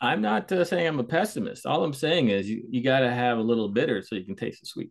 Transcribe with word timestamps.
I'm 0.00 0.20
not 0.20 0.50
uh, 0.52 0.64
saying 0.64 0.86
I'm 0.86 1.00
a 1.00 1.04
pessimist. 1.04 1.66
All 1.66 1.84
I'm 1.84 1.94
saying 1.94 2.28
is 2.28 2.48
you, 2.48 2.64
you 2.68 2.82
got 2.82 3.00
to 3.00 3.10
have 3.10 3.38
a 3.38 3.42
little 3.42 3.68
bitter 3.68 4.02
so 4.02 4.14
you 4.14 4.24
can 4.24 4.36
taste 4.36 4.60
the 4.60 4.66
sweet. 4.66 4.90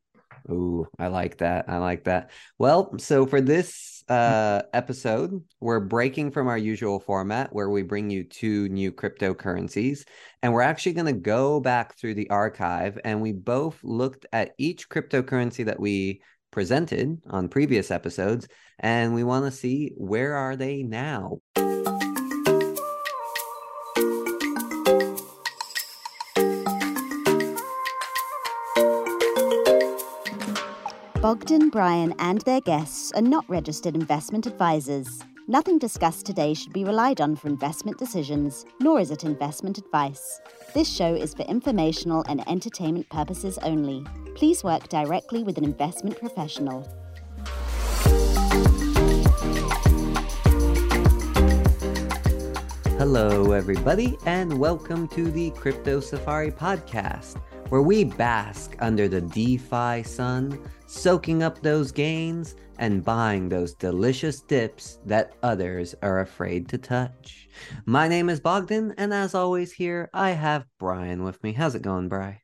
Ooh, 0.49 0.85
I 0.99 1.07
like 1.07 1.37
that. 1.37 1.65
I 1.69 1.77
like 1.77 2.05
that. 2.05 2.31
Well, 2.58 2.98
so 2.98 3.25
for 3.25 3.39
this 3.39 4.03
uh 4.09 4.63
episode, 4.74 5.42
we're 5.61 5.79
breaking 5.79 6.31
from 6.31 6.47
our 6.47 6.58
usual 6.58 7.00
format 7.00 7.53
where 7.53 7.69
we 7.69 7.83
bring 7.83 8.09
you 8.09 8.23
two 8.23 8.68
new 8.70 8.91
cryptocurrencies 8.91 10.05
and 10.41 10.52
we're 10.52 10.62
actually 10.62 10.94
going 10.94 11.14
to 11.14 11.14
go 11.14 11.62
back 11.62 11.96
through 11.98 12.16
the 12.16 12.30
archive 12.30 13.00
and 13.06 13.22
we 13.22 13.32
both 13.32 13.80
looked 13.84 14.26
at 14.34 14.52
each 14.58 14.90
cryptocurrency 14.90 15.66
that 15.66 15.80
we 15.80 16.22
presented 16.52 17.22
on 17.30 17.48
previous 17.48 17.92
episodes 17.92 18.48
and 18.80 19.14
we 19.14 19.24
want 19.24 19.46
to 19.46 19.52
see 19.52 19.92
where 19.96 20.36
are 20.36 20.56
they 20.56 20.84
now. 20.84 21.40
Bogdan, 31.33 31.71
Brian, 31.71 32.13
and 32.19 32.41
their 32.41 32.61
guests 32.61 33.11
are 33.13 33.21
not 33.23 33.43
registered 33.49 33.95
investment 33.95 34.45
advisors. 34.45 35.23
Nothing 35.47 35.79
discussed 35.79 36.27
today 36.27 36.53
should 36.53 36.71
be 36.73 36.83
relied 36.83 37.21
on 37.21 37.35
for 37.35 37.47
investment 37.47 37.97
decisions, 37.97 38.67
nor 38.79 38.99
is 38.99 39.09
it 39.09 39.23
investment 39.23 39.79
advice. 39.79 40.39
This 40.75 40.88
show 40.88 41.15
is 41.15 41.33
for 41.33 41.41
informational 41.41 42.23
and 42.29 42.47
entertainment 42.47 43.09
purposes 43.09 43.57
only. 43.63 44.05
Please 44.35 44.63
work 44.63 44.89
directly 44.89 45.41
with 45.41 45.57
an 45.57 45.63
investment 45.63 46.19
professional. 46.19 46.88
Hello, 52.99 53.53
everybody, 53.53 54.19
and 54.27 54.59
welcome 54.59 55.07
to 55.07 55.31
the 55.31 55.49
Crypto 55.49 55.99
Safari 55.99 56.52
podcast, 56.52 57.41
where 57.69 57.81
we 57.81 58.03
bask 58.03 58.75
under 58.80 59.08
the 59.08 59.21
DeFi 59.21 60.03
sun, 60.03 60.59
soaking 60.94 61.41
up 61.41 61.59
those 61.61 61.91
gains 61.91 62.55
and 62.77 63.03
buying 63.03 63.49
those 63.49 63.73
delicious 63.73 64.41
dips 64.41 64.99
that 65.05 65.33
others 65.41 65.95
are 66.03 66.19
afraid 66.19 66.69
to 66.69 66.77
touch. 66.77 67.49
My 67.86 68.08
name 68.08 68.30
is 68.30 68.39
Bogdan, 68.39 68.94
and 68.97 69.11
as 69.11 69.33
always, 69.33 69.73
here 69.73 70.09
I 70.14 70.31
have 70.31 70.66
Brian 70.80 71.23
with 71.23 71.44
me. 71.44 71.52
How's 71.52 71.73
it 71.75 71.81
going, 71.81 72.09
Bry? 72.09 72.41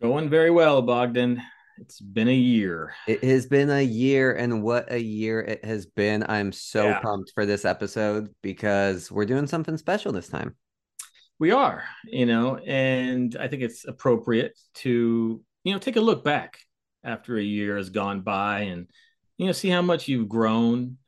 Going 0.00 0.30
very 0.30 0.50
well, 0.50 0.80
Bogdan. 0.80 1.42
It's 1.78 2.00
been 2.00 2.28
a 2.28 2.34
year. 2.34 2.94
It 3.06 3.22
has 3.22 3.46
been 3.46 3.68
a 3.68 3.82
year, 3.82 4.32
and 4.32 4.62
what 4.62 4.90
a 4.90 5.00
year 5.00 5.40
it 5.40 5.64
has 5.64 5.84
been. 5.86 6.24
I'm 6.26 6.52
so 6.52 6.88
Yeah. 6.88 7.00
pumped 7.00 7.32
for 7.34 7.44
this 7.44 7.64
episode 7.66 8.34
because 8.42 9.12
we're 9.12 9.26
doing 9.26 9.46
something 9.46 9.76
special 9.76 10.10
this 10.10 10.28
time. 10.28 10.56
We 11.38 11.50
are, 11.50 11.84
you 12.04 12.26
know, 12.26 12.56
and 12.58 13.36
I 13.38 13.48
think 13.48 13.62
it's 13.62 13.84
appropriate 13.86 14.58
to, 14.76 15.42
you 15.64 15.72
know, 15.72 15.78
take 15.78 15.96
a 15.96 16.00
look 16.00 16.24
back 16.24 16.58
after 17.04 17.36
a 17.36 17.42
year 17.42 17.76
has 17.76 17.90
gone 17.90 18.20
by 18.22 18.60
and, 18.60 18.86
you 19.36 19.46
know, 19.46 19.52
see 19.52 19.68
how 19.68 19.82
much 19.82 20.08
you've 20.08 20.28
grown, 20.28 20.98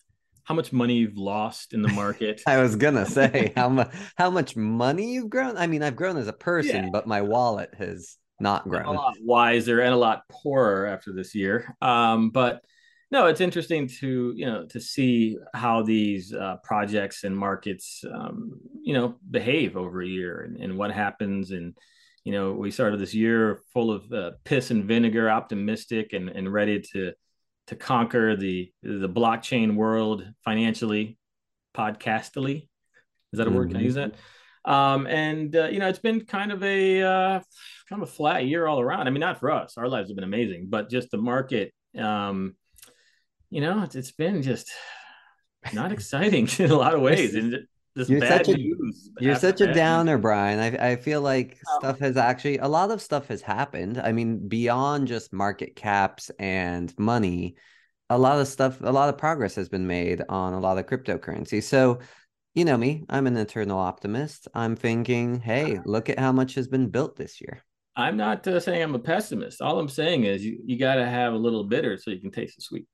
how 0.44 0.54
much 0.54 0.72
money 0.72 0.96
you've 0.96 1.16
lost 1.16 1.72
in 1.72 1.82
the 1.82 1.88
market. 1.88 2.42
I 2.46 2.58
was 2.60 2.76
gonna 2.76 3.06
say 3.06 3.52
how 3.56 3.68
much 3.68 3.92
how 4.16 4.30
much 4.30 4.56
money 4.56 5.14
you've 5.14 5.30
grown. 5.30 5.56
I 5.56 5.66
mean, 5.66 5.82
I've 5.82 5.96
grown 5.96 6.16
as 6.16 6.28
a 6.28 6.32
person, 6.32 6.84
Yeah. 6.84 6.90
but 6.92 7.06
my 7.06 7.22
wallet 7.22 7.74
has 7.78 8.16
not 8.38 8.68
grown 8.68 8.84
a 8.84 8.92
lot 8.92 9.16
wiser 9.22 9.80
and 9.80 9.94
a 9.94 9.96
lot 9.96 10.22
poorer 10.28 10.86
after 10.86 11.12
this 11.12 11.34
year. 11.34 11.74
Um, 11.80 12.30
but 12.30 12.62
no, 13.10 13.26
it's 13.26 13.40
interesting 13.40 13.88
to 14.00 14.32
you 14.36 14.46
know 14.46 14.66
to 14.66 14.80
see 14.80 15.38
how 15.54 15.82
these 15.82 16.34
uh, 16.34 16.56
projects 16.62 17.24
and 17.24 17.36
markets 17.36 18.04
um, 18.12 18.60
you 18.82 18.94
know 18.94 19.16
behave 19.30 19.76
over 19.76 20.02
a 20.02 20.06
year 20.06 20.42
and, 20.42 20.56
and 20.56 20.76
what 20.76 20.90
happens. 20.90 21.50
And 21.50 21.74
you 22.26 22.32
know 22.32 22.52
we 22.52 22.72
started 22.72 22.98
this 22.98 23.14
year 23.14 23.60
full 23.72 23.92
of 23.92 24.12
uh, 24.12 24.32
piss 24.44 24.72
and 24.72 24.84
vinegar, 24.84 25.30
optimistic 25.30 26.12
and 26.12 26.28
and 26.28 26.52
ready 26.52 26.80
to 26.92 27.12
to 27.68 27.76
conquer 27.76 28.34
the 28.34 28.72
the 28.82 29.08
blockchain 29.08 29.76
world 29.76 30.24
financially, 30.44 31.18
podcastily. 31.72 32.68
Is 33.32 33.38
that 33.38 33.46
a 33.46 33.50
word? 33.50 33.68
Can 33.68 33.76
I 33.76 33.80
Mhm. 33.80 33.84
use 33.84 33.94
that? 33.94 34.14
Um, 34.64 35.06
and 35.06 35.54
uh, 35.54 35.68
you 35.68 35.78
know, 35.78 35.88
it's 35.88 36.00
been 36.00 36.24
kind 36.24 36.50
of 36.50 36.64
a 36.64 37.00
uh, 37.00 37.40
kind 37.88 38.02
of 38.02 38.08
a 38.08 38.12
flat 38.12 38.44
year 38.44 38.66
all 38.66 38.80
around. 38.80 39.06
I 39.06 39.10
mean, 39.10 39.20
not 39.20 39.38
for 39.38 39.52
us; 39.52 39.78
our 39.78 39.88
lives 39.88 40.10
have 40.10 40.16
been 40.16 40.24
amazing, 40.24 40.66
but 40.68 40.90
just 40.90 41.12
the 41.12 41.18
market. 41.18 41.72
Um, 41.96 42.56
you 43.50 43.60
know, 43.60 43.84
it's, 43.84 43.94
it's 43.94 44.10
been 44.10 44.42
just 44.42 44.68
not 45.72 45.92
exciting 45.96 46.48
in 46.58 46.72
a 46.72 46.76
lot 46.76 46.94
of 46.94 47.00
ways, 47.00 47.36
and 47.36 47.68
just 47.96 48.10
You're 48.10 48.20
bad 48.20 48.46
such 48.46 48.54
a- 48.54 48.58
news. 48.58 49.10
You're 49.20 49.36
such 49.36 49.60
a 49.60 49.72
downer, 49.72 50.16
news. 50.16 50.22
Brian. 50.22 50.58
I 50.60 50.90
I 50.92 50.96
feel 50.96 51.20
like 51.22 51.58
Oh. 51.68 51.78
stuff 51.80 51.98
has 52.00 52.16
actually 52.16 52.58
a 52.58 52.68
lot 52.68 52.90
of 52.90 53.00
stuff 53.00 53.28
has 53.28 53.42
happened. 53.42 54.00
I 54.02 54.12
mean, 54.12 54.46
beyond 54.48 55.08
just 55.08 55.32
market 55.32 55.76
caps 55.76 56.30
and 56.38 56.92
money, 56.98 57.56
a 58.10 58.18
lot 58.18 58.38
of 58.40 58.46
stuff, 58.48 58.80
a 58.82 58.92
lot 58.92 59.08
of 59.08 59.18
progress 59.18 59.54
has 59.56 59.68
been 59.68 59.86
made 59.86 60.22
on 60.28 60.52
a 60.52 60.60
lot 60.60 60.78
of 60.78 60.86
cryptocurrency. 60.86 61.62
So, 61.62 61.98
you 62.54 62.64
know 62.64 62.76
me, 62.76 63.04
I'm 63.08 63.26
an 63.26 63.36
eternal 63.36 63.78
optimist. 63.78 64.48
I'm 64.54 64.76
thinking, 64.76 65.40
hey, 65.40 65.80
look 65.84 66.08
at 66.08 66.18
how 66.18 66.32
much 66.32 66.54
has 66.54 66.68
been 66.68 66.88
built 66.88 67.16
this 67.16 67.40
year. 67.40 67.62
I'm 67.96 68.16
not 68.16 68.46
uh, 68.46 68.60
saying 68.60 68.82
I'm 68.82 68.94
a 68.94 68.98
pessimist. 68.98 69.62
All 69.62 69.78
I'm 69.80 69.88
saying 69.88 70.24
is 70.24 70.44
you, 70.44 70.58
you 70.64 70.78
got 70.78 70.96
to 70.96 71.06
have 71.06 71.32
a 71.32 71.36
little 71.36 71.64
bitter 71.64 71.96
so 71.96 72.10
you 72.10 72.20
can 72.20 72.30
taste 72.30 72.56
the 72.56 72.62
sweet. 72.62 72.86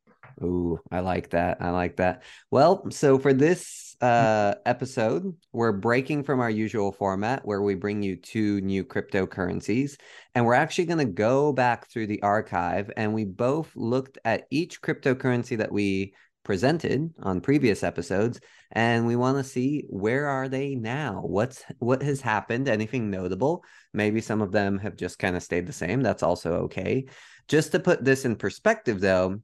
Ooh, 0.42 0.78
I 0.90 1.00
like 1.00 1.30
that. 1.30 1.58
I 1.60 1.70
like 1.70 1.96
that. 1.96 2.22
Well, 2.50 2.88
so 2.90 3.18
for 3.18 3.34
this 3.34 3.91
uh 4.02 4.54
episode, 4.66 5.34
we're 5.52 5.72
breaking 5.72 6.24
from 6.24 6.40
our 6.40 6.50
usual 6.50 6.92
format 6.92 7.46
where 7.46 7.62
we 7.62 7.74
bring 7.74 8.02
you 8.02 8.16
two 8.16 8.60
new 8.62 8.84
cryptocurrencies 8.84 9.96
and 10.34 10.44
we're 10.44 10.54
actually 10.54 10.86
going 10.86 10.98
to 10.98 11.12
go 11.12 11.52
back 11.52 11.88
through 11.88 12.08
the 12.08 12.22
archive 12.22 12.90
and 12.96 13.14
we 13.14 13.24
both 13.24 13.70
looked 13.76 14.18
at 14.24 14.46
each 14.50 14.82
cryptocurrency 14.82 15.56
that 15.56 15.70
we 15.70 16.12
presented 16.44 17.14
on 17.22 17.40
previous 17.40 17.82
episodes 17.84 18.40
and 18.72 19.06
we 19.06 19.14
want 19.14 19.36
to 19.36 19.44
see 19.44 19.84
where 19.88 20.26
are 20.26 20.48
they 20.48 20.74
now? 20.74 21.22
What's 21.24 21.62
what 21.78 22.02
has 22.02 22.20
happened? 22.20 22.68
Anything 22.68 23.10
notable? 23.10 23.64
Maybe 23.92 24.20
some 24.20 24.42
of 24.42 24.50
them 24.50 24.78
have 24.78 24.96
just 24.96 25.18
kind 25.18 25.36
of 25.36 25.42
stayed 25.42 25.66
the 25.66 25.72
same. 25.72 26.02
That's 26.02 26.22
also 26.22 26.54
okay. 26.64 27.06
Just 27.48 27.72
to 27.72 27.80
put 27.80 28.04
this 28.04 28.24
in 28.24 28.36
perspective 28.36 29.00
though, 29.00 29.40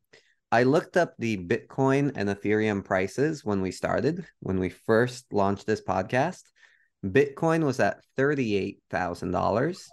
I 0.50 0.62
looked 0.62 0.96
up 0.96 1.14
the 1.18 1.36
Bitcoin 1.36 2.12
and 2.14 2.28
Ethereum 2.28 2.84
prices 2.84 3.44
when 3.44 3.60
we 3.60 3.70
started, 3.70 4.26
when 4.40 4.58
we 4.58 4.70
first 4.70 5.26
launched 5.32 5.66
this 5.66 5.82
podcast. 5.82 6.42
Bitcoin 7.04 7.64
was 7.64 7.80
at 7.80 8.00
$38,000. 8.16 9.86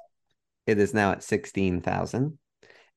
It 0.66 0.80
is 0.80 0.94
now 0.94 1.12
at 1.12 1.24
16,000. 1.24 2.38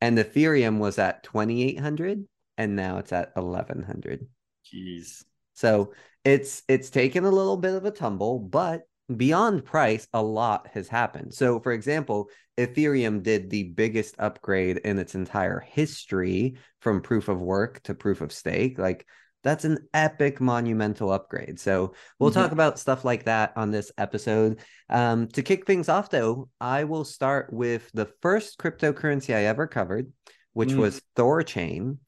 And 0.00 0.18
Ethereum 0.18 0.78
was 0.78 0.98
at 0.98 1.24
2,800 1.24 2.26
and 2.56 2.76
now 2.76 2.98
it's 2.98 3.12
at 3.12 3.34
1,100. 3.36 4.26
Jeez. 4.72 5.24
So 5.54 5.92
it's 6.24 6.62
it's 6.68 6.90
taken 6.90 7.24
a 7.24 7.30
little 7.30 7.56
bit 7.56 7.74
of 7.74 7.84
a 7.84 7.90
tumble, 7.90 8.38
but 8.38 8.82
beyond 9.14 9.64
price, 9.64 10.06
a 10.12 10.22
lot 10.22 10.68
has 10.74 10.88
happened. 10.88 11.34
So, 11.34 11.58
for 11.60 11.72
example, 11.72 12.28
Ethereum 12.58 13.22
did 13.22 13.48
the 13.48 13.62
biggest 13.62 14.16
upgrade 14.18 14.78
in 14.78 14.98
its 14.98 15.14
entire 15.14 15.60
history 15.60 16.56
from 16.80 17.00
proof 17.00 17.28
of 17.28 17.40
work 17.40 17.82
to 17.84 17.94
proof 17.94 18.20
of 18.20 18.32
stake. 18.32 18.78
Like 18.78 19.06
that's 19.44 19.64
an 19.64 19.78
epic 19.94 20.40
monumental 20.40 21.12
upgrade. 21.12 21.60
So 21.60 21.94
we'll 22.18 22.30
Mhm. 22.30 22.34
talk 22.34 22.52
about 22.52 22.78
stuff 22.78 23.04
like 23.04 23.24
that 23.24 23.52
on 23.56 23.70
this 23.70 23.92
episode. 23.96 24.60
Um, 24.90 25.28
to 25.28 25.42
kick 25.42 25.64
things 25.64 25.88
off, 25.88 26.10
though, 26.10 26.48
I 26.60 26.84
will 26.84 27.04
start 27.04 27.52
with 27.52 27.88
the 27.94 28.10
first 28.20 28.58
cryptocurrency 28.58 29.34
I 29.34 29.44
ever 29.44 29.68
covered, 29.68 30.12
which 30.54 30.70
Mm. 30.70 30.78
was 30.78 31.00
Thorchain. 31.14 31.98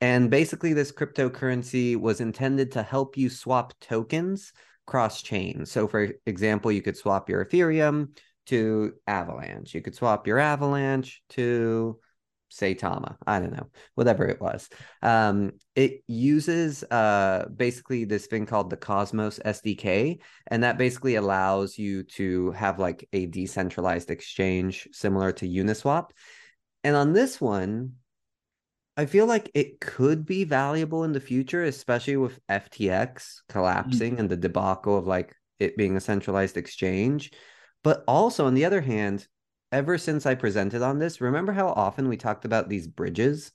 And 0.00 0.30
basically, 0.30 0.72
this 0.72 0.90
cryptocurrency 0.90 1.96
was 1.96 2.20
intended 2.20 2.72
to 2.72 2.82
help 2.82 3.18
you 3.18 3.28
swap 3.28 3.74
tokens 3.80 4.52
cross 4.86 5.20
chain. 5.20 5.66
So, 5.66 5.86
for 5.86 6.08
example, 6.24 6.72
you 6.72 6.80
could 6.80 6.96
swap 6.96 7.28
your 7.28 7.44
Ethereum 7.44 8.16
to 8.48 8.94
Avalanche. 9.06 9.74
You 9.74 9.82
could 9.82 9.94
swap 9.94 10.26
your 10.26 10.38
Avalanche 10.38 11.22
to 11.30 11.98
Saitama. 12.50 13.16
I 13.26 13.40
don't 13.40 13.52
know, 13.52 13.68
whatever 13.94 14.26
it 14.26 14.40
was. 14.40 14.68
Um, 15.02 15.52
it 15.74 16.02
uses 16.06 16.82
uh, 16.84 17.46
basically 17.54 18.04
this 18.04 18.26
thing 18.26 18.46
called 18.46 18.70
the 18.70 18.76
Cosmos 18.76 19.38
SDK, 19.44 20.18
and 20.46 20.62
that 20.62 20.78
basically 20.78 21.16
allows 21.16 21.78
you 21.78 22.04
to 22.04 22.52
have 22.52 22.78
like 22.78 23.08
a 23.12 23.26
decentralized 23.26 24.10
exchange 24.10 24.88
similar 24.92 25.32
to 25.32 25.48
Uniswap. 25.48 26.10
And 26.84 26.96
on 26.96 27.12
this 27.12 27.40
one, 27.40 27.94
I 28.96 29.06
feel 29.06 29.26
like 29.26 29.50
it 29.54 29.80
could 29.80 30.26
be 30.26 30.44
valuable 30.44 31.04
in 31.04 31.12
the 31.12 31.20
future, 31.20 31.62
especially 31.62 32.16
with 32.16 32.40
FTX 32.48 33.42
collapsing 33.48 34.18
and 34.18 34.28
the 34.28 34.36
debacle 34.36 34.96
of 34.96 35.06
like 35.06 35.34
it 35.60 35.76
being 35.76 35.96
a 35.96 36.00
centralized 36.00 36.56
exchange. 36.56 37.30
But 37.82 38.04
also, 38.06 38.46
on 38.46 38.54
the 38.54 38.64
other 38.64 38.80
hand, 38.80 39.26
ever 39.72 39.98
since 39.98 40.26
I 40.26 40.34
presented 40.34 40.82
on 40.82 40.98
this, 40.98 41.20
remember 41.20 41.52
how 41.52 41.68
often 41.68 42.08
we 42.08 42.16
talked 42.16 42.44
about 42.44 42.68
these 42.68 42.86
bridges? 42.86 43.52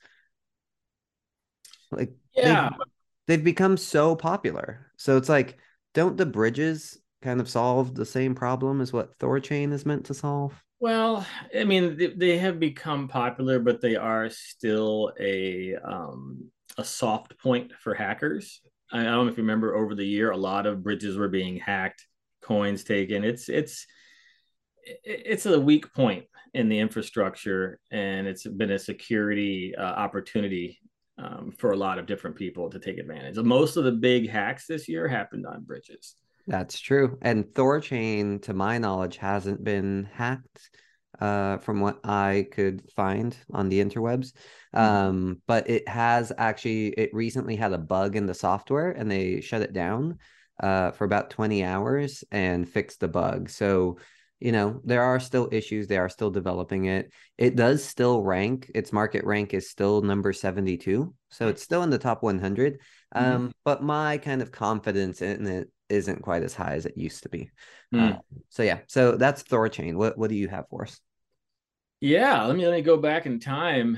Like 1.92 2.14
Yeah. 2.36 2.70
they've, 2.70 2.78
they've 3.28 3.44
become 3.44 3.78
so 3.78 4.16
popular. 4.16 4.92
So 4.98 5.18
it's 5.18 5.30
like, 5.30 5.58
don't 5.94 6.18
the 6.18 6.25
bridges 6.25 7.00
kind 7.22 7.40
of 7.40 7.50
solve 7.50 7.96
the 7.96 8.06
same 8.06 8.36
problem 8.36 8.81
as 8.81 8.92
what 8.92 9.18
Thorchain 9.20 9.72
is 9.72 9.86
meant 9.86 10.06
to 10.06 10.14
solve? 10.14 10.62
Well, 10.80 11.26
I 11.58 11.64
mean, 11.64 11.98
they, 11.98 12.08
they 12.08 12.38
have 12.40 12.60
become 12.60 13.08
popular, 13.08 13.60
but 13.60 13.80
they 13.80 13.96
are 13.96 14.30
still 14.30 15.14
a 15.19 15.76
um, 15.76 16.52
a 16.78 16.84
soft 16.84 17.38
point 17.38 17.72
for 17.80 17.94
hackers. 17.94 18.62
I, 18.92 19.02
I 19.02 19.04
don't 19.04 19.26
know 19.26 19.31
if 19.31 19.38
you 19.38 19.44
remember 19.44 19.76
over 19.76 19.96
the 19.96 20.06
year, 20.06 20.31
a 20.31 20.38
lot 20.38 20.66
of 20.66 20.84
bridges 20.84 21.18
were 21.18 21.30
being 21.30 21.58
hacked, 21.58 22.06
coins 22.42 22.84
taken. 22.84 23.24
It's 23.24 23.48
it's 23.48 23.88
it's 25.03 25.45
a 25.45 25.59
weak 25.59 25.94
point 25.94 26.25
in 26.53 26.69
the 26.69 26.80
infrastructure, 26.80 27.80
and 27.91 28.27
it's 28.27 28.45
been 28.45 28.71
a 28.71 28.80
security 28.80 29.74
uh, 29.75 29.81
opportunity 29.81 30.80
um, 31.18 31.53
for 31.57 31.71
a 31.71 31.77
lot 31.77 32.00
of 32.00 32.06
different 32.06 32.35
people 32.35 32.69
to 32.69 32.80
take 32.80 32.97
advantage. 32.97 33.38
Most 33.38 33.77
of 33.77 33.83
the 33.83 33.91
big 33.91 34.30
hacks 34.30 34.65
this 34.68 34.88
year 34.88 35.07
happened 35.07 35.45
on 35.45 35.63
bridges. 35.63 36.15
That's 36.47 36.80
true. 36.80 37.18
And 37.21 37.45
Thorchain, 37.45 38.41
to 38.44 38.53
my 38.53 38.77
knowledge, 38.77 39.18
hasn't 39.18 39.63
been 39.63 40.09
hacked 40.12 40.69
uh, 41.19 41.57
from 41.57 41.80
what 41.80 42.00
I 42.03 42.47
could 42.51 42.83
find 42.95 43.35
on 43.53 43.69
the 43.69 43.83
interwebs. 43.83 44.33
Mm-hmm. 44.75 44.80
Um, 44.80 45.41
but 45.47 45.69
it 45.69 45.88
has 45.88 46.31
actually, 46.38 46.88
it 46.88 47.13
recently 47.13 47.56
had 47.56 47.74
a 47.74 47.77
bug 47.77 48.15
in 48.15 48.25
the 48.25 48.33
software 48.33 48.91
and 48.91 49.09
they 49.09 49.41
shut 49.41 49.62
it 49.62 49.74
down 49.74 50.18
uh, 50.62 50.91
for 50.91 51.06
about 51.06 51.30
20 51.30 51.63
hours 51.63 52.24
and 52.31 52.68
fixed 52.68 53.00
the 53.00 53.07
bug. 53.07 53.50
So, 53.50 53.97
you 54.44 54.51
know, 54.51 54.81
there 54.84 55.01
are 55.01 55.22
still 55.22 55.48
issues. 55.54 55.88
They 55.88 55.98
are 55.98 56.10
still 56.10 56.30
developing 56.30 56.86
it. 56.86 57.13
It 57.38 57.56
does 57.56 57.81
still 57.81 58.22
rank. 58.22 58.69
Its 58.75 58.92
market 58.92 59.24
rank 59.24 59.54
is 59.54 59.69
still 59.69 60.01
number 60.01 60.34
72. 60.34 61.13
So 61.30 61.48
it's 61.48 61.63
still 61.63 61.81
in 61.81 61.90
the 61.90 61.98
top 61.98 62.24
100. 62.24 62.74
Mm-hmm. 63.16 63.25
Um, 63.25 63.51
but 63.63 63.84
my 63.84 64.18
kind 64.18 64.42
of 64.42 64.51
confidence 64.51 65.22
in 65.22 65.48
it 65.48 65.72
isn't 65.88 66.24
quite 66.24 66.44
as 66.44 66.54
high 66.54 66.74
as 66.74 66.86
it 66.86 66.98
used 66.98 67.24
to 67.24 67.30
be. 67.30 67.51
Mm. 67.95 68.16
Uh, 68.16 68.19
so 68.50 68.63
yeah, 68.63 68.80
so 68.88 69.16
that's 69.16 69.44
Thorchain. 69.44 69.95
What 69.95 70.18
what 70.18 70.30
do 70.30 70.36
you 70.36 70.50
have 70.50 70.68
for 70.69 70.84
us? 70.84 71.00
Yeah, 72.01 72.44
let 72.44 72.57
me 72.57 72.66
let 72.66 72.74
me 72.74 72.81
go 72.81 72.98
back 72.98 73.25
in 73.25 73.40
time 73.40 73.98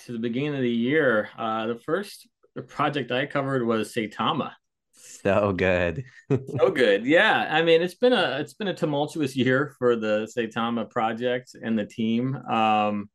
to 0.00 0.12
the 0.12 0.18
beginning 0.18 0.54
of 0.54 0.60
the 0.60 0.68
year. 0.68 1.30
Uh, 1.38 1.68
the 1.68 1.76
first 1.76 2.28
project 2.68 3.10
I 3.10 3.24
covered 3.24 3.64
was 3.64 3.94
Saitama. 3.94 4.52
So 5.04 5.52
good. 5.52 6.04
so 6.30 6.70
good. 6.70 7.04
Yeah. 7.04 7.48
I 7.50 7.62
mean, 7.62 7.82
it's 7.82 7.94
been 7.94 8.12
a 8.12 8.38
it's 8.38 8.54
been 8.54 8.68
a 8.68 8.74
tumultuous 8.74 9.34
year 9.34 9.74
for 9.78 9.96
the 9.96 10.30
Saitama 10.36 10.88
project 10.88 11.56
and 11.60 11.76
the 11.76 11.84
team. 11.84 12.36
Um, 12.36 13.10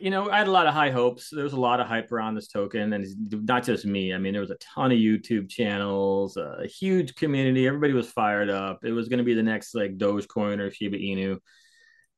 you 0.00 0.10
know, 0.10 0.28
I 0.30 0.38
had 0.38 0.48
a 0.48 0.50
lot 0.50 0.66
of 0.66 0.74
high 0.74 0.90
hopes. 0.90 1.30
There 1.30 1.44
was 1.44 1.52
a 1.52 1.60
lot 1.60 1.80
of 1.80 1.86
hype 1.86 2.10
around 2.10 2.34
this 2.34 2.48
token, 2.48 2.92
and 2.92 3.06
not 3.46 3.64
just 3.64 3.84
me. 3.84 4.12
I 4.12 4.18
mean, 4.18 4.32
there 4.32 4.40
was 4.40 4.50
a 4.50 4.56
ton 4.56 4.90
of 4.90 4.98
YouTube 4.98 5.48
channels, 5.48 6.36
a 6.36 6.66
huge 6.66 7.14
community. 7.14 7.66
Everybody 7.66 7.92
was 7.92 8.10
fired 8.10 8.50
up. 8.50 8.84
It 8.84 8.92
was 8.92 9.08
going 9.08 9.18
to 9.18 9.24
be 9.24 9.34
the 9.34 9.42
next 9.42 9.74
like 9.74 9.98
Dogecoin 9.98 10.58
or 10.58 10.70
Shiba 10.70 10.96
Inu, 10.96 11.38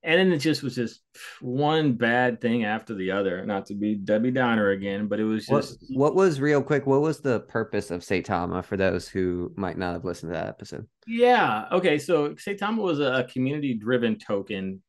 and 0.08 0.18
then 0.18 0.32
it 0.32 0.38
just 0.38 0.62
was 0.62 0.74
just 0.74 1.02
one 1.40 1.92
bad 1.92 2.40
thing 2.40 2.64
after 2.64 2.94
the 2.94 3.10
other. 3.10 3.44
Not 3.44 3.66
to 3.66 3.74
be 3.74 3.94
Debbie 3.94 4.30
Downer 4.30 4.70
again, 4.70 5.06
but 5.06 5.20
it 5.20 5.24
was 5.24 5.46
just. 5.46 5.78
What, 5.90 6.14
what 6.14 6.14
was 6.14 6.40
real 6.40 6.62
quick? 6.62 6.86
What 6.86 7.02
was 7.02 7.20
the 7.20 7.40
purpose 7.40 7.90
of 7.90 8.00
Saitama 8.00 8.64
for 8.64 8.76
those 8.76 9.06
who 9.06 9.52
might 9.56 9.76
not 9.76 9.92
have 9.92 10.04
listened 10.04 10.32
to 10.32 10.38
that 10.38 10.48
episode? 10.48 10.88
Yeah. 11.06 11.66
Okay. 11.70 11.98
So 11.98 12.30
Saitama 12.30 12.78
was 12.78 13.00
a 13.00 13.28
community-driven 13.30 14.18
token. 14.18 14.82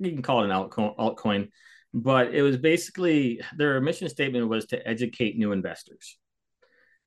You 0.00 0.12
can 0.12 0.22
call 0.22 0.42
it 0.42 0.50
an 0.50 0.70
altcoin 0.70 1.48
but 1.94 2.34
it 2.34 2.40
was 2.40 2.56
basically 2.56 3.40
their 3.56 3.80
mission 3.80 4.08
statement 4.08 4.48
was 4.48 4.64
to 4.66 4.88
educate 4.88 5.36
new 5.36 5.52
investors 5.52 6.16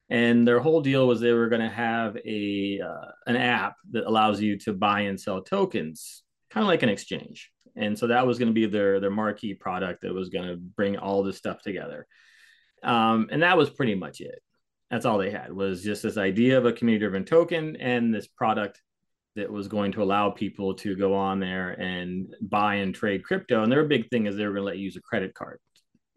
and 0.09 0.47
their 0.47 0.59
whole 0.59 0.81
deal 0.81 1.07
was 1.07 1.19
they 1.19 1.33
were 1.33 1.49
going 1.49 1.61
to 1.61 1.69
have 1.69 2.15
a 2.25 2.79
uh, 2.79 3.11
an 3.25 3.35
app 3.35 3.75
that 3.91 4.05
allows 4.05 4.39
you 4.39 4.57
to 4.59 4.73
buy 4.73 5.01
and 5.01 5.19
sell 5.19 5.41
tokens 5.41 6.23
kind 6.51 6.63
of 6.63 6.67
like 6.67 6.83
an 6.83 6.89
exchange 6.89 7.51
and 7.75 7.97
so 7.97 8.07
that 8.07 8.25
was 8.25 8.39
going 8.39 8.47
to 8.47 8.53
be 8.53 8.65
their 8.65 8.99
their 8.99 9.11
marquee 9.11 9.53
product 9.53 10.01
that 10.01 10.13
was 10.13 10.29
going 10.29 10.47
to 10.47 10.57
bring 10.57 10.97
all 10.97 11.23
this 11.23 11.37
stuff 11.37 11.61
together 11.61 12.07
um, 12.83 13.27
and 13.31 13.41
that 13.41 13.57
was 13.57 13.69
pretty 13.69 13.95
much 13.95 14.21
it 14.21 14.41
that's 14.89 15.05
all 15.05 15.17
they 15.17 15.31
had 15.31 15.51
was 15.51 15.83
just 15.83 16.03
this 16.03 16.17
idea 16.17 16.57
of 16.57 16.65
a 16.65 16.73
community 16.73 17.05
driven 17.05 17.25
token 17.25 17.75
and 17.77 18.13
this 18.13 18.27
product 18.27 18.81
that 19.35 19.51
was 19.51 19.67
going 19.67 19.91
to 19.91 20.01
allow 20.01 20.29
people 20.29 20.73
to 20.73 20.95
go 20.95 21.13
on 21.13 21.39
there 21.39 21.71
and 21.71 22.33
buy 22.41 22.75
and 22.75 22.95
trade 22.95 23.23
crypto. 23.23 23.63
And 23.63 23.71
their 23.71 23.83
big 23.83 24.09
thing 24.09 24.25
is 24.25 24.35
they 24.35 24.45
were 24.45 24.53
going 24.53 24.61
to 24.61 24.67
let 24.67 24.77
you 24.77 24.85
use 24.85 24.95
a 24.95 25.01
credit 25.01 25.33
card 25.33 25.59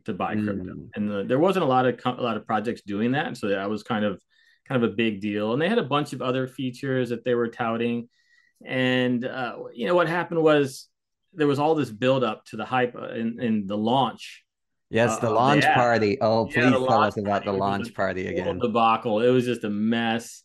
to 0.05 0.13
buy 0.13 0.37
mm. 0.37 0.45
crypto. 0.45 0.75
And 0.95 1.11
the, 1.11 1.25
there 1.25 1.39
wasn't 1.39 1.65
a 1.65 1.69
lot 1.69 1.87
of 1.87 2.01
a 2.05 2.23
lot 2.23 2.37
of 2.37 2.47
projects 2.47 2.83
doing 2.83 3.13
that, 3.13 3.37
so 3.37 3.49
that 3.49 3.69
was 3.69 3.83
kind 3.83 4.05
of 4.05 4.23
kind 4.67 4.83
of 4.83 4.91
a 4.91 4.95
big 4.95 5.21
deal. 5.21 5.53
And 5.53 5.61
they 5.61 5.69
had 5.69 5.79
a 5.79 5.83
bunch 5.83 6.13
of 6.13 6.23
other 6.23 6.47
features 6.47 7.09
that 7.09 7.25
they 7.25 7.35
were 7.35 7.49
touting. 7.49 8.09
And 8.65 9.25
uh, 9.25 9.57
you 9.75 9.87
know 9.87 9.95
what 9.95 10.09
happened 10.09 10.43
was 10.43 10.89
there 11.33 11.47
was 11.47 11.59
all 11.59 11.75
this 11.75 11.91
build 11.91 12.25
up 12.25 12.45
to 12.47 12.57
the 12.57 12.65
hype 12.65 12.95
in, 12.95 13.41
in 13.41 13.67
the 13.67 13.77
launch. 13.77 14.45
Yes, 14.91 15.19
the 15.19 15.29
uh, 15.29 15.33
launch 15.33 15.65
party. 15.65 16.19
Oh, 16.21 16.47
please 16.47 16.65
yeah, 16.65 16.71
tell 16.71 17.03
us 17.03 17.17
about 17.19 17.45
the 17.45 17.53
launch 17.53 17.95
party 17.95 18.27
again. 18.27 18.59
Debacle. 18.59 19.21
It 19.21 19.29
was 19.29 19.45
just 19.45 19.65
a 19.65 19.71
mess 19.71 20.43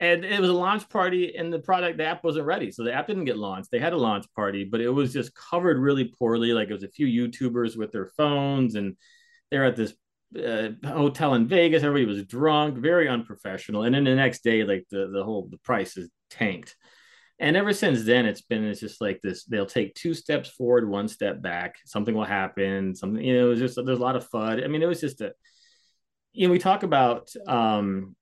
and 0.00 0.24
it 0.24 0.40
was 0.40 0.48
a 0.48 0.54
launch 0.54 0.88
party 0.88 1.36
and 1.36 1.52
the 1.52 1.58
product 1.58 1.98
the 1.98 2.04
app 2.04 2.24
wasn't 2.24 2.44
ready 2.44 2.70
so 2.70 2.82
the 2.82 2.92
app 2.92 3.06
didn't 3.06 3.26
get 3.26 3.36
launched 3.36 3.70
they 3.70 3.78
had 3.78 3.92
a 3.92 3.98
launch 3.98 4.26
party 4.34 4.64
but 4.64 4.80
it 4.80 4.88
was 4.88 5.12
just 5.12 5.34
covered 5.34 5.78
really 5.78 6.12
poorly 6.18 6.52
like 6.52 6.68
it 6.68 6.74
was 6.74 6.82
a 6.82 6.88
few 6.88 7.06
youtubers 7.06 7.76
with 7.76 7.92
their 7.92 8.06
phones 8.16 8.74
and 8.74 8.96
they're 9.50 9.64
at 9.64 9.76
this 9.76 9.94
uh, 10.36 10.70
hotel 10.84 11.34
in 11.34 11.46
vegas 11.46 11.82
everybody 11.82 12.06
was 12.06 12.24
drunk 12.24 12.76
very 12.78 13.08
unprofessional 13.08 13.82
and 13.82 13.94
then 13.94 14.04
the 14.04 14.14
next 14.14 14.42
day 14.42 14.64
like 14.64 14.86
the, 14.90 15.10
the 15.12 15.22
whole 15.22 15.48
the 15.50 15.58
price 15.58 15.96
is 15.96 16.08
tanked 16.30 16.76
and 17.40 17.56
ever 17.56 17.72
since 17.72 18.04
then 18.04 18.26
it's 18.26 18.42
been 18.42 18.64
it's 18.64 18.80
just 18.80 19.00
like 19.00 19.20
this 19.22 19.44
they'll 19.44 19.66
take 19.66 19.94
two 19.94 20.14
steps 20.14 20.48
forward 20.50 20.88
one 20.88 21.08
step 21.08 21.40
back. 21.40 21.76
Something 21.86 22.14
will 22.14 22.24
happen. 22.24 22.94
Something 22.94 23.24
you 23.24 23.34
know 23.34 23.46
it 23.46 23.50
was 23.50 23.58
just 23.58 23.76
there's 23.84 23.98
a 23.98 24.02
lot 24.02 24.16
of 24.16 24.28
fud. 24.28 24.62
I 24.62 24.68
mean 24.68 24.82
it 24.82 24.86
was 24.86 25.00
just 25.00 25.22
a 25.22 25.32
you 26.32 26.46
know 26.46 26.52
we 26.52 26.58
talk 26.58 26.82
about 26.82 27.30
um 27.48 28.14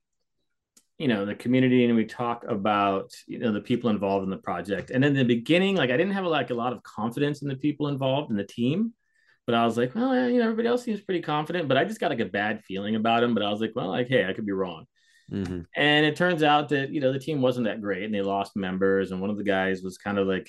you 0.99 1.09
know 1.09 1.25
the 1.25 1.35
community 1.35 1.85
and 1.85 1.97
we 1.97 2.05
talk 2.05 2.45
about 2.49 3.13
you 3.27 3.39
know 3.41 3.53
the 3.53 3.61
people 3.61 3.91
involved 3.91 4.25
in 4.25 4.31
the 4.31 4.37
project. 4.37 4.91
And 4.91 5.05
in 5.05 5.15
the 5.15 5.25
beginning 5.25 5.77
like 5.77 5.91
i 5.91 5.97
didn't 5.97 6.15
have 6.15 6.25
like 6.25 6.51
a 6.51 6.55
lot 6.55 6.73
of 6.73 6.83
confidence 6.83 7.43
in 7.43 7.49
the 7.49 7.57
people 7.57 7.89
involved 7.89 8.31
in 8.31 8.37
the 8.37 8.45
team 8.45 8.93
but 9.47 9.55
i 9.55 9.65
was 9.65 9.77
like 9.77 9.95
well 9.95 10.29
you 10.29 10.39
know 10.39 10.45
everybody 10.45 10.69
else 10.69 10.85
seems 10.85 11.01
pretty 11.01 11.23
confident 11.23 11.69
but 11.69 11.77
i 11.77 11.85
just 11.85 12.01
got 12.01 12.11
like 12.11 12.21
a 12.21 12.25
bad 12.27 12.63
feeling 12.65 12.97
about 12.97 13.21
them 13.21 13.35
but 13.35 13.43
i 13.43 13.51
was 13.51 13.61
like 13.61 13.73
well 13.75 13.89
like 13.89 14.09
hey 14.09 14.27
i 14.27 14.33
could 14.33 14.45
be 14.47 14.53
wrong 14.53 14.85
mm-hmm. 15.31 15.61
and 15.77 16.07
it 16.07 16.17
turns 16.17 16.43
out 16.43 16.69
that 16.71 16.91
you 16.91 17.01
know 17.01 17.13
the 17.13 17.19
team 17.19 17.41
wasn't 17.43 17.67
that 17.67 17.81
great 17.81 18.05
and 18.05 18.15
they 18.15 18.23
lost 18.23 18.57
members 18.57 19.11
and 19.11 19.21
one 19.21 19.31
of 19.31 19.37
the 19.37 19.45
guys 19.45 19.83
was 19.83 19.99
kind 19.99 20.19
of 20.19 20.27
like 20.27 20.49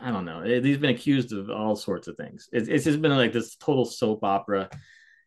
i 0.00 0.10
don't 0.10 0.24
know. 0.24 0.42
He's 0.42 0.78
been 0.78 0.90
accused 0.90 1.32
of 1.32 1.50
all 1.50 1.76
sorts 1.76 2.08
of 2.08 2.16
things. 2.16 2.48
It's, 2.52 2.68
it's 2.68 2.84
just 2.84 3.02
been 3.02 3.16
like 3.16 3.32
this 3.32 3.56
total 3.56 3.84
soap 3.84 4.24
opera. 4.24 4.70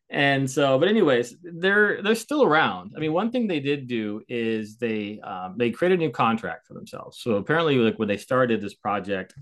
And 0.09 0.49
so 0.49 0.77
but 0.77 0.87
anyways 0.87 1.35
they're 1.41 2.01
they're 2.01 2.15
still 2.15 2.43
around. 2.43 2.93
I 2.95 2.99
mean 2.99 3.13
one 3.13 3.31
thing 3.31 3.47
they 3.47 3.59
did 3.59 3.87
do 3.87 4.21
is 4.27 4.77
they 4.77 5.19
um, 5.21 5.55
they 5.57 5.71
created 5.71 5.99
a 5.99 6.03
new 6.03 6.11
contract 6.11 6.67
for 6.67 6.73
themselves. 6.73 7.19
So 7.21 7.35
apparently 7.35 7.77
like 7.77 7.97
when 7.97 8.07
they 8.07 8.17
started 8.17 8.61
this 8.61 8.75
project 8.75 9.33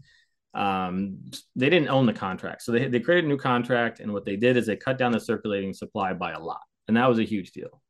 um, 0.54 1.18
they 1.56 1.70
didn't 1.70 1.90
own 1.90 2.06
the 2.06 2.14
contract. 2.14 2.62
So 2.62 2.72
they, 2.72 2.88
they 2.88 3.00
created 3.00 3.26
a 3.26 3.28
new 3.28 3.38
contract 3.38 4.00
and 4.00 4.14
what 4.14 4.24
they 4.24 4.36
did 4.36 4.56
is 4.56 4.68
they 4.68 4.78
cut 4.78 5.00
down 5.00 5.12
the 5.12 5.20
circulating 5.20 5.74
supply 5.74 6.14
by 6.14 6.32
a 6.32 6.40
lot. 6.40 6.62
And 6.88 6.96
that 6.96 7.10
was 7.10 7.20
a 7.20 7.24
huge 7.24 7.52
deal 7.52 7.82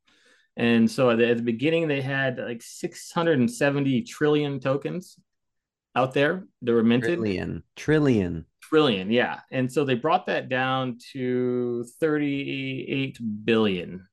and 0.55 0.89
so 0.89 1.09
at 1.09 1.17
the, 1.17 1.29
at 1.29 1.37
the 1.37 1.43
beginning 1.43 1.87
they 1.87 2.01
had 2.01 2.37
like 2.37 2.61
670 2.61 4.03
trillion 4.03 4.59
tokens 4.59 5.17
out 5.95 6.13
there 6.13 6.47
that 6.61 6.73
were 6.73 6.83
minted 6.83 7.19
trillion 7.19 7.63
trillion 7.75 8.45
trillion, 8.73 9.11
yeah. 9.11 9.39
And 9.51 9.71
so 9.71 9.85
they 9.85 9.93
brought 9.93 10.25
that 10.25 10.49
down 10.49 10.97
to 11.11 11.85
38 11.99 13.19
billion 13.45 14.07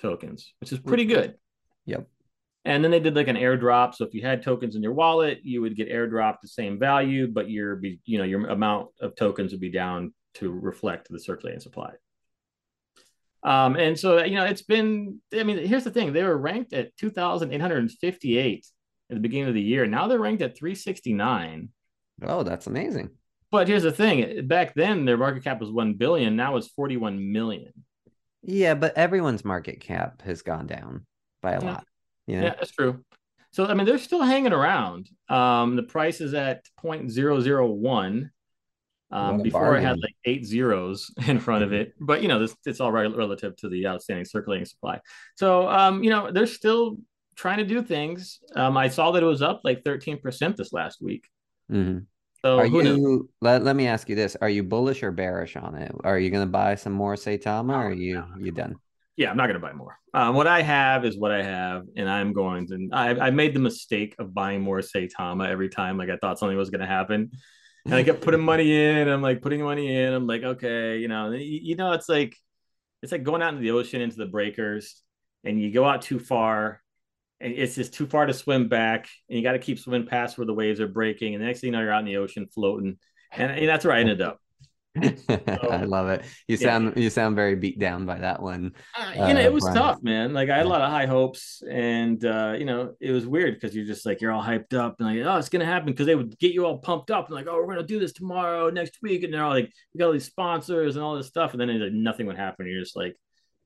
tokens, 0.00 0.54
which 0.60 0.72
is 0.72 0.78
pretty 0.78 1.04
good. 1.04 1.34
Yep. 1.86 2.06
And 2.64 2.84
then 2.84 2.92
they 2.92 3.00
did 3.00 3.16
like 3.16 3.26
an 3.26 3.36
airdrop. 3.36 3.96
So 3.96 4.04
if 4.04 4.14
you 4.14 4.22
had 4.22 4.42
tokens 4.42 4.76
in 4.76 4.82
your 4.84 4.92
wallet, 4.92 5.40
you 5.42 5.60
would 5.62 5.74
get 5.74 5.90
airdropped 5.90 6.42
the 6.42 6.48
same 6.48 6.78
value, 6.78 7.26
but 7.26 7.50
your 7.50 7.80
you 8.04 8.18
know 8.18 8.24
your 8.24 8.46
amount 8.48 8.90
of 9.00 9.16
tokens 9.16 9.50
would 9.50 9.60
be 9.60 9.70
down 9.70 10.12
to 10.34 10.52
reflect 10.52 11.08
the 11.10 11.18
circulating 11.18 11.60
supply. 11.60 11.90
Um, 13.42 13.76
and 13.76 13.98
so 13.98 14.22
you 14.24 14.36
know 14.36 14.44
it's 14.44 14.62
been. 14.62 15.20
I 15.32 15.42
mean, 15.42 15.58
here's 15.58 15.84
the 15.84 15.90
thing: 15.90 16.12
they 16.12 16.24
were 16.24 16.36
ranked 16.36 16.72
at 16.72 16.96
2,858 16.96 18.66
at 19.10 19.14
the 19.14 19.20
beginning 19.20 19.48
of 19.48 19.54
the 19.54 19.62
year. 19.62 19.86
Now 19.86 20.08
they're 20.08 20.18
ranked 20.18 20.42
at 20.42 20.56
369. 20.56 21.68
Oh, 22.22 22.42
that's 22.42 22.66
amazing. 22.66 23.10
But 23.50 23.68
here's 23.68 23.84
the 23.84 23.92
thing: 23.92 24.46
back 24.46 24.74
then, 24.74 25.04
their 25.04 25.16
market 25.16 25.44
cap 25.44 25.60
was 25.60 25.70
one 25.70 25.94
billion. 25.94 26.36
Now 26.36 26.56
it's 26.56 26.68
forty-one 26.68 27.32
million. 27.32 27.72
Yeah, 28.42 28.74
but 28.74 28.96
everyone's 28.96 29.44
market 29.44 29.80
cap 29.80 30.22
has 30.22 30.42
gone 30.42 30.66
down 30.66 31.06
by 31.42 31.52
a 31.52 31.60
yeah. 31.60 31.70
lot. 31.72 31.86
Yeah, 32.26 32.42
yeah, 32.42 32.54
that's 32.58 32.72
true. 32.72 33.04
So 33.52 33.66
I 33.66 33.74
mean, 33.74 33.86
they're 33.86 33.98
still 33.98 34.22
hanging 34.22 34.52
around. 34.52 35.08
Um, 35.28 35.76
the 35.76 35.82
price 35.82 36.20
is 36.20 36.34
at 36.34 36.64
0.001. 36.82 38.30
Um, 39.10 39.42
before. 39.42 39.74
I 39.74 39.80
had 39.80 39.98
like 40.00 40.14
eight 40.26 40.44
zeros 40.44 41.10
in 41.26 41.38
front 41.38 41.64
of 41.64 41.72
it, 41.72 41.94
but 41.98 42.20
you 42.20 42.28
know, 42.28 42.38
this 42.38 42.54
it's 42.66 42.80
all 42.80 42.92
right 42.92 43.14
relative 43.14 43.56
to 43.56 43.68
the 43.68 43.86
outstanding 43.86 44.26
circulating 44.26 44.66
supply. 44.66 45.00
So 45.36 45.68
um, 45.68 46.04
you 46.04 46.10
know, 46.10 46.30
they're 46.30 46.46
still 46.46 46.98
trying 47.36 47.58
to 47.58 47.64
do 47.64 47.82
things. 47.82 48.40
Um, 48.54 48.76
I 48.76 48.88
saw 48.88 49.12
that 49.12 49.22
it 49.22 49.26
was 49.26 49.42
up 49.42 49.62
like 49.64 49.84
13% 49.84 50.56
this 50.56 50.72
last 50.72 51.00
week. 51.00 51.24
Mm-hmm. 51.72 52.00
So 52.44 52.58
Are 52.58 52.66
you? 52.66 53.28
Let, 53.40 53.64
let 53.64 53.74
me 53.74 53.86
ask 53.86 54.08
you 54.08 54.14
this: 54.14 54.36
Are 54.40 54.48
you 54.48 54.62
bullish 54.62 55.02
or 55.02 55.10
bearish 55.10 55.56
on 55.56 55.74
it? 55.74 55.92
Are 56.04 56.18
you 56.18 56.30
going 56.30 56.46
to 56.46 56.50
buy 56.50 56.76
some 56.76 56.92
more 56.92 57.14
Saitama, 57.14 57.72
or 57.72 57.88
are 57.88 57.92
you 57.92 58.22
you 58.38 58.52
done? 58.52 58.76
Yeah, 59.16 59.30
I'm 59.30 59.36
not 59.36 59.46
going 59.46 59.60
to 59.60 59.66
buy 59.66 59.72
more. 59.72 59.98
Um, 60.14 60.36
what 60.36 60.46
I 60.46 60.62
have 60.62 61.04
is 61.04 61.18
what 61.18 61.32
I 61.32 61.42
have, 61.42 61.82
and 61.96 62.08
I'm 62.08 62.32
going 62.32 62.68
to. 62.68 62.88
I, 62.92 63.10
I 63.18 63.30
made 63.30 63.54
the 63.54 63.60
mistake 63.60 64.14
of 64.20 64.32
buying 64.32 64.60
more 64.60 64.78
Saitama 64.78 65.48
every 65.48 65.68
time. 65.68 65.98
Like 65.98 66.10
I 66.10 66.16
thought 66.16 66.38
something 66.38 66.56
was 66.56 66.70
going 66.70 66.80
to 66.80 66.86
happen, 66.86 67.32
and 67.88 67.94
I 67.94 68.02
kept 68.02 68.20
putting 68.20 68.42
money 68.42 68.70
in. 68.74 69.08
I'm 69.08 69.22
like 69.22 69.40
putting 69.40 69.62
money 69.62 69.96
in. 69.96 70.12
I'm 70.12 70.26
like, 70.26 70.42
okay, 70.42 70.98
you 70.98 71.08
know, 71.08 71.30
you, 71.30 71.74
know, 71.74 71.92
it's 71.92 72.08
like 72.08 72.36
it's 73.02 73.12
like 73.12 73.22
going 73.22 73.40
out 73.40 73.54
into 73.54 73.62
the 73.62 73.70
ocean 73.70 74.02
into 74.02 74.16
the 74.16 74.26
breakers, 74.26 75.02
and 75.42 75.60
you 75.60 75.72
go 75.72 75.86
out 75.86 76.02
too 76.02 76.18
far, 76.18 76.82
and 77.40 77.54
it's 77.54 77.74
just 77.74 77.94
too 77.94 78.06
far 78.06 78.26
to 78.26 78.34
swim 78.34 78.68
back, 78.68 79.08
and 79.28 79.38
you 79.38 79.42
got 79.42 79.52
to 79.52 79.58
keep 79.58 79.78
swimming 79.78 80.06
past 80.06 80.36
where 80.36 80.46
the 80.46 80.52
waves 80.52 80.80
are 80.80 80.86
breaking, 80.88 81.34
and 81.34 81.42
the 81.42 81.46
next 81.46 81.60
thing 81.60 81.68
you 81.68 81.72
know, 81.72 81.80
you're 81.80 81.92
out 81.92 82.00
in 82.00 82.04
the 82.04 82.18
ocean 82.18 82.46
floating, 82.46 82.98
and, 83.32 83.52
and 83.52 83.68
that's 83.68 83.86
where 83.86 83.94
I 83.94 84.00
ended 84.00 84.20
up. 84.20 84.38
I 85.28 85.84
love 85.84 86.08
it. 86.08 86.22
You 86.46 86.56
Yeah. 86.56 86.68
sound 86.68 86.96
you 86.96 87.10
sound 87.10 87.36
very 87.36 87.54
beat 87.54 87.78
down 87.78 88.06
by 88.06 88.18
that 88.18 88.42
one. 88.42 88.72
Uh, 88.98 89.10
you 89.28 89.34
know, 89.34 89.40
Uh, 89.40 89.44
it 89.44 89.52
was 89.52 89.64
Brian. 89.64 89.76
tough, 89.76 90.02
man. 90.02 90.32
Like 90.32 90.50
I 90.50 90.56
had 90.56 90.66
a 90.66 90.68
lot 90.68 90.80
of 90.82 90.90
high 90.90 91.06
hopes, 91.06 91.62
and 91.70 92.24
uh, 92.24 92.54
you 92.58 92.64
know, 92.64 92.94
it 93.00 93.12
was 93.12 93.26
weird 93.26 93.54
because 93.54 93.74
you're 93.74 93.84
just 93.86 94.04
like 94.06 94.20
you're 94.20 94.32
all 94.32 94.42
hyped 94.42 94.74
up 94.74 94.96
and 95.00 95.08
like, 95.16 95.26
oh, 95.26 95.36
it's 95.38 95.48
gonna 95.48 95.64
happen 95.64 95.86
because 95.92 96.06
they 96.06 96.14
would 96.14 96.38
get 96.38 96.52
you 96.52 96.64
all 96.66 96.78
pumped 96.78 97.10
up 97.10 97.26
and 97.26 97.34
like, 97.34 97.46
oh, 97.48 97.56
we're 97.56 97.66
gonna 97.74 97.86
do 97.86 97.98
this 98.00 98.12
tomorrow, 98.12 98.70
next 98.70 98.98
week, 99.02 99.22
and 99.22 99.32
they're 99.32 99.44
all 99.44 99.50
like, 99.50 99.70
we 99.94 99.98
got 99.98 100.06
all 100.06 100.12
these 100.12 100.24
sponsors 100.26 100.96
and 100.96 101.04
all 101.04 101.16
this 101.16 101.26
stuff, 101.28 101.52
and 101.52 101.60
then 101.60 101.80
like, 101.80 101.92
nothing 101.92 102.26
would 102.26 102.36
happen. 102.36 102.66
You're 102.66 102.80
just 102.80 102.96
like, 102.96 103.14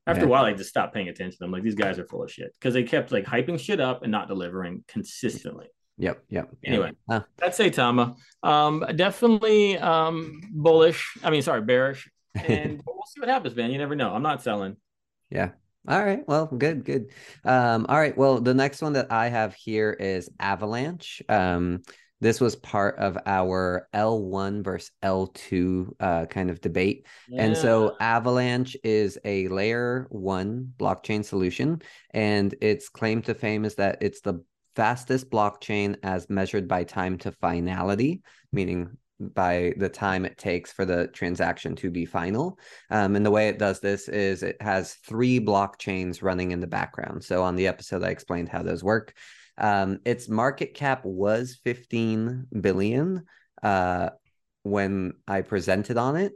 after 0.06 0.22
Yeah. 0.22 0.26
a 0.26 0.30
while, 0.30 0.44
I 0.44 0.52
just 0.52 0.70
stopped 0.70 0.94
paying 0.94 1.08
attention. 1.08 1.38
I'm 1.42 1.52
like, 1.52 1.62
these 1.62 1.74
guys 1.76 1.98
are 1.98 2.06
full 2.06 2.22
of 2.24 2.30
shit 2.30 2.52
because 2.58 2.74
they 2.74 2.82
kept 2.82 3.12
like 3.12 3.24
hyping 3.24 3.58
shit 3.58 3.80
up 3.80 4.02
and 4.02 4.10
not 4.10 4.28
delivering 4.28 4.84
consistently. 4.88 5.66
Yep, 6.02 6.24
yep. 6.30 6.50
Anyway. 6.64 6.90
Ah, 7.08 7.24
That's 7.38 7.56
Saitama. 7.56 8.16
Um, 8.42 8.84
definitely 8.96 9.78
um 9.78 10.40
bullish. 10.50 11.16
I 11.22 11.30
mean, 11.30 11.42
sorry, 11.42 11.62
bearish. 11.62 12.10
And 12.48 12.82
we'll 12.84 13.04
see 13.06 13.20
what 13.20 13.28
happens, 13.28 13.54
man. 13.54 13.70
You 13.70 13.78
never 13.78 13.94
know. 13.94 14.12
I'm 14.12 14.22
not 14.22 14.42
selling. 14.42 14.76
Yeah. 15.30 15.50
All 15.86 16.04
right. 16.04 16.26
Well, 16.26 16.46
good, 16.46 16.84
good. 16.84 17.10
Um, 17.44 17.86
all 17.88 17.98
right. 17.98 18.16
Well, 18.16 18.40
the 18.40 18.54
next 18.54 18.82
one 18.82 18.94
that 18.94 19.12
I 19.12 19.28
have 19.28 19.54
here 19.54 19.92
is 19.92 20.28
Avalanche. 20.40 21.22
Um, 21.28 21.82
this 22.20 22.40
was 22.40 22.56
part 22.56 22.98
of 22.98 23.18
our 23.26 23.88
L1 23.92 24.64
versus 24.64 24.90
L2 25.02 25.90
uh, 26.00 26.26
kind 26.26 26.50
of 26.50 26.60
debate. 26.60 27.06
And 27.36 27.56
so 27.56 27.96
Avalanche 28.00 28.76
is 28.82 29.18
a 29.24 29.48
layer 29.48 30.06
one 30.08 30.72
blockchain 30.78 31.24
solution, 31.24 31.82
and 32.10 32.54
its 32.60 32.88
claim 32.88 33.22
to 33.22 33.34
fame 33.34 33.64
is 33.64 33.74
that 33.74 33.98
it's 34.02 34.20
the 34.20 34.42
fastest 34.74 35.30
blockchain 35.30 35.96
as 36.02 36.30
measured 36.30 36.68
by 36.68 36.84
time 36.84 37.18
to 37.18 37.32
finality, 37.32 38.22
meaning 38.52 38.96
by 39.20 39.72
the 39.76 39.88
time 39.88 40.24
it 40.24 40.36
takes 40.36 40.72
for 40.72 40.84
the 40.84 41.06
transaction 41.08 41.76
to 41.76 41.90
be 41.90 42.04
final. 42.04 42.58
Um, 42.90 43.16
and 43.16 43.24
the 43.24 43.30
way 43.30 43.48
it 43.48 43.58
does 43.58 43.80
this 43.80 44.08
is 44.08 44.42
it 44.42 44.60
has 44.60 44.94
three 44.94 45.40
blockchains 45.40 46.22
running 46.22 46.50
in 46.50 46.60
the 46.60 46.66
background. 46.66 47.22
So 47.24 47.42
on 47.42 47.56
the 47.56 47.68
episode, 47.68 48.02
I 48.02 48.08
explained 48.08 48.48
how 48.48 48.62
those 48.62 48.82
work. 48.82 49.14
Um, 49.58 50.00
its 50.04 50.28
market 50.28 50.74
cap 50.74 51.04
was 51.04 51.60
15 51.64 52.46
billion 52.60 53.24
uh, 53.62 54.10
when 54.62 55.12
I 55.28 55.42
presented 55.42 55.98
on 55.98 56.16
it. 56.16 56.32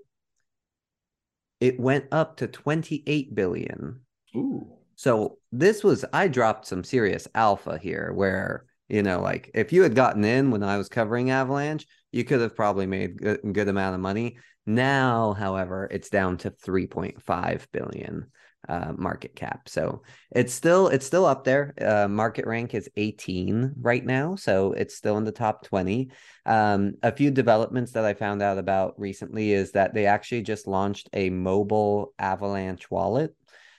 It 1.61 1.81
went 1.81 2.07
up 2.13 2.37
to 2.39 2.47
28 2.47 3.35
billion. 3.35 4.01
Ooh. 4.37 4.77
So 4.97 5.39
this 5.53 5.85
was 5.85 6.05
I 6.13 6.29
dropped 6.29 6.67
some 6.67 6.83
serious 6.83 7.29
alpha 7.35 7.79
here 7.79 8.13
where 8.13 8.65
you 8.89 9.03
know 9.03 9.21
like 9.21 9.51
if 9.55 9.73
you 9.73 9.83
had 9.83 9.95
gotten 9.95 10.25
in 10.25 10.51
when 10.51 10.63
I 10.63 10.79
was 10.79 10.89
covering 10.89 11.31
Avalanche, 11.31 11.87
you 12.13 12.25
could 12.25 12.41
have 12.41 12.57
probably 12.57 12.87
made 12.87 13.25
a 13.25 13.37
good 13.37 13.69
amount 13.69 13.95
of 13.95 14.01
money. 14.01 14.39
Now, 14.67 15.35
however, 15.35 15.89
it's 15.91 16.11
down 16.11 16.39
to 16.39 16.51
3.5 16.51 17.67
billion 17.73 18.27
uh, 18.69 18.93
market 18.97 19.37
cap. 19.37 19.69
So 19.69 20.03
it's 20.31 20.53
still 20.53 20.89
it's 20.89 21.07
still 21.07 21.25
up 21.25 21.45
there. 21.45 21.75
Uh, 21.81 22.09
market 22.09 22.47
rank 22.47 22.75
is 22.75 22.89
18 22.97 23.75
right 23.81 24.05
now, 24.05 24.37
so 24.37 24.73
it's 24.73 24.97
still 24.97 25.19
in 25.19 25.25
the 25.25 25.33
top 25.33 25.63
20. 25.65 26.11
Um, 26.45 26.95
a 27.03 27.13
few 27.13 27.31
developments 27.31 27.93
that 27.93 28.05
I 28.05 28.15
found 28.15 28.43
out 28.43 28.59
about 28.59 28.99
recently 28.99 29.53
is 29.53 29.73
that 29.73 29.95
they 29.95 30.07
actually 30.07 30.43
just 30.43 30.67
launched 30.67 31.09
a 31.13 31.31
mobile 31.31 32.13
Avalanche 32.19 32.91
wallet. 32.91 33.35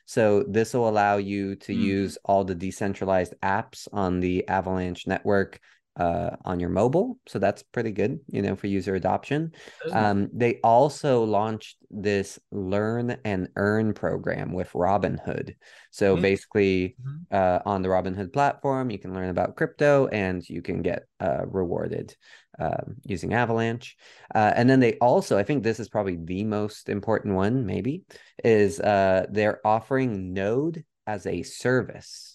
So 0.08 0.44
this 0.44 0.74
will 0.74 0.88
allow 0.88 1.18
you 1.18 1.56
to 1.58 1.74
Mm. 1.74 1.80
use 1.82 2.18
all 2.24 2.46
the 2.46 2.56
decentralized 2.56 3.34
apps 3.44 3.90
on 3.92 4.22
the 4.22 4.48
Avalanche 4.48 5.06
network 5.06 5.60
uh, 5.98 6.36
on 6.46 6.60
your 6.60 6.70
mobile. 6.70 7.20
So 7.28 7.40
that's 7.40 7.64
pretty 7.64 7.92
good, 7.92 8.20
you 8.30 8.42
know, 8.42 8.56
for 8.56 8.68
user 8.68 8.96
adoption. 8.96 9.54
Um, 9.92 10.30
they 10.34 10.60
also 10.64 11.24
launched 11.24 11.78
this 11.90 12.40
learn 12.52 13.18
and 13.26 13.50
earn 13.56 13.94
program 13.94 14.54
with 14.54 14.72
Robinhood. 14.74 15.56
So 15.92 16.16
Mm. 16.16 16.22
basically, 16.22 16.96
Mhm. 17.00 17.26
uh, 17.32 17.60
on 17.66 17.82
the 17.82 17.90
Robinhood 17.90 18.32
platform, 18.32 18.90
you 18.90 19.00
can 19.00 19.14
learn 19.14 19.30
about 19.30 19.56
crypto 19.56 20.08
and 20.08 20.48
you 20.50 20.62
can 20.62 20.82
get 20.82 21.08
uh, 21.20 21.46
rewarded 21.48 22.16
um, 22.60 22.96
using 23.04 23.34
Avalanche. 23.34 23.96
Uh, 24.34 24.52
and 24.56 24.70
then 24.70 24.80
they 24.80 24.94
also, 25.00 25.38
I 25.38 25.44
think 25.44 25.64
this 25.64 25.80
is 25.80 25.90
probably 25.90 26.16
the 26.16 26.44
most 26.44 26.90
important 26.90 27.36
one, 27.36 27.66
maybe, 27.66 28.04
is 28.44 28.80
uh, 28.80 29.26
they're 29.30 29.66
offering 29.66 30.34
Node 30.34 30.84
as 31.06 31.26
a 31.26 31.44
service 31.44 32.27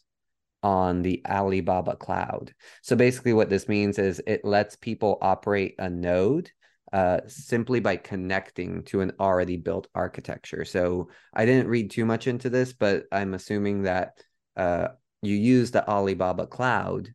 on 0.62 1.02
the 1.02 1.23
Alibaba 1.28 1.97
cloud. 1.97 2.54
So 2.83 2.97
basically, 2.97 3.33
what 3.33 3.50
this 3.50 3.69
means 3.69 3.99
is 3.99 4.23
it 4.26 4.45
lets 4.45 4.76
people 4.76 5.19
operate 5.21 5.75
a 5.78 5.90
node 5.90 6.50
uh, 6.92 7.21
simply 7.26 7.81
by 7.81 7.97
connecting 7.97 8.83
to 8.85 9.00
an 9.00 9.12
already 9.19 9.57
built 9.57 9.88
architecture. 9.95 10.64
So 10.64 11.09
I 11.33 11.47
didn't 11.47 11.69
read 11.69 11.90
too 11.90 12.04
much 12.04 12.26
into 12.26 12.50
this, 12.50 12.73
but 12.73 13.04
I'm 13.11 13.35
assuming 13.35 13.83
that 13.83 14.23
uh, 14.57 14.88
you 15.23 15.35
use 15.35 15.71
the 15.71 15.88
Alibaba 15.88 16.47
cloud 16.47 17.14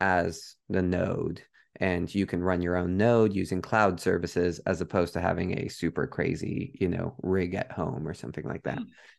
as 0.00 0.54
the 0.68 0.82
node. 0.82 1.42
And 1.78 2.12
you 2.14 2.24
can 2.24 2.42
run 2.42 2.62
your 2.62 2.76
own 2.76 2.96
node 2.96 3.34
using 3.34 3.60
cloud 3.60 4.00
services 4.00 4.60
as 4.60 4.80
opposed 4.80 5.12
to 5.12 5.20
having 5.20 5.58
a 5.58 5.68
super 5.68 6.06
crazy, 6.06 6.74
you 6.80 6.88
know, 6.88 7.14
rig 7.22 7.54
at 7.54 7.70
home 7.70 8.08
or 8.08 8.14
something 8.14 8.46
like 8.46 8.62
that. 8.62 8.78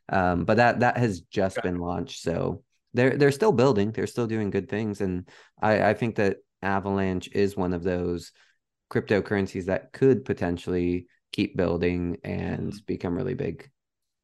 Um, 0.10 0.44
but 0.44 0.58
that 0.58 0.80
that 0.80 0.98
has 0.98 1.20
just 1.22 1.60
Okay. 1.60 1.70
been 1.70 1.80
launched. 1.80 2.24
So 2.24 2.64
they're 2.98 3.16
they're 3.16 3.32
still 3.32 3.51
building 3.51 3.92
they're 3.92 4.08
still 4.08 4.27
doing 4.27 4.50
good 4.50 4.68
things 4.68 5.01
and 5.01 5.30
i 5.62 5.89
i 5.89 5.94
think 5.94 6.16
that 6.16 6.38
avalanche 6.62 7.30
is 7.34 7.56
one 7.56 7.74
of 7.74 7.84
those 7.84 8.32
cryptocurrencies 8.92 9.66
that 9.66 9.94
could 9.94 10.25
potentially 10.25 11.06
keep 11.32 11.56
building 11.56 12.18
and 12.24 12.70
mm-hmm. 12.70 12.77
become 12.86 13.16
really 13.16 13.36
big 13.36 13.70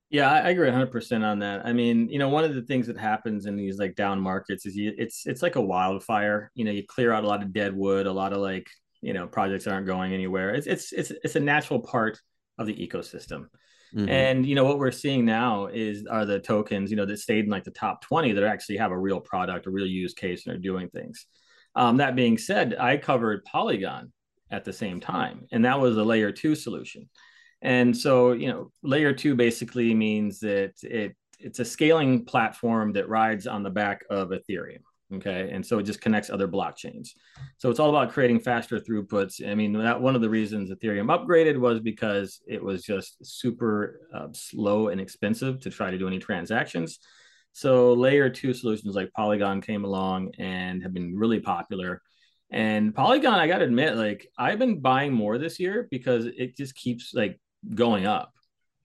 Yeah, 0.10 0.32
I 0.32 0.40
I 0.40 0.50
agree 0.50 0.70
100% 0.70 1.24
on 1.24 1.40
that. 1.40 1.66
I 1.66 1.74
mean, 1.74 2.08
you 2.10 2.20
know, 2.20 2.30
one 2.30 2.44
of 2.44 2.54
the 2.54 2.62
things 2.62 2.88
that 2.88 2.98
happens 2.98 3.46
in 3.46 3.56
these 3.56 3.80
like 3.80 3.96
down 3.96 4.20
markets 4.20 4.66
is 4.66 4.76
you 4.76 4.94
it's 4.98 5.26
it's 5.26 5.42
like 5.42 5.56
a 5.56 5.62
wildfire. 5.74 6.52
You 6.54 6.66
know, 6.66 6.72
you 6.72 6.84
clear 6.86 7.12
out 7.12 7.24
a 7.24 7.28
lot 7.28 7.42
of 7.44 7.52
dead 7.52 7.74
wood, 7.76 8.06
a 8.06 8.12
lot 8.22 8.34
of 8.34 8.40
like, 8.40 8.68
you 9.02 9.14
know, 9.14 9.26
projects 9.28 9.68
aren't 9.68 9.88
going 9.88 10.14
anywhere. 10.14 10.50
It's 10.58 10.68
it's 10.68 10.94
it's 10.94 11.12
it's 11.24 11.36
a 11.36 11.40
natural 11.40 11.80
part 11.82 12.20
of 12.60 12.68
the 12.68 12.76
ecosystem. 12.76 13.48
Mhm. 13.96 14.10
And 14.10 14.46
you 14.46 14.56
know 14.56 14.66
what 14.66 14.80
we're 14.80 14.92
seeing 14.92 15.26
now 15.26 15.68
is 15.68 16.06
are 16.06 16.26
the 16.26 16.40
tokens, 16.40 16.90
you 16.90 16.98
know, 16.98 17.06
that 17.06 17.20
stayed 17.20 17.46
in 17.46 17.52
like 17.52 17.64
the 17.64 17.72
top 17.72 18.02
20 18.02 18.32
that 18.34 18.44
actually 18.44 18.78
have 18.78 18.92
a 18.92 18.98
real 18.98 19.20
product, 19.20 19.68
a 19.68 19.72
real 19.72 19.86
use 19.86 20.14
case, 20.14 20.46
and 20.46 20.56
are 20.56 20.60
doing 20.60 20.90
things. 20.90 21.26
Um, 21.76 21.98
that 21.98 22.16
being 22.16 22.38
said, 22.38 22.76
I 22.80 22.98
covered 22.98 23.46
Polygon 23.46 24.12
at 24.52 24.64
the 24.66 24.74
same 24.74 25.00
time, 25.00 25.48
and 25.52 25.66
that 25.66 25.80
was 25.80 25.98
a 25.98 26.04
layer 26.04 26.32
two 26.32 26.56
solution. 26.56 27.10
And 27.62 27.96
so, 27.96 28.34
you 28.34 28.48
know, 28.48 28.72
layer 28.84 29.14
two 29.14 29.36
basically 29.36 29.94
means 29.94 30.40
that 30.40 30.74
it 30.84 31.16
it's 31.40 31.60
a 31.60 31.66
scaling 31.66 32.26
platform 32.26 32.94
that 32.94 33.10
rides 33.10 33.48
on 33.48 33.64
the 33.64 33.70
back 33.70 34.06
of 34.10 34.30
Ethereum. 34.30 34.82
Okay. 35.16 35.50
And 35.52 35.66
so 35.66 35.80
it 35.80 35.84
just 35.84 36.02
connects 36.02 36.30
other 36.30 36.48
blockchains. 36.48 37.10
So 37.58 37.70
it's 37.70 37.80
all 37.80 37.90
about 37.90 38.12
creating 38.12 38.40
faster 38.40 38.80
throughputs. 38.80 39.48
I 39.48 39.54
mean, 39.54 39.74
that 39.74 40.02
one 40.02 40.16
of 40.16 40.22
the 40.22 40.30
reasons 40.30 40.72
Ethereum 40.72 41.08
upgraded 41.08 41.58
was 41.58 41.80
because 41.80 42.42
it 42.48 42.64
was 42.64 42.84
just 42.84 43.24
super 43.26 44.00
uh, 44.14 44.28
slow 44.32 44.88
and 44.88 45.00
expensive 45.00 45.60
to 45.62 45.70
try 45.70 45.92
to 45.92 45.98
do 45.98 46.08
any 46.08 46.20
transactions. 46.20 47.00
So 47.52 47.94
layer 47.94 48.30
two 48.30 48.54
solutions 48.54 48.96
like 48.96 49.14
Polygon 49.14 49.62
came 49.62 49.86
along 49.86 50.32
and 50.40 50.82
have 50.82 50.94
been 50.94 51.16
really 51.16 51.40
popular. 51.40 52.02
And 52.50 52.96
Polygon, 52.96 53.36
I 53.36 53.48
got 53.48 53.60
to 53.60 53.66
admit, 53.66 53.96
like 53.96 54.28
I've 54.38 54.60
been 54.60 54.80
buying 54.80 55.14
more 55.14 55.38
this 55.38 55.60
year 55.60 55.88
because 55.90 56.26
it 56.26 56.58
just 56.58 56.76
keeps 56.76 57.14
like 57.14 57.40
going 57.76 58.06
up. 58.06 58.34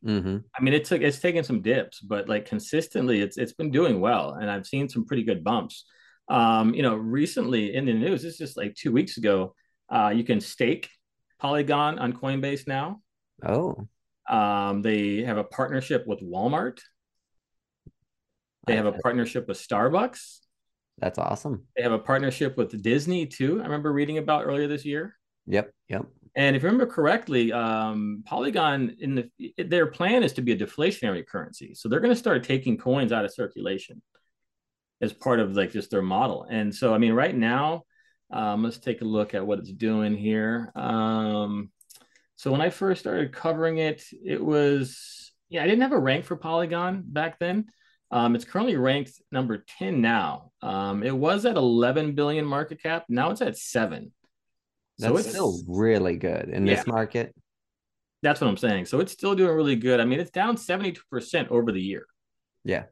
Mhm. 0.04 0.44
I 0.56 0.62
mean, 0.62 0.74
it 0.74 0.84
took 0.84 1.02
it's 1.02 1.18
taken 1.18 1.44
some 1.44 1.60
dips, 1.60 2.00
but 2.00 2.28
like 2.28 2.46
consistently, 2.46 3.20
it's 3.20 3.36
it's 3.36 3.52
been 3.52 3.70
doing 3.70 4.00
well, 4.00 4.34
and 4.34 4.50
I've 4.50 4.66
seen 4.66 4.88
some 4.88 5.04
pretty 5.04 5.24
good 5.24 5.42
bumps. 5.42 5.84
Um, 6.28 6.74
you 6.74 6.82
know, 6.82 6.94
recently 6.94 7.74
in 7.74 7.86
the 7.86 7.94
news, 7.94 8.24
it's 8.24 8.38
just 8.38 8.56
like 8.56 8.74
two 8.74 8.92
weeks 8.92 9.16
ago, 9.16 9.54
uh, 9.88 10.12
you 10.14 10.24
can 10.24 10.40
stake 10.40 10.90
Polygon 11.38 11.98
on 11.98 12.12
Coinbase 12.12 12.66
now. 12.66 13.00
oh 13.46 13.88
Um, 14.28 14.82
they 14.82 15.22
have 15.22 15.38
a 15.38 15.44
partnership 15.44 16.06
with 16.06 16.20
Walmart. 16.20 16.80
They 18.66 18.76
have 18.76 18.86
a 18.86 18.92
partnership 18.92 19.48
with 19.48 19.56
Starbucks. 19.56 20.40
That's 20.98 21.18
awesome. 21.18 21.64
They 21.76 21.82
have 21.82 21.92
a 21.92 21.98
partnership 21.98 22.58
with 22.58 22.82
Disney 22.82 23.24
too. 23.24 23.60
I 23.60 23.64
remember 23.64 23.92
reading 23.92 24.18
about 24.18 24.44
earlier 24.44 24.66
this 24.66 24.84
year. 24.84 25.14
Yep. 25.46 25.72
Yep. 25.88 26.06
And 26.34 26.54
if 26.54 26.62
you 26.62 26.68
remember 26.68 26.92
correctly, 26.92 27.52
um, 27.52 28.22
Polygon 28.26 28.96
in 29.00 29.14
the 29.14 29.54
their 29.56 29.86
plan 29.86 30.22
is 30.22 30.34
to 30.34 30.42
be 30.42 30.52
a 30.52 30.56
deflationary 30.56 31.26
currency. 31.26 31.74
So 31.74 31.88
they're 31.88 32.00
going 32.00 32.12
to 32.12 32.18
start 32.18 32.44
taking 32.44 32.76
coins 32.76 33.12
out 33.12 33.24
of 33.24 33.32
circulation 33.32 34.02
as 35.00 35.12
part 35.12 35.40
of 35.40 35.56
like 35.56 35.72
just 35.72 35.90
their 35.90 36.02
model. 36.02 36.46
And 36.48 36.74
so, 36.74 36.94
I 36.94 36.98
mean, 36.98 37.12
right 37.12 37.34
now, 37.34 37.84
um, 38.30 38.62
let's 38.62 38.78
take 38.78 39.00
a 39.00 39.06
look 39.06 39.34
at 39.34 39.46
what 39.46 39.58
it's 39.58 39.72
doing 39.72 40.16
here. 40.16 40.70
Um, 40.74 41.70
so 42.36 42.52
when 42.52 42.60
I 42.60 42.70
first 42.70 43.00
started 43.00 43.32
covering 43.32 43.78
it, 43.78 44.02
it 44.24 44.42
was 44.42 45.32
yeah, 45.48 45.62
I 45.62 45.66
didn't 45.66 45.82
have 45.82 45.92
a 45.92 45.98
rank 45.98 46.24
for 46.24 46.36
Polygon 46.36 47.04
back 47.06 47.38
then. 47.38 47.66
Um, 48.10 48.34
it's 48.34 48.44
currently 48.44 48.76
ranked 48.76 49.12
number 49.30 49.64
10 49.78 50.00
now. 50.00 50.52
Um, 50.62 51.02
it 51.02 51.14
was 51.14 51.44
at 51.44 51.56
11 51.56 52.14
billion 52.14 52.44
market 52.44 52.82
cap. 52.82 53.04
Now 53.08 53.30
it's 53.30 53.42
at 53.42 53.56
seven. 53.56 54.12
That's 54.98 55.12
so 55.12 55.16
it's 55.18 55.28
still 55.28 55.60
really 55.66 56.16
good 56.16 56.48
in 56.48 56.66
yeah. 56.66 56.76
this 56.76 56.86
market. 56.86 57.34
That's 58.22 58.40
what 58.40 58.48
I'm 58.48 58.56
saying. 58.56 58.86
So 58.86 59.00
it's 59.00 59.12
still 59.12 59.34
doing 59.34 59.54
really 59.54 59.76
good. 59.76 60.00
I 60.00 60.04
mean, 60.04 60.20
it's 60.20 60.30
down 60.30 60.56
72% 60.56 61.48
over 61.50 61.70
the 61.70 61.80
year. 61.80 62.06
Yeah. 62.64 62.84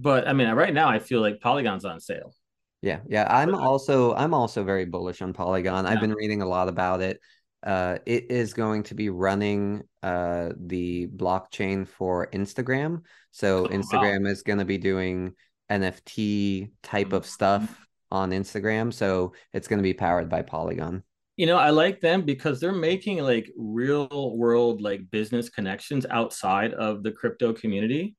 But 0.00 0.26
I 0.26 0.32
mean, 0.32 0.48
right 0.50 0.72
now 0.72 0.88
I 0.88 0.98
feel 0.98 1.20
like 1.20 1.40
Polygon's 1.40 1.84
on 1.84 2.00
sale. 2.00 2.34
Yeah. 2.82 3.00
Yeah. 3.08 3.26
I'm 3.28 3.54
also 3.54 4.14
I'm 4.14 4.32
also 4.32 4.64
very 4.64 4.86
bullish 4.86 5.20
on 5.20 5.32
Polygon. 5.32 5.84
Yeah. 5.84 5.90
I've 5.90 6.00
been 6.00 6.14
reading 6.14 6.42
a 6.42 6.46
lot 6.46 6.68
about 6.68 7.02
it. 7.02 7.20
Uh, 7.62 7.98
it 8.06 8.30
is 8.30 8.54
going 8.54 8.82
to 8.84 8.94
be 8.94 9.10
running 9.10 9.82
uh, 10.02 10.50
the 10.58 11.08
blockchain 11.08 11.86
for 11.86 12.28
Instagram. 12.28 13.02
So 13.32 13.66
oh, 13.66 13.68
Instagram 13.68 14.24
wow. 14.24 14.30
is 14.30 14.42
going 14.42 14.60
to 14.60 14.64
be 14.64 14.78
doing 14.78 15.34
NFT 15.70 16.70
type 16.82 17.12
of 17.12 17.26
stuff 17.26 17.62
mm-hmm. 17.62 17.72
on 18.12 18.30
Instagram. 18.30 18.94
So 18.94 19.34
it's 19.52 19.68
going 19.68 19.78
to 19.78 19.82
be 19.82 19.92
powered 19.94 20.30
by 20.30 20.40
Polygon 20.42 21.02
you 21.36 21.46
know 21.46 21.56
i 21.56 21.70
like 21.70 22.02
them 22.02 22.20
because 22.20 22.60
they're 22.60 22.70
making 22.70 23.22
like 23.22 23.50
real 23.56 24.36
world 24.36 24.82
like 24.82 25.10
business 25.10 25.48
connections 25.48 26.04
outside 26.10 26.74
of 26.74 27.02
the 27.02 27.10
crypto 27.10 27.50
community 27.50 28.14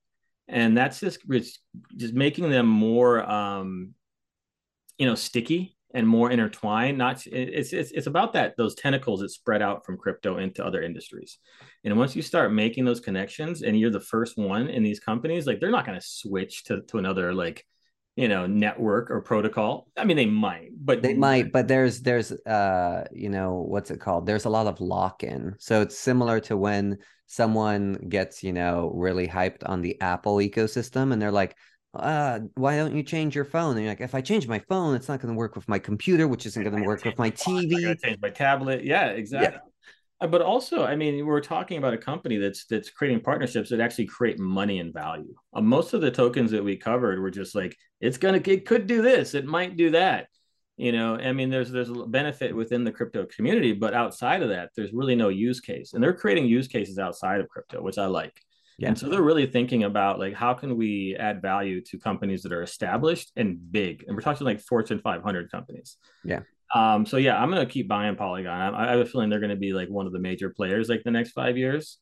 and 0.52 0.78
that's 0.78 1.00
just 1.00 1.20
just 1.96 2.14
making 2.14 2.50
them 2.50 2.68
more 2.68 3.28
um 3.30 3.94
you 4.98 5.08
know 5.08 5.16
sticky 5.16 5.76
and 5.94 6.08
more 6.08 6.30
intertwined 6.30 6.98
not 6.98 7.26
it's 7.26 7.74
it's, 7.74 7.92
it's 7.92 8.08
about 8.08 8.34
that 8.34 8.56
those 8.58 8.76
tentacles 8.76 9.22
that 9.22 9.30
spread 9.30 9.62
out 9.62 9.86
from 9.86 9.98
crypto 9.98 10.38
into 10.38 10.64
other 10.64 10.82
industries. 10.82 11.38
And 11.84 11.98
once 11.98 12.16
you 12.16 12.22
start 12.22 12.54
making 12.54 12.86
those 12.86 13.00
connections 13.00 13.64
and 13.64 13.80
you're 13.80 13.90
the 13.90 14.00
first 14.00 14.38
one 14.38 14.70
in 14.70 14.84
these 14.84 15.00
companies 15.00 15.48
like 15.48 15.60
they're 15.60 15.72
not 15.72 15.86
going 15.86 16.00
to 16.00 16.06
switch 16.06 16.64
to 16.66 16.82
to 16.82 16.98
another 16.98 17.34
like 17.34 17.66
you 18.16 18.28
know 18.28 18.46
network 18.46 19.10
or 19.10 19.22
protocol. 19.22 19.88
I 19.98 20.06
mean 20.06 20.18
they 20.18 20.26
might 20.26 20.70
but 20.74 21.02
they 21.02 21.14
might 21.14 21.52
but 21.52 21.68
there's 21.68 22.02
there's 22.02 22.32
uh 22.32 23.06
you 23.12 23.30
know 23.30 23.66
what's 23.68 23.92
it 23.92 24.00
called? 24.00 24.26
There's 24.26 24.46
a 24.46 24.50
lot 24.50 24.68
of 24.68 24.82
lock-in. 24.82 25.56
So 25.60 25.82
it's 25.82 25.98
similar 25.98 26.40
to 26.42 26.58
when 26.58 26.98
someone 27.28 27.94
gets 28.10 28.44
you 28.44 28.54
know 28.54 28.92
really 28.94 29.28
hyped 29.28 29.68
on 29.68 29.82
the 29.82 30.00
apple 30.02 30.38
ecosystem 30.38 31.14
and 31.14 31.22
they're 31.22 31.32
like 31.32 31.56
uh 31.94 32.40
why 32.56 32.76
don't 32.76 32.96
you 32.96 33.04
change 33.04 33.36
your 33.36 33.46
phone? 33.46 33.72
And 33.72 33.82
you're 33.82 33.92
like 33.92 34.02
if 34.02 34.16
i 34.16 34.22
change 34.22 34.48
my 34.48 34.60
phone 34.60 34.96
it's 34.96 35.08
not 35.08 35.22
going 35.22 35.34
to 35.34 35.38
work 35.38 35.56
with 35.56 35.68
my 35.70 35.80
computer 35.80 36.28
which 36.28 36.46
isn't 36.46 36.64
going 36.64 36.76
to 36.76 36.88
work 36.88 37.06
with 37.06 37.18
my 37.18 37.32
tv 37.32 38.02
change 38.04 38.18
my 38.22 38.30
tablet. 38.30 38.84
Yeah 38.84 39.08
exactly. 39.08 39.60
yeah. 39.64 39.71
Uh, 40.22 40.28
but 40.28 40.42
also 40.42 40.84
i 40.86 40.96
mean 40.96 41.26
we're 41.26 41.42
talking 41.42 41.78
about 41.78 41.94
a 41.94 41.98
company 41.98 42.38
that's 42.38 42.66
that's 42.66 42.92
creating 42.92 43.20
partnerships 43.20 43.70
that 43.70 43.80
actually 43.80 44.06
create 44.06 44.40
money 44.40 44.80
and 44.80 44.94
value. 44.94 45.34
Uh, 45.54 45.62
most 45.62 45.94
of 45.94 46.02
the 46.02 46.12
tokens 46.12 46.52
that 46.52 46.64
we 46.64 46.78
covered 46.78 47.20
were 47.20 47.32
just 47.32 47.56
like 47.56 47.76
it's 48.00 48.18
gonna 48.18 48.42
it 48.46 48.66
could 48.66 48.88
do 48.88 49.02
this 49.02 49.34
it 49.34 49.46
might 49.46 49.76
do 49.76 49.90
that. 49.92 50.28
You 50.78 50.92
know 50.92 51.16
i 51.16 51.32
mean 51.34 51.50
there's 51.50 51.72
there's 51.72 51.90
a 51.90 52.06
benefit 52.06 52.56
within 52.56 52.84
the 52.84 52.92
crypto 52.92 53.26
community 53.26 53.74
but 53.74 53.94
outside 53.94 54.42
of 54.42 54.50
that 54.50 54.70
there's 54.76 54.94
really 54.94 55.16
no 55.16 55.30
use 55.30 55.60
case. 55.60 55.94
And 55.94 56.04
they're 56.04 56.14
creating 56.14 56.46
use 56.46 56.68
cases 56.68 57.00
outside 57.00 57.42
of 57.42 57.50
crypto 57.50 57.82
which 57.82 57.98
i 57.98 58.06
like. 58.06 58.40
Yeah. 58.78 58.88
and 58.88 58.98
so 58.98 59.10
they're 59.10 59.22
really 59.22 59.46
thinking 59.46 59.84
about 59.84 60.18
like 60.18 60.34
how 60.34 60.54
can 60.54 60.78
we 60.78 61.16
add 61.20 61.42
value 61.42 61.82
to 61.82 62.00
companies 62.00 62.42
that 62.44 62.54
are 62.54 62.64
established 62.64 63.32
and 63.36 63.60
big? 63.72 64.06
And 64.08 64.16
we're 64.16 64.22
talking 64.22 64.46
like 64.46 64.62
fortune 64.62 65.00
500 65.00 65.52
companies. 65.52 65.98
Yeah 66.24 66.42
um, 66.74 67.06
so 67.06 67.18
yeah, 67.18 67.42
I'm 67.42 67.50
gonna 67.50 67.66
keep 67.66 67.88
buying 67.88 68.16
Polygon. 68.16 68.76
I, 68.76 68.88
I 68.88 68.92
have 68.92 69.00
a 69.00 69.06
feeling 69.06 69.30
they're 69.30 69.40
gonna 69.40 69.56
be 69.56 69.74
like 69.74 69.90
one 69.90 70.08
of 70.08 70.14
the 70.14 70.20
major 70.20 70.50
players 70.50 70.90
like 70.90 71.04
the 71.04 71.12
next 71.12 71.32
five 71.32 71.58
years, 71.58 71.98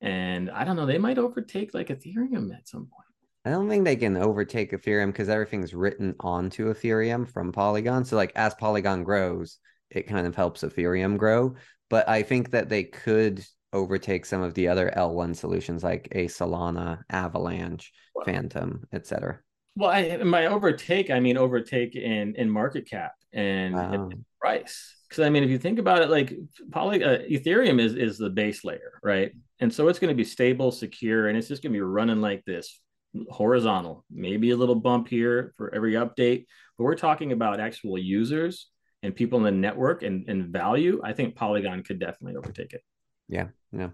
and 0.00 0.50
I 0.50 0.64
don't 0.64 0.76
know, 0.76 0.86
they 0.86 0.98
might 0.98 1.18
overtake 1.18 1.74
like 1.74 1.88
Ethereum 1.88 2.54
at 2.54 2.68
some 2.68 2.82
point. 2.82 3.06
I 3.44 3.50
don't 3.50 3.68
think 3.68 3.84
they 3.84 3.96
can 3.96 4.16
overtake 4.16 4.72
Ethereum 4.72 5.08
because 5.08 5.28
everything's 5.28 5.72
written 5.72 6.14
onto 6.20 6.72
Ethereum 6.72 7.28
from 7.28 7.52
Polygon. 7.52 8.04
So 8.04 8.16
like 8.16 8.32
as 8.34 8.54
Polygon 8.54 9.04
grows, 9.04 9.58
it 9.90 10.08
kind 10.08 10.26
of 10.26 10.34
helps 10.34 10.62
Ethereum 10.62 11.16
grow. 11.16 11.54
But 11.88 12.08
I 12.08 12.24
think 12.24 12.50
that 12.50 12.68
they 12.68 12.82
could 12.82 13.44
overtake 13.72 14.26
some 14.26 14.42
of 14.42 14.54
the 14.54 14.66
other 14.66 14.92
L1 14.96 15.36
solutions 15.36 15.84
like 15.84 16.08
a 16.10 16.26
Solana, 16.26 17.02
Avalanche. 17.10 17.92
Fantom, 18.24 18.84
etc. 18.92 19.40
Well, 19.76 19.90
I, 19.90 20.16
my 20.18 20.46
overtake, 20.46 21.10
I 21.10 21.20
mean 21.20 21.36
overtake 21.36 21.94
in 21.94 22.34
in 22.36 22.50
market 22.50 22.88
cap 22.88 23.12
and, 23.36 23.74
wow. 23.74 23.92
and 23.92 24.24
price. 24.40 24.96
Because 25.08 25.24
I 25.24 25.30
mean, 25.30 25.44
if 25.44 25.50
you 25.50 25.58
think 25.58 25.78
about 25.78 26.02
it, 26.02 26.10
like 26.10 26.36
poly 26.72 27.04
uh, 27.04 27.18
Ethereum 27.18 27.80
is 27.80 27.94
is 27.94 28.18
the 28.18 28.30
base 28.30 28.64
layer, 28.64 28.98
right? 29.04 29.32
And 29.60 29.72
so 29.72 29.86
it's 29.88 30.00
going 30.00 30.08
to 30.08 30.16
be 30.16 30.24
stable, 30.24 30.72
secure, 30.72 31.28
and 31.28 31.38
it's 31.38 31.46
just 31.46 31.62
going 31.62 31.72
to 31.72 31.76
be 31.76 31.80
running 31.80 32.20
like 32.20 32.44
this, 32.44 32.80
horizontal. 33.30 34.04
Maybe 34.10 34.50
a 34.50 34.56
little 34.56 34.74
bump 34.74 35.06
here 35.06 35.54
for 35.56 35.72
every 35.72 35.92
update, 35.92 36.46
but 36.76 36.84
we're 36.84 36.96
talking 36.96 37.30
about 37.30 37.60
actual 37.60 37.98
users 37.98 38.68
and 39.02 39.14
people 39.14 39.38
in 39.38 39.44
the 39.44 39.52
network 39.52 40.02
and, 40.02 40.28
and 40.28 40.46
value. 40.48 41.00
I 41.04 41.12
think 41.12 41.36
Polygon 41.36 41.84
could 41.84 42.00
definitely 42.00 42.36
overtake 42.36 42.72
it. 42.72 42.82
Yeah, 43.28 43.48
yeah. 43.72 43.90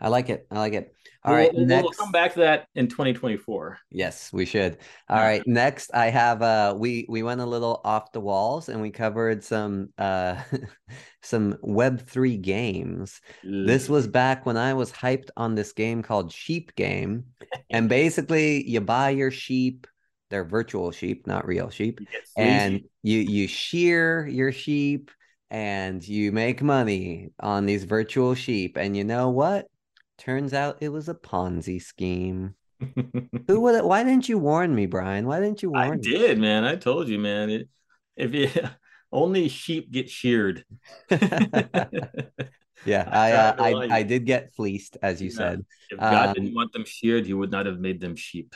I 0.00 0.08
like 0.08 0.30
it. 0.30 0.46
I 0.50 0.58
like 0.58 0.72
it. 0.72 0.94
All 1.24 1.32
we'll, 1.32 1.42
right, 1.42 1.54
we'll, 1.54 1.66
next... 1.66 1.82
we'll 1.82 1.92
come 1.92 2.12
back 2.12 2.34
to 2.34 2.40
that 2.40 2.68
in 2.74 2.88
2024. 2.88 3.78
Yes, 3.90 4.32
we 4.32 4.44
should. 4.44 4.78
All 5.08 5.18
right, 5.18 5.42
next 5.46 5.90
I 5.92 6.06
have 6.06 6.40
uh 6.40 6.74
we 6.78 7.04
we 7.08 7.22
went 7.22 7.40
a 7.40 7.46
little 7.46 7.80
off 7.84 8.12
the 8.12 8.20
walls 8.20 8.68
and 8.68 8.80
we 8.80 8.90
covered 8.90 9.42
some 9.42 9.88
uh 9.98 10.40
some 11.22 11.54
web3 11.64 12.40
games. 12.40 13.20
This 13.42 13.88
was 13.88 14.06
back 14.06 14.46
when 14.46 14.56
I 14.56 14.74
was 14.74 14.92
hyped 14.92 15.30
on 15.36 15.54
this 15.54 15.72
game 15.72 16.02
called 16.02 16.32
Sheep 16.32 16.74
Game. 16.76 17.24
and 17.70 17.88
basically 17.88 18.68
you 18.68 18.80
buy 18.80 19.10
your 19.10 19.32
sheep, 19.32 19.86
they're 20.30 20.44
virtual 20.44 20.92
sheep, 20.92 21.26
not 21.26 21.46
real 21.46 21.70
sheep. 21.70 22.00
And 22.36 22.82
you 23.02 23.18
you 23.18 23.48
shear 23.48 24.26
your 24.26 24.52
sheep 24.52 25.10
and 25.50 26.06
you 26.06 26.32
make 26.32 26.62
money 26.62 27.30
on 27.40 27.66
these 27.66 27.84
virtual 27.84 28.34
sheep. 28.34 28.76
And 28.76 28.96
you 28.96 29.04
know 29.04 29.30
what? 29.30 29.66
Turns 30.18 30.52
out 30.52 30.78
it 30.80 30.88
was 30.88 31.08
a 31.08 31.14
Ponzi 31.14 31.80
scheme. 31.80 32.54
Who 33.46 33.60
would? 33.60 33.84
Why 33.84 34.02
didn't 34.02 34.28
you 34.28 34.38
warn 34.38 34.74
me, 34.74 34.86
Brian? 34.86 35.26
Why 35.26 35.40
didn't 35.40 35.62
you 35.62 35.70
warn 35.70 35.84
I 35.84 35.90
me? 35.92 36.02
did, 36.02 36.38
man. 36.38 36.64
I 36.64 36.76
told 36.76 37.08
you, 37.08 37.18
man. 37.18 37.50
It, 37.50 37.68
if 38.16 38.34
you 38.34 38.50
only 39.12 39.48
sheep 39.48 39.90
get 39.90 40.08
sheared. 40.08 40.64
yeah, 41.10 41.18
I 43.10 43.32
uh, 43.32 43.54
I, 43.58 43.98
I 43.98 44.02
did 44.02 44.24
get 44.26 44.54
fleeced, 44.54 44.96
as 45.02 45.20
you 45.22 45.28
yeah. 45.30 45.36
said. 45.36 45.66
If 45.90 45.98
God 45.98 46.28
um, 46.28 46.34
didn't 46.34 46.54
want 46.54 46.72
them 46.72 46.84
sheared, 46.84 47.26
He 47.26 47.34
would 47.34 47.50
not 47.50 47.66
have 47.66 47.78
made 47.78 48.00
them 48.00 48.16
sheep. 48.16 48.54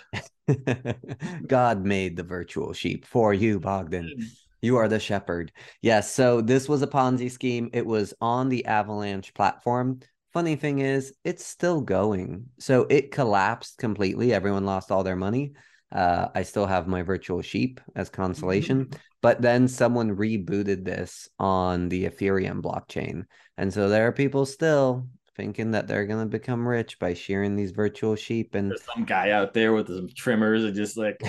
God 1.46 1.85
made 1.85 2.16
the 2.16 2.24
virtual 2.24 2.72
sheep 2.72 3.05
for 3.05 3.33
you, 3.33 3.61
Bogdan. 3.61 4.31
You 4.62 4.77
are 4.77 4.88
the 4.88 5.01
shepherd. 5.01 5.53
Yes. 5.83 6.12
So 6.12 6.40
this 6.40 6.68
was 6.68 6.83
a 6.83 6.87
Ponzi 6.87 7.31
scheme. 7.31 7.70
It 7.73 7.87
was 7.87 8.14
on 8.20 8.49
the 8.49 8.66
Avalanche 8.66 9.33
platform. 9.35 10.01
Funny 10.33 10.57
thing 10.57 10.79
is, 10.79 11.12
it's 11.25 11.44
still 11.44 11.81
going. 11.81 12.46
So 12.59 12.87
it 12.88 13.11
collapsed 13.11 13.79
completely. 13.79 14.33
Everyone 14.33 14.64
lost 14.64 14.92
all 14.92 15.03
their 15.03 15.16
money. 15.16 15.55
Uh, 15.92 16.29
I 16.35 16.44
still 16.44 16.66
have 16.66 16.87
my 16.87 17.03
virtual 17.03 17.42
sheep 17.42 17.81
as 17.96 18.11
consolation. 18.11 18.85
Mm-hmm. 18.85 18.99
But 19.23 19.42
then 19.42 19.66
someone 19.66 20.16
rebooted 20.16 20.85
this 20.85 21.29
on 21.38 21.88
the 21.88 22.05
Ethereum 22.05 22.62
blockchain. 22.62 23.25
And 23.59 23.73
so 23.73 23.88
there 23.88 24.07
are 24.07 24.12
people 24.12 24.46
still 24.46 25.09
thinking 25.37 25.73
that 25.73 25.88
they're 25.88 26.07
going 26.07 26.20
to 26.25 26.38
become 26.38 26.66
rich 26.66 26.99
by 26.99 27.14
shearing 27.14 27.57
these 27.57 27.73
virtual 27.73 28.14
sheep. 28.14 28.55
And 28.55 28.70
there's 28.70 28.85
some 28.94 29.05
guy 29.05 29.31
out 29.31 29.53
there 29.53 29.73
with 29.73 29.88
some 29.88 30.09
trimmers 30.14 30.64
and 30.64 30.75
just 30.75 30.96
like, 30.96 31.20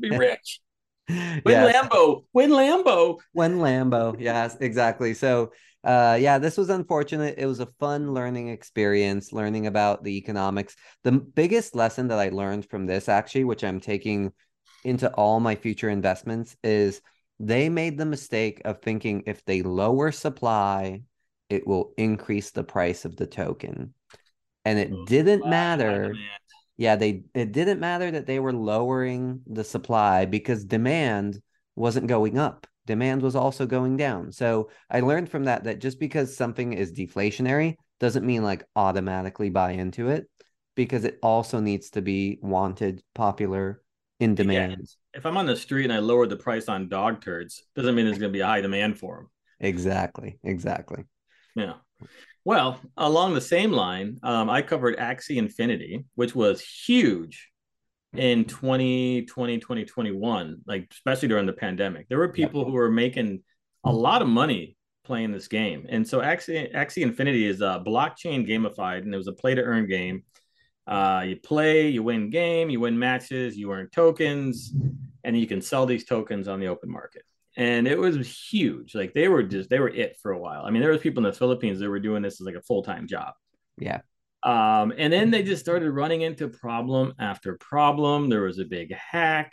be 0.00 0.10
rich. 0.16 0.60
Win 1.44 1.54
yes. 1.54 1.74
Lambo, 1.74 2.24
win 2.32 2.50
Lambo, 2.50 3.18
win 3.34 3.58
Lambo. 3.58 4.16
Yes, 4.18 4.56
exactly. 4.60 5.14
So, 5.14 5.52
uh, 5.82 6.18
yeah, 6.20 6.38
this 6.38 6.56
was 6.56 6.70
unfortunate. 6.70 7.36
It 7.38 7.46
was 7.46 7.60
a 7.60 7.68
fun 7.78 8.12
learning 8.12 8.48
experience, 8.48 9.32
learning 9.32 9.66
about 9.66 10.04
the 10.04 10.16
economics. 10.16 10.76
The 11.04 11.12
biggest 11.12 11.74
lesson 11.74 12.08
that 12.08 12.18
I 12.18 12.28
learned 12.28 12.68
from 12.68 12.86
this, 12.86 13.08
actually, 13.08 13.44
which 13.44 13.64
I'm 13.64 13.80
taking 13.80 14.32
into 14.84 15.12
all 15.14 15.40
my 15.40 15.54
future 15.54 15.88
investments, 15.88 16.56
is 16.62 17.00
they 17.38 17.68
made 17.68 17.96
the 17.96 18.06
mistake 18.06 18.60
of 18.64 18.82
thinking 18.82 19.22
if 19.26 19.44
they 19.44 19.62
lower 19.62 20.12
supply, 20.12 21.02
it 21.48 21.66
will 21.66 21.92
increase 21.96 22.50
the 22.50 22.64
price 22.64 23.04
of 23.04 23.16
the 23.16 23.26
token. 23.26 23.94
And 24.64 24.78
it 24.78 24.90
oh, 24.92 25.04
didn't 25.06 25.48
matter 25.48 26.14
yeah, 26.80 26.96
they 26.96 27.24
it 27.34 27.52
didn't 27.52 27.78
matter 27.78 28.10
that 28.10 28.24
they 28.24 28.38
were 28.38 28.54
lowering 28.54 29.42
the 29.46 29.64
supply 29.64 30.24
because 30.24 30.64
demand 30.64 31.38
wasn't 31.76 32.06
going 32.06 32.38
up. 32.38 32.66
Demand 32.86 33.20
was 33.20 33.36
also 33.36 33.66
going 33.66 33.98
down. 33.98 34.32
So 34.32 34.70
I 34.90 35.00
learned 35.00 35.28
from 35.28 35.44
that 35.44 35.64
that 35.64 35.82
just 35.82 36.00
because 36.00 36.34
something 36.34 36.72
is 36.72 36.94
deflationary 36.94 37.76
doesn't 37.98 38.24
mean 38.24 38.42
like 38.42 38.64
automatically 38.74 39.50
buy 39.50 39.72
into 39.72 40.08
it 40.08 40.24
because 40.74 41.04
it 41.04 41.18
also 41.22 41.60
needs 41.60 41.90
to 41.90 42.00
be 42.00 42.38
wanted, 42.40 43.02
popular, 43.14 43.82
in 44.18 44.34
demand. 44.34 44.76
Yeah. 44.80 45.18
If 45.18 45.26
I'm 45.26 45.36
on 45.36 45.44
the 45.44 45.56
street 45.56 45.84
and 45.84 45.92
I 45.92 45.98
lower 45.98 46.26
the 46.26 46.36
price 46.36 46.66
on 46.66 46.88
dog 46.88 47.20
turds, 47.20 47.62
doesn't 47.76 47.94
mean 47.94 48.06
there's 48.06 48.16
going 48.16 48.32
to 48.32 48.36
be 48.36 48.40
a 48.40 48.46
high 48.46 48.62
demand 48.62 48.98
for 48.98 49.16
them. 49.16 49.30
Exactly. 49.60 50.38
Exactly. 50.42 51.04
Yeah. 51.54 51.74
Well, 52.44 52.80
along 52.96 53.34
the 53.34 53.40
same 53.40 53.70
line, 53.70 54.18
um, 54.22 54.48
I 54.48 54.62
covered 54.62 54.96
Axie 54.98 55.36
Infinity, 55.36 56.04
which 56.14 56.34
was 56.34 56.62
huge 56.62 57.50
in 58.14 58.44
2020, 58.44 59.58
2021, 59.58 60.62
like 60.66 60.88
especially 60.90 61.28
during 61.28 61.46
the 61.46 61.52
pandemic. 61.52 62.08
There 62.08 62.18
were 62.18 62.32
people 62.32 62.64
who 62.64 62.72
were 62.72 62.90
making 62.90 63.42
a 63.84 63.92
lot 63.92 64.22
of 64.22 64.28
money 64.28 64.76
playing 65.04 65.32
this 65.32 65.48
game. 65.48 65.86
And 65.88 66.06
so 66.06 66.20
Axie, 66.20 66.74
Axie 66.74 67.02
Infinity 67.02 67.46
is 67.46 67.60
a 67.60 67.82
blockchain 67.84 68.48
gamified, 68.48 69.02
and 69.02 69.14
it 69.14 69.16
was 69.16 69.28
a 69.28 69.32
play 69.32 69.54
to 69.54 69.62
earn 69.62 69.86
game. 69.86 70.24
Uh, 70.86 71.24
you 71.26 71.36
play, 71.36 71.88
you 71.88 72.02
win 72.02 72.30
game, 72.30 72.70
you 72.70 72.80
win 72.80 72.98
matches, 72.98 73.56
you 73.56 73.72
earn 73.72 73.88
tokens, 73.92 74.72
and 75.24 75.38
you 75.38 75.46
can 75.46 75.60
sell 75.60 75.86
these 75.86 76.04
tokens 76.04 76.48
on 76.48 76.58
the 76.58 76.66
open 76.66 76.90
market. 76.90 77.22
And 77.56 77.88
it 77.88 77.98
was 77.98 78.48
huge. 78.50 78.94
Like 78.94 79.12
they 79.12 79.28
were 79.28 79.42
just 79.42 79.70
they 79.70 79.80
were 79.80 79.88
it 79.88 80.16
for 80.22 80.32
a 80.32 80.38
while. 80.38 80.64
I 80.64 80.70
mean, 80.70 80.82
there 80.82 80.92
was 80.92 81.00
people 81.00 81.24
in 81.24 81.30
the 81.30 81.36
Philippines 81.36 81.80
that 81.80 81.88
were 81.88 82.00
doing 82.00 82.22
this 82.22 82.40
as 82.40 82.46
like 82.46 82.54
a 82.54 82.62
full 82.62 82.82
time 82.82 83.06
job. 83.06 83.34
Yeah. 83.76 84.00
Um, 84.42 84.92
and 84.96 85.12
then 85.12 85.30
they 85.30 85.42
just 85.42 85.62
started 85.62 85.90
running 85.90 86.22
into 86.22 86.48
problem 86.48 87.14
after 87.18 87.58
problem. 87.58 88.28
There 88.28 88.42
was 88.42 88.58
a 88.58 88.64
big 88.64 88.94
hack. 88.94 89.52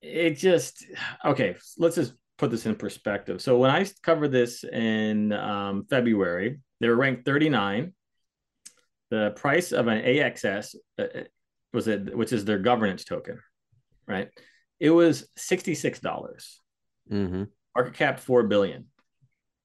It 0.00 0.32
just 0.32 0.84
okay. 1.24 1.56
Let's 1.78 1.96
just 1.96 2.14
put 2.38 2.50
this 2.50 2.66
in 2.66 2.74
perspective. 2.74 3.40
So 3.40 3.56
when 3.56 3.70
I 3.70 3.86
covered 4.02 4.32
this 4.32 4.64
in 4.64 5.32
um, 5.32 5.86
February, 5.88 6.58
they 6.80 6.88
were 6.88 6.96
ranked 6.96 7.24
39. 7.24 7.94
The 9.10 9.32
price 9.36 9.72
of 9.72 9.86
an 9.86 10.02
AXS 10.02 10.74
uh, 10.98 11.02
uh, 11.02 11.22
was 11.72 11.86
it, 11.86 12.16
which 12.16 12.32
is 12.32 12.44
their 12.44 12.58
governance 12.58 13.04
token, 13.04 13.38
right? 14.08 14.28
It 14.80 14.90
was 14.90 15.28
sixty-six 15.36 16.00
dollars. 16.00 16.61
Mm-hmm. 17.10 17.44
Market 17.74 17.94
cap 17.94 18.20
four 18.20 18.44
billion. 18.44 18.86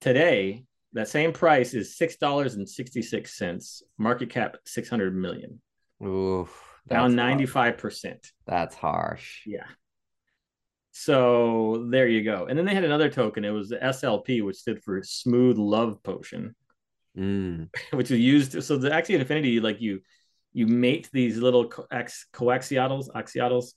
Today, 0.02 0.66
that 0.94 1.10
same 1.10 1.34
price 1.34 1.74
is 1.74 1.98
six 1.98 2.18
dollars 2.18 2.56
and 2.56 2.68
sixty 2.68 3.02
six 3.02 3.38
cents. 3.38 3.84
Market 3.98 4.30
cap 4.30 4.58
six 4.66 4.90
hundred 4.90 5.16
million. 5.16 5.62
Ooh, 6.04 6.48
down 6.88 7.16
ninety 7.16 7.46
five 7.46 7.78
percent. 7.78 8.32
That's 8.46 8.76
harsh. 8.76 9.42
Yeah. 9.46 9.66
So 11.00 11.86
there 11.92 12.08
you 12.08 12.24
go. 12.24 12.48
And 12.50 12.58
then 12.58 12.66
they 12.66 12.74
had 12.74 12.84
another 12.84 13.08
token. 13.08 13.46
It 13.46 13.52
was 13.52 13.70
the 13.70 13.78
SLP, 13.78 14.44
which 14.44 14.56
stood 14.56 14.84
for 14.84 15.04
Smooth 15.04 15.56
Love 15.60 16.02
Potion, 16.02 16.56
mm. 17.16 17.70
which 17.92 18.10
is 18.10 18.20
used. 18.20 18.64
So 18.64 18.78
the 18.78 18.90
Axie 18.90 19.12
Infinity, 19.12 19.60
like 19.60 19.80
you, 19.80 20.02
you 20.54 20.66
mate 20.66 21.08
these 21.14 21.38
little 21.38 21.68
coax, 21.68 22.26
coaxiatls, 22.34 23.10
axiatls, 23.10 23.14
axiatls. 23.16 23.74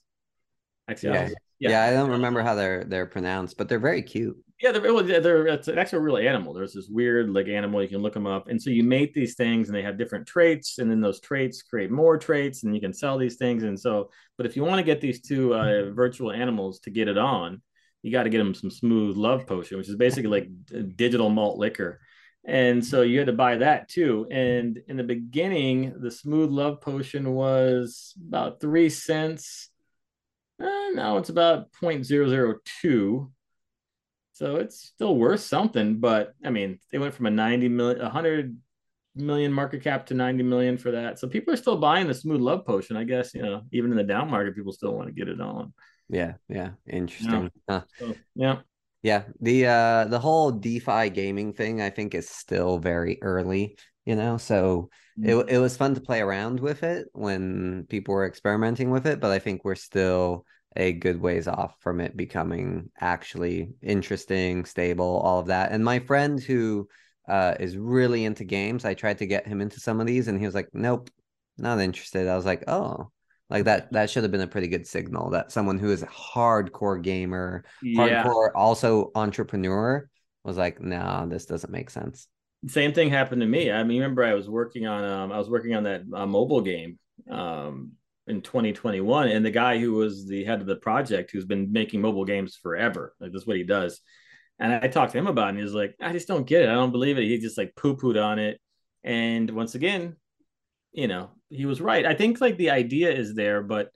Yeah. 1.13 1.29
yeah. 1.59 1.69
yeah, 1.69 1.83
I 1.85 1.91
don't 1.91 2.09
remember 2.09 2.41
how 2.41 2.55
they're 2.55 2.83
they're 2.83 3.05
pronounced, 3.05 3.57
but 3.57 3.69
they're 3.69 3.79
very 3.79 4.01
cute. 4.01 4.37
Yeah, 4.61 4.71
they're, 4.71 5.21
they're 5.21 5.47
it's 5.47 5.67
an 5.67 5.79
actual 5.79 5.99
real 5.99 6.17
animal. 6.17 6.53
There's 6.53 6.73
this 6.73 6.87
weird 6.87 7.29
like 7.31 7.47
animal 7.47 7.81
you 7.81 7.89
can 7.89 8.01
look 8.01 8.13
them 8.13 8.27
up, 8.27 8.47
and 8.47 8.61
so 8.61 8.69
you 8.69 8.83
mate 8.83 9.13
these 9.13 9.35
things, 9.35 9.67
and 9.67 9.75
they 9.75 9.81
have 9.81 9.97
different 9.97 10.27
traits, 10.27 10.77
and 10.77 10.89
then 10.89 11.01
those 11.01 11.19
traits 11.19 11.61
create 11.63 11.89
more 11.91 12.17
traits, 12.17 12.63
and 12.63 12.75
you 12.75 12.81
can 12.81 12.93
sell 12.93 13.17
these 13.17 13.37
things. 13.37 13.63
And 13.63 13.79
so, 13.79 14.11
but 14.37 14.45
if 14.45 14.55
you 14.55 14.63
want 14.63 14.79
to 14.79 14.83
get 14.83 15.01
these 15.01 15.21
two 15.21 15.55
uh, 15.55 15.91
virtual 15.91 16.31
animals 16.31 16.79
to 16.81 16.91
get 16.91 17.07
it 17.07 17.17
on, 17.17 17.61
you 18.03 18.11
got 18.11 18.23
to 18.23 18.29
get 18.29 18.37
them 18.37 18.53
some 18.53 18.69
smooth 18.69 19.17
love 19.17 19.47
potion, 19.47 19.77
which 19.77 19.89
is 19.89 19.95
basically 19.95 20.29
like 20.29 20.95
digital 20.95 21.29
malt 21.29 21.57
liquor. 21.57 21.99
And 22.43 22.83
so 22.83 23.01
you 23.01 23.19
had 23.19 23.27
to 23.27 23.33
buy 23.33 23.57
that 23.57 23.87
too. 23.87 24.27
And 24.31 24.79
in 24.87 24.97
the 24.97 25.03
beginning, 25.03 25.93
the 25.99 26.09
smooth 26.09 26.49
love 26.49 26.81
potion 26.81 27.33
was 27.33 28.13
about 28.27 28.59
three 28.59 28.89
cents. 28.89 29.69
Uh, 30.61 30.89
now 30.93 31.17
it's 31.17 31.29
about 31.29 31.71
0.002 31.81 33.31
so 34.41 34.55
it's 34.55 34.79
still 34.79 35.15
worth 35.15 35.41
something, 35.41 35.99
but 35.99 36.33
I 36.43 36.49
mean, 36.49 36.79
they 36.91 36.97
went 36.97 37.13
from 37.13 37.27
a 37.27 37.29
90 37.29 37.69
million, 37.69 38.01
100 38.01 38.57
million 39.13 39.53
market 39.53 39.83
cap 39.83 40.07
to 40.07 40.15
90 40.15 40.41
million 40.41 40.79
for 40.79 40.89
that. 40.89 41.19
So 41.19 41.27
people 41.27 41.53
are 41.53 41.57
still 41.57 41.77
buying 41.77 42.07
the 42.07 42.15
smooth 42.15 42.41
love 42.41 42.65
potion. 42.65 42.97
I 42.97 43.03
guess, 43.03 43.35
you 43.35 43.43
know, 43.43 43.61
even 43.71 43.91
in 43.91 43.97
the 43.97 44.03
down 44.03 44.31
market, 44.31 44.55
people 44.55 44.71
still 44.71 44.95
want 44.95 45.09
to 45.09 45.13
get 45.13 45.27
it 45.27 45.39
on. 45.39 45.73
Yeah. 46.09 46.33
Yeah. 46.49 46.71
Interesting. 46.87 47.51
Yeah. 47.69 47.79
Huh. 47.79 47.81
So, 47.99 48.15
yeah. 48.33 48.55
Yeah. 49.03 49.23
The, 49.41 49.67
uh, 49.67 50.05
the 50.05 50.19
whole 50.19 50.49
DeFi 50.49 51.11
gaming 51.11 51.53
thing, 51.53 51.79
I 51.79 51.91
think 51.91 52.15
is 52.15 52.27
still 52.27 52.79
very 52.79 53.19
early, 53.21 53.77
you 54.05 54.15
know, 54.15 54.37
so 54.37 54.89
mm-hmm. 55.19 55.29
it, 55.29 55.55
it 55.55 55.57
was 55.59 55.77
fun 55.77 55.95
to 55.95 56.01
play 56.01 56.21
around 56.21 56.59
with 56.59 56.83
it 56.83 57.07
when 57.13 57.85
people 57.89 58.13
were 58.13 58.25
experimenting 58.25 58.89
with 58.89 59.05
it, 59.05 59.19
but 59.19 59.31
I 59.31 59.39
think 59.39 59.63
we're 59.63 59.75
still 59.75 60.45
a 60.75 60.93
good 60.93 61.19
ways 61.19 61.47
off 61.47 61.75
from 61.79 61.99
it 61.99 62.15
becoming 62.15 62.89
actually 62.99 63.73
interesting, 63.81 64.65
stable, 64.65 65.19
all 65.19 65.39
of 65.39 65.47
that. 65.47 65.71
And 65.71 65.83
my 65.83 65.99
friend 65.99 66.41
who 66.41 66.87
uh, 67.27 67.55
is 67.59 67.77
really 67.77 68.25
into 68.25 68.43
games, 68.43 68.85
I 68.85 68.93
tried 68.93 69.19
to 69.19 69.27
get 69.27 69.47
him 69.47 69.61
into 69.61 69.79
some 69.79 69.99
of 69.99 70.07
these, 70.07 70.27
and 70.27 70.39
he 70.39 70.45
was 70.45 70.55
like, 70.55 70.69
"Nope, 70.73 71.09
not 71.57 71.79
interested." 71.79 72.27
I 72.27 72.35
was 72.35 72.45
like, 72.45 72.63
"Oh." 72.67 73.11
Like 73.49 73.65
that, 73.65 73.91
that 73.91 74.09
should 74.09 74.23
have 74.23 74.31
been 74.31 74.39
a 74.39 74.47
pretty 74.47 74.69
good 74.69 74.87
signal 74.87 75.31
that 75.31 75.51
someone 75.51 75.77
who 75.77 75.91
is 75.91 76.03
a 76.03 76.07
hardcore 76.07 77.01
gamer, 77.03 77.65
yeah. 77.83 78.23
hardcore 78.23 78.51
also 78.55 79.11
entrepreneur, 79.13 80.09
was 80.45 80.55
like, 80.55 80.79
"No, 80.79 80.97
nah, 80.97 81.25
this 81.25 81.45
doesn't 81.47 81.69
make 81.69 81.89
sense." 81.89 82.27
Same 82.67 82.93
thing 82.93 83.09
happened 83.09 83.41
to 83.41 83.47
me. 83.47 83.71
I 83.71 83.83
mean, 83.83 84.01
remember 84.01 84.23
I 84.23 84.33
was 84.33 84.49
working 84.49 84.85
on, 84.85 85.03
um, 85.03 85.31
I 85.31 85.37
was 85.37 85.49
working 85.49 85.73
on 85.75 85.83
that 85.83 86.03
uh, 86.13 86.27
mobile 86.27 86.61
game, 86.61 86.99
um, 87.29 87.93
in 88.27 88.41
2021 88.41 89.29
and 89.29 89.45
the 89.45 89.51
guy 89.51 89.79
who 89.79 89.93
was 89.93 90.27
the 90.27 90.43
head 90.43 90.61
of 90.61 90.67
the 90.67 90.75
project 90.75 91.31
who's 91.31 91.45
been 91.45 91.71
making 91.71 92.01
mobile 92.01 92.25
games 92.25 92.55
forever 92.55 93.13
like 93.19 93.31
that's 93.31 93.47
what 93.47 93.57
he 93.57 93.63
does. 93.63 93.99
And 94.59 94.73
i 94.73 94.87
talked 94.87 95.11
to 95.13 95.17
him 95.17 95.27
about 95.27 95.47
it 95.47 95.49
and 95.49 95.59
he's 95.59 95.73
like 95.73 95.95
i 96.01 96.11
just 96.11 96.27
don't 96.27 96.47
get 96.47 96.63
it. 96.63 96.69
I 96.69 96.73
don't 96.73 96.91
believe 96.91 97.17
it. 97.17 97.23
He 97.23 97.37
just 97.39 97.57
like 97.57 97.75
poo-pooed 97.75 98.21
on 98.23 98.39
it. 98.39 98.59
And 99.03 99.49
once 99.51 99.75
again 99.75 100.15
you 100.91 101.07
know 101.07 101.31
he 101.49 101.65
was 101.65 101.81
right. 101.81 102.05
I 102.05 102.13
think 102.13 102.39
like 102.39 102.57
the 102.57 102.71
idea 102.71 103.11
is 103.11 103.33
there 103.33 103.63
but 103.63 103.91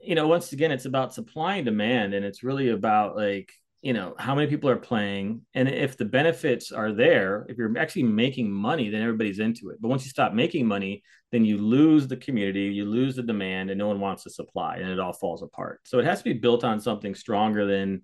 you 0.00 0.14
know 0.14 0.28
once 0.28 0.52
again 0.52 0.70
it's 0.70 0.86
about 0.86 1.14
supply 1.14 1.56
and 1.56 1.66
demand 1.66 2.14
and 2.14 2.24
it's 2.24 2.44
really 2.44 2.70
about 2.70 3.16
like 3.16 3.52
you 3.80 3.92
know 3.92 4.14
how 4.18 4.34
many 4.34 4.48
people 4.48 4.68
are 4.68 4.76
playing 4.76 5.42
and 5.54 5.68
if 5.68 5.96
the 5.96 6.04
benefits 6.04 6.72
are 6.72 6.92
there 6.92 7.46
if 7.48 7.56
you're 7.56 7.78
actually 7.78 8.02
making 8.02 8.50
money 8.50 8.90
then 8.90 9.02
everybody's 9.02 9.38
into 9.38 9.70
it. 9.70 9.80
But 9.80 9.88
once 9.88 10.04
you 10.04 10.10
stop 10.10 10.32
making 10.32 10.66
money 10.66 11.02
then 11.30 11.44
you 11.44 11.58
lose 11.58 12.08
the 12.08 12.16
community 12.16 12.62
you 12.62 12.84
lose 12.84 13.16
the 13.16 13.22
demand 13.22 13.70
and 13.70 13.78
no 13.78 13.86
one 13.86 14.00
wants 14.00 14.24
to 14.24 14.30
supply 14.30 14.76
and 14.76 14.90
it 14.90 14.98
all 14.98 15.12
falls 15.12 15.42
apart. 15.42 15.80
So 15.84 15.98
it 15.98 16.06
has 16.06 16.18
to 16.18 16.24
be 16.24 16.32
built 16.32 16.64
on 16.64 16.80
something 16.80 17.14
stronger 17.14 17.66
than 17.66 18.02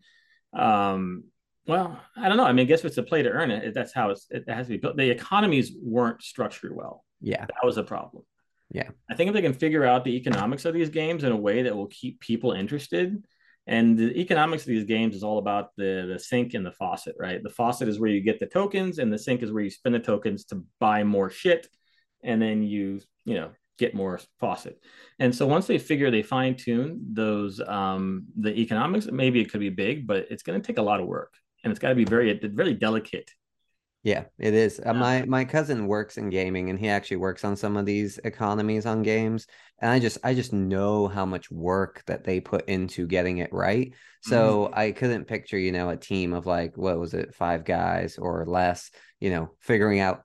um 0.57 1.25
well 1.67 2.01
i 2.17 2.29
don't 2.29 2.37
know. 2.37 2.45
I 2.45 2.53
mean 2.53 2.67
i 2.67 2.69
guess 2.69 2.81
if 2.81 2.87
it's 2.87 2.99
a 2.99 3.03
play 3.03 3.23
to 3.23 3.31
earn 3.31 3.51
it 3.51 3.75
that's 3.75 3.93
how 3.93 4.11
it 4.11 4.45
has 4.49 4.67
to 4.67 4.71
be 4.71 4.77
built. 4.79 4.97
The 4.97 5.11
economies 5.11 5.73
weren't 5.83 6.23
structured 6.23 6.75
well. 6.75 7.05
Yeah. 7.21 7.47
That 7.47 7.65
was 7.65 7.79
a 7.79 7.83
problem. 7.83 8.23
Yeah. 8.71 8.91
I 9.11 9.15
think 9.15 9.29
if 9.29 9.35
they 9.35 9.43
can 9.43 9.55
figure 9.55 9.85
out 9.85 10.05
the 10.05 10.17
economics 10.17 10.65
of 10.67 10.75
these 10.75 10.91
games 10.91 11.25
in 11.25 11.33
a 11.33 11.37
way 11.37 11.63
that 11.63 11.75
will 11.75 11.89
keep 11.89 12.21
people 12.21 12.53
interested 12.53 13.25
and 13.67 13.97
the 13.97 14.19
economics 14.21 14.65
of 14.65 14.69
these 14.69 14.85
games 14.85 15.17
is 15.17 15.25
all 15.25 15.39
about 15.39 15.71
the 15.77 16.07
the 16.13 16.19
sink 16.19 16.55
and 16.55 16.67
the 16.67 16.73
faucet, 16.73 17.17
right? 17.19 17.43
The 17.43 17.51
faucet 17.51 17.89
is 17.89 17.99
where 17.99 18.11
you 18.11 18.21
get 18.21 18.39
the 18.39 18.47
tokens, 18.47 18.99
and 18.99 19.13
the 19.13 19.19
sink 19.19 19.43
is 19.43 19.53
where 19.53 19.63
you 19.63 19.71
spend 19.71 19.95
the 19.95 20.01
tokens 20.01 20.45
to 20.47 20.65
buy 20.81 21.05
more 21.05 21.31
shit, 21.31 21.67
and 22.23 22.41
then 22.41 22.63
you 22.63 23.01
you 23.25 23.35
know 23.35 23.51
get 23.79 23.95
more 23.95 24.21
faucet. 24.39 24.79
And 25.19 25.35
so 25.35 25.47
once 25.47 25.67
they 25.67 25.79
figure 25.79 26.11
they 26.11 26.23
fine 26.23 26.57
tune 26.57 27.01
those 27.13 27.61
um, 27.61 28.27
the 28.37 28.55
economics, 28.61 29.07
maybe 29.11 29.41
it 29.41 29.51
could 29.51 29.61
be 29.61 29.71
big, 29.71 30.07
but 30.07 30.27
it's 30.31 30.43
going 30.43 30.61
to 30.61 30.67
take 30.67 30.79
a 30.79 30.83
lot 30.83 31.01
of 31.01 31.07
work, 31.07 31.33
and 31.63 31.71
it's 31.71 31.81
got 31.81 31.89
to 31.89 31.95
be 31.95 32.05
very 32.05 32.39
very 32.39 32.75
delicate 32.75 33.31
yeah, 34.05 34.25
it 34.39 34.53
is. 34.53 34.81
Uh, 34.85 34.93
my 34.93 35.25
my 35.25 35.47
cousin 35.47 35.87
works 35.87 36.19
in 36.19 36.29
gaming 36.29 36.69
and 36.69 36.79
he 36.79 36.89
actually 36.89 37.17
works 37.17 37.43
on 37.43 37.57
some 37.57 37.79
of 37.79 37.87
these 37.87 38.19
economies 38.19 38.85
on 38.85 39.03
games 39.03 39.47
and 39.81 39.91
I 39.91 39.99
just 39.99 40.19
I 40.23 40.35
just 40.35 40.53
know 40.53 41.09
how 41.09 41.25
much 41.25 41.51
work 41.51 42.03
that 42.07 42.23
they 42.23 42.39
put 42.39 42.69
into 42.69 43.07
getting 43.07 43.39
it 43.39 43.51
right. 43.51 43.95
So 44.21 44.67
mm-hmm. 44.67 44.79
I 44.79 44.93
couldn't 44.93 45.27
picture, 45.27 45.59
you 45.59 45.73
know, 45.73 45.89
a 45.89 45.97
team 45.97 46.35
of 46.35 46.45
like 46.45 46.77
what 46.77 46.99
was 46.99 47.15
it, 47.15 47.35
5 47.35 47.65
guys 47.65 48.19
or 48.19 48.45
less, 48.47 48.91
you 49.21 49.31
know, 49.31 49.55
figuring 49.61 50.01
out 50.01 50.23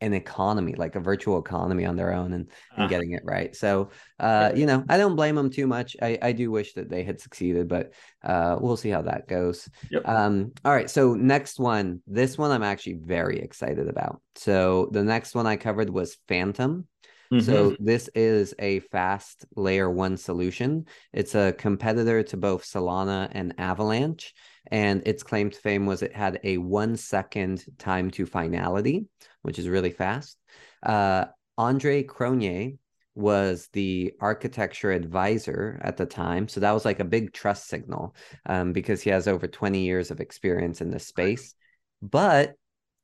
an 0.00 0.14
economy, 0.14 0.74
like 0.74 0.96
a 0.96 1.00
virtual 1.00 1.38
economy 1.38 1.84
on 1.84 1.96
their 1.96 2.12
own 2.12 2.32
and, 2.32 2.50
and 2.76 2.84
uh 2.84 2.88
getting 2.88 3.12
it 3.12 3.22
right. 3.24 3.54
So, 3.54 3.90
uh, 4.18 4.52
you 4.54 4.66
know, 4.66 4.84
I 4.88 4.96
don't 4.96 5.16
blame 5.16 5.34
them 5.34 5.50
too 5.50 5.66
much. 5.66 5.96
I, 6.00 6.18
I 6.22 6.32
do 6.32 6.50
wish 6.50 6.72
that 6.74 6.88
they 6.88 7.02
had 7.02 7.20
succeeded, 7.20 7.68
but 7.68 7.92
uh, 8.22 8.56
we'll 8.60 8.76
see 8.76 8.90
how 8.90 9.02
that 9.02 9.28
goes. 9.28 9.68
Yep. 9.90 10.08
Um, 10.08 10.52
all 10.64 10.72
right. 10.72 10.88
So, 10.88 11.14
next 11.14 11.58
one, 11.58 12.00
this 12.06 12.38
one 12.38 12.50
I'm 12.50 12.62
actually 12.62 12.98
very 13.02 13.40
excited 13.40 13.88
about. 13.88 14.20
So, 14.36 14.88
the 14.92 15.04
next 15.04 15.34
one 15.34 15.46
I 15.46 15.56
covered 15.56 15.90
was 15.90 16.16
Fantom. 16.28 16.86
Mm-hmm. 17.32 17.44
So 17.44 17.76
this 17.78 18.10
is 18.14 18.54
a 18.58 18.80
fast 18.80 19.44
layer 19.54 19.88
one 19.88 20.16
solution. 20.16 20.86
It's 21.12 21.36
a 21.36 21.52
competitor 21.52 22.24
to 22.24 22.36
both 22.36 22.64
Solana 22.64 23.28
and 23.30 23.54
Avalanche. 23.56 24.34
And 24.70 25.02
its 25.06 25.22
claim 25.22 25.50
to 25.50 25.58
fame 25.58 25.86
was 25.86 26.02
it 26.02 26.14
had 26.14 26.40
a 26.44 26.58
one 26.58 26.96
second 26.96 27.64
time 27.78 28.10
to 28.12 28.26
finality, 28.26 29.06
which 29.42 29.58
is 29.58 29.68
really 29.68 29.90
fast. 29.90 30.38
Uh, 30.82 31.26
Andre 31.58 32.02
Cronje 32.04 32.78
was 33.14 33.68
the 33.72 34.14
architecture 34.20 34.92
advisor 34.92 35.80
at 35.82 35.96
the 35.96 36.06
time. 36.06 36.48
So 36.48 36.60
that 36.60 36.72
was 36.72 36.84
like 36.84 37.00
a 37.00 37.04
big 37.04 37.32
trust 37.32 37.68
signal 37.68 38.14
um, 38.46 38.72
because 38.72 39.02
he 39.02 39.10
has 39.10 39.26
over 39.26 39.46
20 39.46 39.80
years 39.80 40.10
of 40.10 40.20
experience 40.20 40.80
in 40.80 40.90
this 40.90 41.06
space. 41.06 41.54
But 42.00 42.54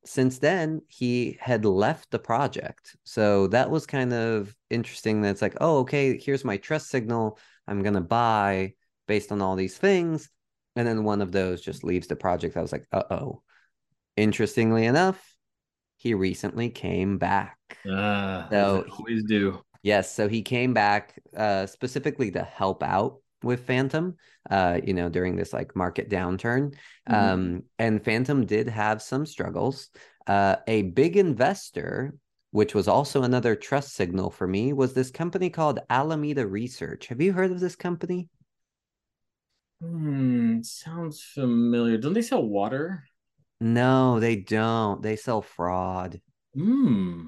since 0.04 0.38
then, 0.38 0.82
he 0.86 1.36
had 1.40 1.64
left 1.64 2.10
the 2.10 2.18
project. 2.18 2.96
So 3.04 3.48
that 3.48 3.70
was 3.70 3.86
kind 3.86 4.12
of 4.12 4.54
interesting. 4.70 5.20
That's 5.20 5.42
like, 5.42 5.56
oh, 5.60 5.78
okay, 5.78 6.18
here's 6.18 6.44
my 6.44 6.56
trust 6.56 6.88
signal. 6.88 7.38
I'm 7.66 7.82
going 7.82 7.94
to 7.94 8.00
buy 8.00 8.74
based 9.08 9.32
on 9.32 9.42
all 9.42 9.56
these 9.56 9.76
things. 9.76 10.30
And 10.76 10.86
then 10.86 11.04
one 11.04 11.22
of 11.22 11.32
those 11.32 11.62
just 11.62 11.82
leaves 11.82 12.06
the 12.06 12.16
project. 12.16 12.56
I 12.56 12.62
was 12.62 12.72
like, 12.72 12.86
uh 12.92 13.02
oh. 13.10 13.42
Interestingly 14.16 14.86
enough, 14.86 15.20
he 15.96 16.14
recently 16.14 16.70
came 16.70 17.18
back. 17.18 17.58
Uh, 17.90 18.48
so 18.48 18.86
always 18.98 19.24
do. 19.24 19.60
Yes, 19.82 20.14
so 20.14 20.28
he 20.28 20.42
came 20.42 20.74
back 20.74 21.20
uh, 21.36 21.66
specifically 21.66 22.30
to 22.32 22.42
help 22.42 22.82
out 22.82 23.18
with 23.42 23.66
Fantom, 23.66 24.16
uh, 24.50 24.80
you 24.82 24.94
know, 24.94 25.08
during 25.08 25.36
this 25.36 25.52
like 25.52 25.76
market 25.76 26.10
downturn. 26.10 26.74
Mm-hmm. 27.08 27.14
Um, 27.14 27.62
and 27.78 28.04
Fantom 28.04 28.46
did 28.46 28.68
have 28.68 29.02
some 29.02 29.26
struggles. 29.26 29.90
Uh, 30.26 30.56
a 30.66 30.82
big 30.82 31.16
investor, 31.16 32.14
which 32.50 32.74
was 32.74 32.88
also 32.88 33.22
another 33.22 33.54
trust 33.54 33.94
signal 33.94 34.30
for 34.30 34.46
me, 34.46 34.72
was 34.72 34.92
this 34.92 35.10
company 35.10 35.50
called 35.50 35.78
Alameda 35.88 36.46
Research. 36.46 37.06
Have 37.06 37.20
you 37.20 37.32
heard 37.32 37.52
of 37.52 37.60
this 37.60 37.76
company? 37.76 38.28
Hmm, 39.80 40.62
sounds 40.62 41.22
familiar. 41.22 41.98
Don't 41.98 42.14
they 42.14 42.22
sell 42.22 42.42
water? 42.42 43.04
No, 43.60 44.20
they 44.20 44.36
don't. 44.36 45.02
They 45.02 45.16
sell 45.16 45.42
fraud. 45.42 46.20
Hmm. 46.54 47.26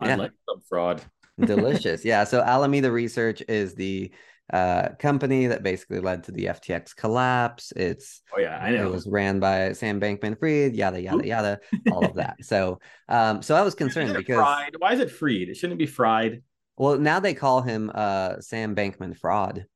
I 0.00 0.08
yeah. 0.08 0.16
like 0.16 0.32
some 0.48 0.60
fraud. 0.68 1.02
Delicious. 1.40 2.04
Yeah. 2.04 2.24
So 2.24 2.40
Alameda 2.40 2.90
Research 2.90 3.42
is 3.48 3.74
the 3.74 4.10
uh, 4.52 4.90
company 4.98 5.46
that 5.48 5.62
basically 5.62 6.00
led 6.00 6.24
to 6.24 6.32
the 6.32 6.46
FTX 6.46 6.94
collapse. 6.94 7.72
It's 7.74 8.22
oh 8.34 8.40
yeah, 8.40 8.58
I 8.58 8.70
know. 8.70 8.86
It 8.86 8.92
was 8.92 9.06
ran 9.06 9.40
by 9.40 9.72
Sam 9.72 10.00
Bankman-Fried, 10.00 10.74
yada 10.74 11.00
yada 11.00 11.26
yada, 11.26 11.60
all 11.90 12.04
of 12.04 12.14
that. 12.14 12.36
So, 12.42 12.78
um, 13.08 13.42
so 13.42 13.56
I 13.56 13.62
was 13.62 13.74
concerned 13.74 14.14
because 14.14 14.36
fried? 14.36 14.74
why 14.78 14.92
is 14.92 15.00
it 15.00 15.10
freed? 15.10 15.48
It 15.48 15.56
shouldn't 15.56 15.78
be 15.78 15.86
fried. 15.86 16.42
Well, 16.76 16.98
now 16.98 17.18
they 17.18 17.34
call 17.34 17.62
him 17.62 17.90
uh, 17.92 18.40
Sam 18.40 18.76
Bankman 18.76 19.16
Fraud. 19.16 19.66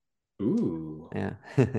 Ooh, 0.41 1.11
yeah, 1.15 1.35
kind 1.57 1.73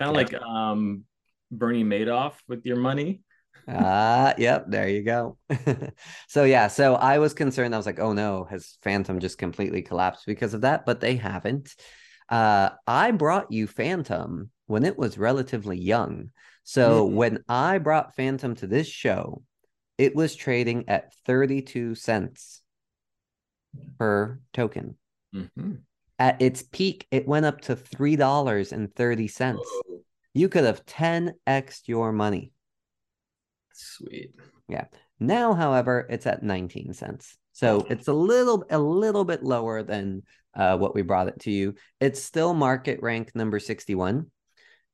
of 0.00 0.14
like 0.14 0.34
um, 0.34 1.04
Bernie 1.50 1.84
Madoff 1.84 2.34
with 2.48 2.64
your 2.64 2.76
money. 2.76 3.22
Ah, 3.66 4.28
uh, 4.28 4.34
yep, 4.38 4.66
there 4.68 4.88
you 4.88 5.02
go. 5.02 5.36
so 6.28 6.44
yeah, 6.44 6.68
so 6.68 6.94
I 6.94 7.18
was 7.18 7.34
concerned. 7.34 7.74
I 7.74 7.78
was 7.78 7.86
like, 7.86 7.98
oh 7.98 8.12
no, 8.12 8.44
has 8.44 8.78
Fantom 8.82 9.20
just 9.20 9.38
completely 9.38 9.82
collapsed 9.82 10.24
because 10.26 10.54
of 10.54 10.62
that? 10.62 10.86
But 10.86 11.00
they 11.00 11.16
haven't. 11.16 11.74
Uh, 12.28 12.70
I 12.86 13.10
brought 13.10 13.52
you 13.52 13.66
Fantom 13.66 14.50
when 14.66 14.84
it 14.84 14.96
was 14.98 15.18
relatively 15.18 15.78
young. 15.78 16.30
So 16.62 17.06
mm-hmm. 17.06 17.16
when 17.16 17.44
I 17.48 17.78
brought 17.78 18.14
Fantom 18.14 18.54
to 18.56 18.66
this 18.66 18.86
show, 18.86 19.42
it 19.96 20.14
was 20.14 20.36
trading 20.36 20.88
at 20.88 21.12
32 21.26 21.94
cents 21.94 22.62
per 23.98 24.40
token. 24.52 24.96
Mm-hmm. 25.34 25.72
At 26.18 26.42
its 26.42 26.62
peak, 26.62 27.06
it 27.10 27.28
went 27.28 27.46
up 27.46 27.60
to 27.62 27.76
$3.30. 27.76 29.58
You 30.34 30.48
could 30.48 30.64
have 30.64 30.84
10x 30.86 31.82
your 31.86 32.12
money. 32.12 32.52
Sweet. 33.72 34.34
Yeah. 34.68 34.86
Now, 35.20 35.54
however, 35.54 36.06
it's 36.10 36.26
at 36.26 36.42
19 36.42 36.92
cents. 36.94 37.36
So 37.52 37.86
it's 37.88 38.06
a 38.06 38.12
little 38.12 38.64
a 38.70 38.78
little 38.78 39.24
bit 39.24 39.42
lower 39.42 39.82
than 39.82 40.22
uh, 40.54 40.76
what 40.76 40.94
we 40.94 41.02
brought 41.02 41.26
it 41.26 41.40
to 41.40 41.50
you. 41.50 41.74
It's 42.00 42.22
still 42.22 42.54
market 42.54 43.02
rank 43.02 43.32
number 43.34 43.58
61. 43.58 44.30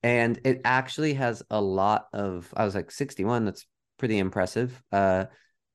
And 0.02 0.40
it 0.44 0.62
actually 0.64 1.14
has 1.14 1.42
a 1.50 1.60
lot 1.60 2.06
of 2.12 2.52
I 2.56 2.64
was 2.64 2.74
like 2.74 2.90
61, 2.90 3.44
that's 3.44 3.66
pretty 3.98 4.18
impressive. 4.18 4.82
Uh 4.92 5.26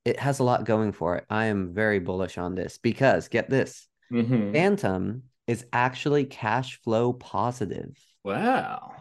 it 0.05 0.19
has 0.19 0.39
a 0.39 0.43
lot 0.43 0.65
going 0.65 0.93
for 0.93 1.17
it. 1.17 1.25
I 1.29 1.45
am 1.45 1.73
very 1.73 1.99
bullish 1.99 2.37
on 2.37 2.55
this 2.55 2.79
because 2.79 3.27
get 3.27 3.49
this. 3.49 3.87
Mm-hmm. 4.11 4.53
Fantom 4.53 5.23
is 5.49 5.65
actually 5.73 6.25
cash 6.25 6.79
flow 6.81 7.11
positive. 7.11 7.97
Wow 8.23 8.93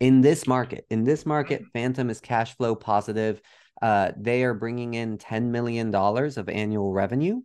in 0.00 0.20
this 0.20 0.46
market. 0.46 0.86
In 0.90 1.04
this 1.04 1.24
market, 1.26 1.62
mm-hmm. 1.62 1.78
Fantom 1.78 2.10
is 2.10 2.20
cash 2.20 2.56
flow 2.56 2.74
positive. 2.74 3.40
Uh, 3.80 4.12
they 4.16 4.44
are 4.44 4.54
bringing 4.54 4.94
in 4.94 5.18
$10 5.18 5.44
million 5.44 5.94
of 5.94 6.48
annual 6.48 6.92
revenue. 6.92 7.40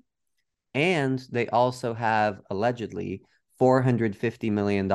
And 0.74 1.22
they 1.32 1.48
also 1.48 1.94
have 1.94 2.40
allegedly 2.50 3.24
$450 3.60 4.52
million 4.52 4.90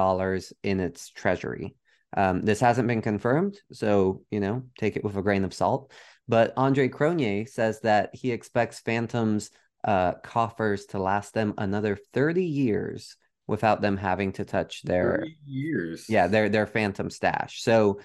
in 0.63 0.81
its 0.81 1.11
treasury. 1.11 1.77
Um, 2.17 2.43
this 2.43 2.61
hasn't 2.61 2.89
been 2.89 3.03
confirmed, 3.03 3.59
so 3.73 4.23
you 4.31 4.41
know, 4.41 4.63
take 4.79 4.97
it 4.97 5.05
with 5.05 5.17
a 5.17 5.23
grain 5.23 5.45
of 5.45 5.53
salt. 5.53 5.93
But 6.27 6.55
Andre 6.57 6.89
Cronje 6.89 7.49
says 7.49 7.81
that 7.81 8.11
he 8.15 8.33
expects 8.33 8.81
Fantom's 8.81 9.51
uh, 9.85 10.15
coffers 10.23 10.87
to 10.87 10.99
last 10.99 11.35
them 11.35 11.53
another 11.59 11.99
30 12.15 12.45
years 12.45 13.17
without 13.47 13.81
them 13.81 13.97
having 13.97 14.33
to 14.33 14.45
touch 14.45 14.83
their 14.83 15.27
years. 15.45 16.09
Yeah, 16.09 16.27
their 16.27 16.49
their 16.49 16.67
phantom 16.67 17.11
stash. 17.11 17.63
So 17.63 18.01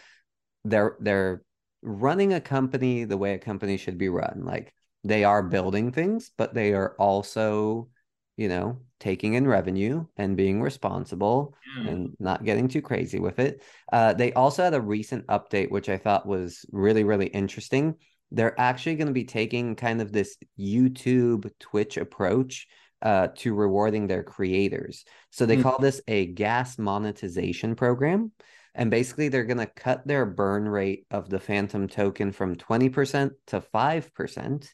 they're 0.63 0.95
they're 0.99 1.43
running 1.81 2.33
a 2.33 2.41
company 2.41 3.05
the 3.05 3.17
way 3.17 3.33
a 3.33 3.39
company 3.39 3.77
should 3.77 3.97
be 3.97 4.09
run. 4.09 4.43
Like 4.45 4.73
they 5.03 5.23
are 5.23 5.41
building 5.41 5.91
things, 5.91 6.31
but 6.37 6.53
they 6.53 6.73
are 6.73 6.95
also, 6.99 7.89
you 8.37 8.49
know, 8.49 8.79
taking 8.99 9.33
in 9.33 9.47
revenue 9.47 10.05
and 10.15 10.37
being 10.37 10.61
responsible 10.61 11.55
yeah. 11.75 11.89
and 11.89 12.15
not 12.19 12.45
getting 12.45 12.67
too 12.67 12.81
crazy 12.81 13.19
with 13.19 13.39
it. 13.39 13.63
Uh, 13.91 14.13
they 14.13 14.31
also 14.33 14.63
had 14.63 14.75
a 14.75 14.81
recent 14.81 15.25
update, 15.27 15.71
which 15.71 15.89
I 15.89 15.97
thought 15.97 16.27
was 16.27 16.65
really, 16.71 17.03
really 17.03 17.27
interesting. 17.27 17.95
They're 18.29 18.59
actually 18.59 18.95
going 18.95 19.07
to 19.07 19.13
be 19.13 19.25
taking 19.25 19.75
kind 19.75 20.01
of 20.01 20.11
this 20.11 20.37
YouTube 20.57 21.51
Twitch 21.59 21.97
approach 21.97 22.67
uh, 23.01 23.29
to 23.35 23.53
rewarding 23.53 24.07
their 24.07 24.23
creators. 24.23 25.05
So 25.29 25.45
they 25.45 25.57
mm. 25.57 25.63
call 25.63 25.79
this 25.79 26.01
a 26.07 26.27
gas 26.27 26.77
monetization 26.77 27.75
program. 27.75 28.31
And 28.73 28.89
basically, 28.89 29.27
they're 29.27 29.43
going 29.43 29.57
to 29.57 29.65
cut 29.65 30.07
their 30.07 30.25
burn 30.25 30.67
rate 30.67 31.05
of 31.11 31.29
the 31.29 31.39
Fantom 31.39 31.87
token 31.87 32.31
from 32.31 32.55
20% 32.55 33.31
to 33.47 33.59
5%, 33.59 34.67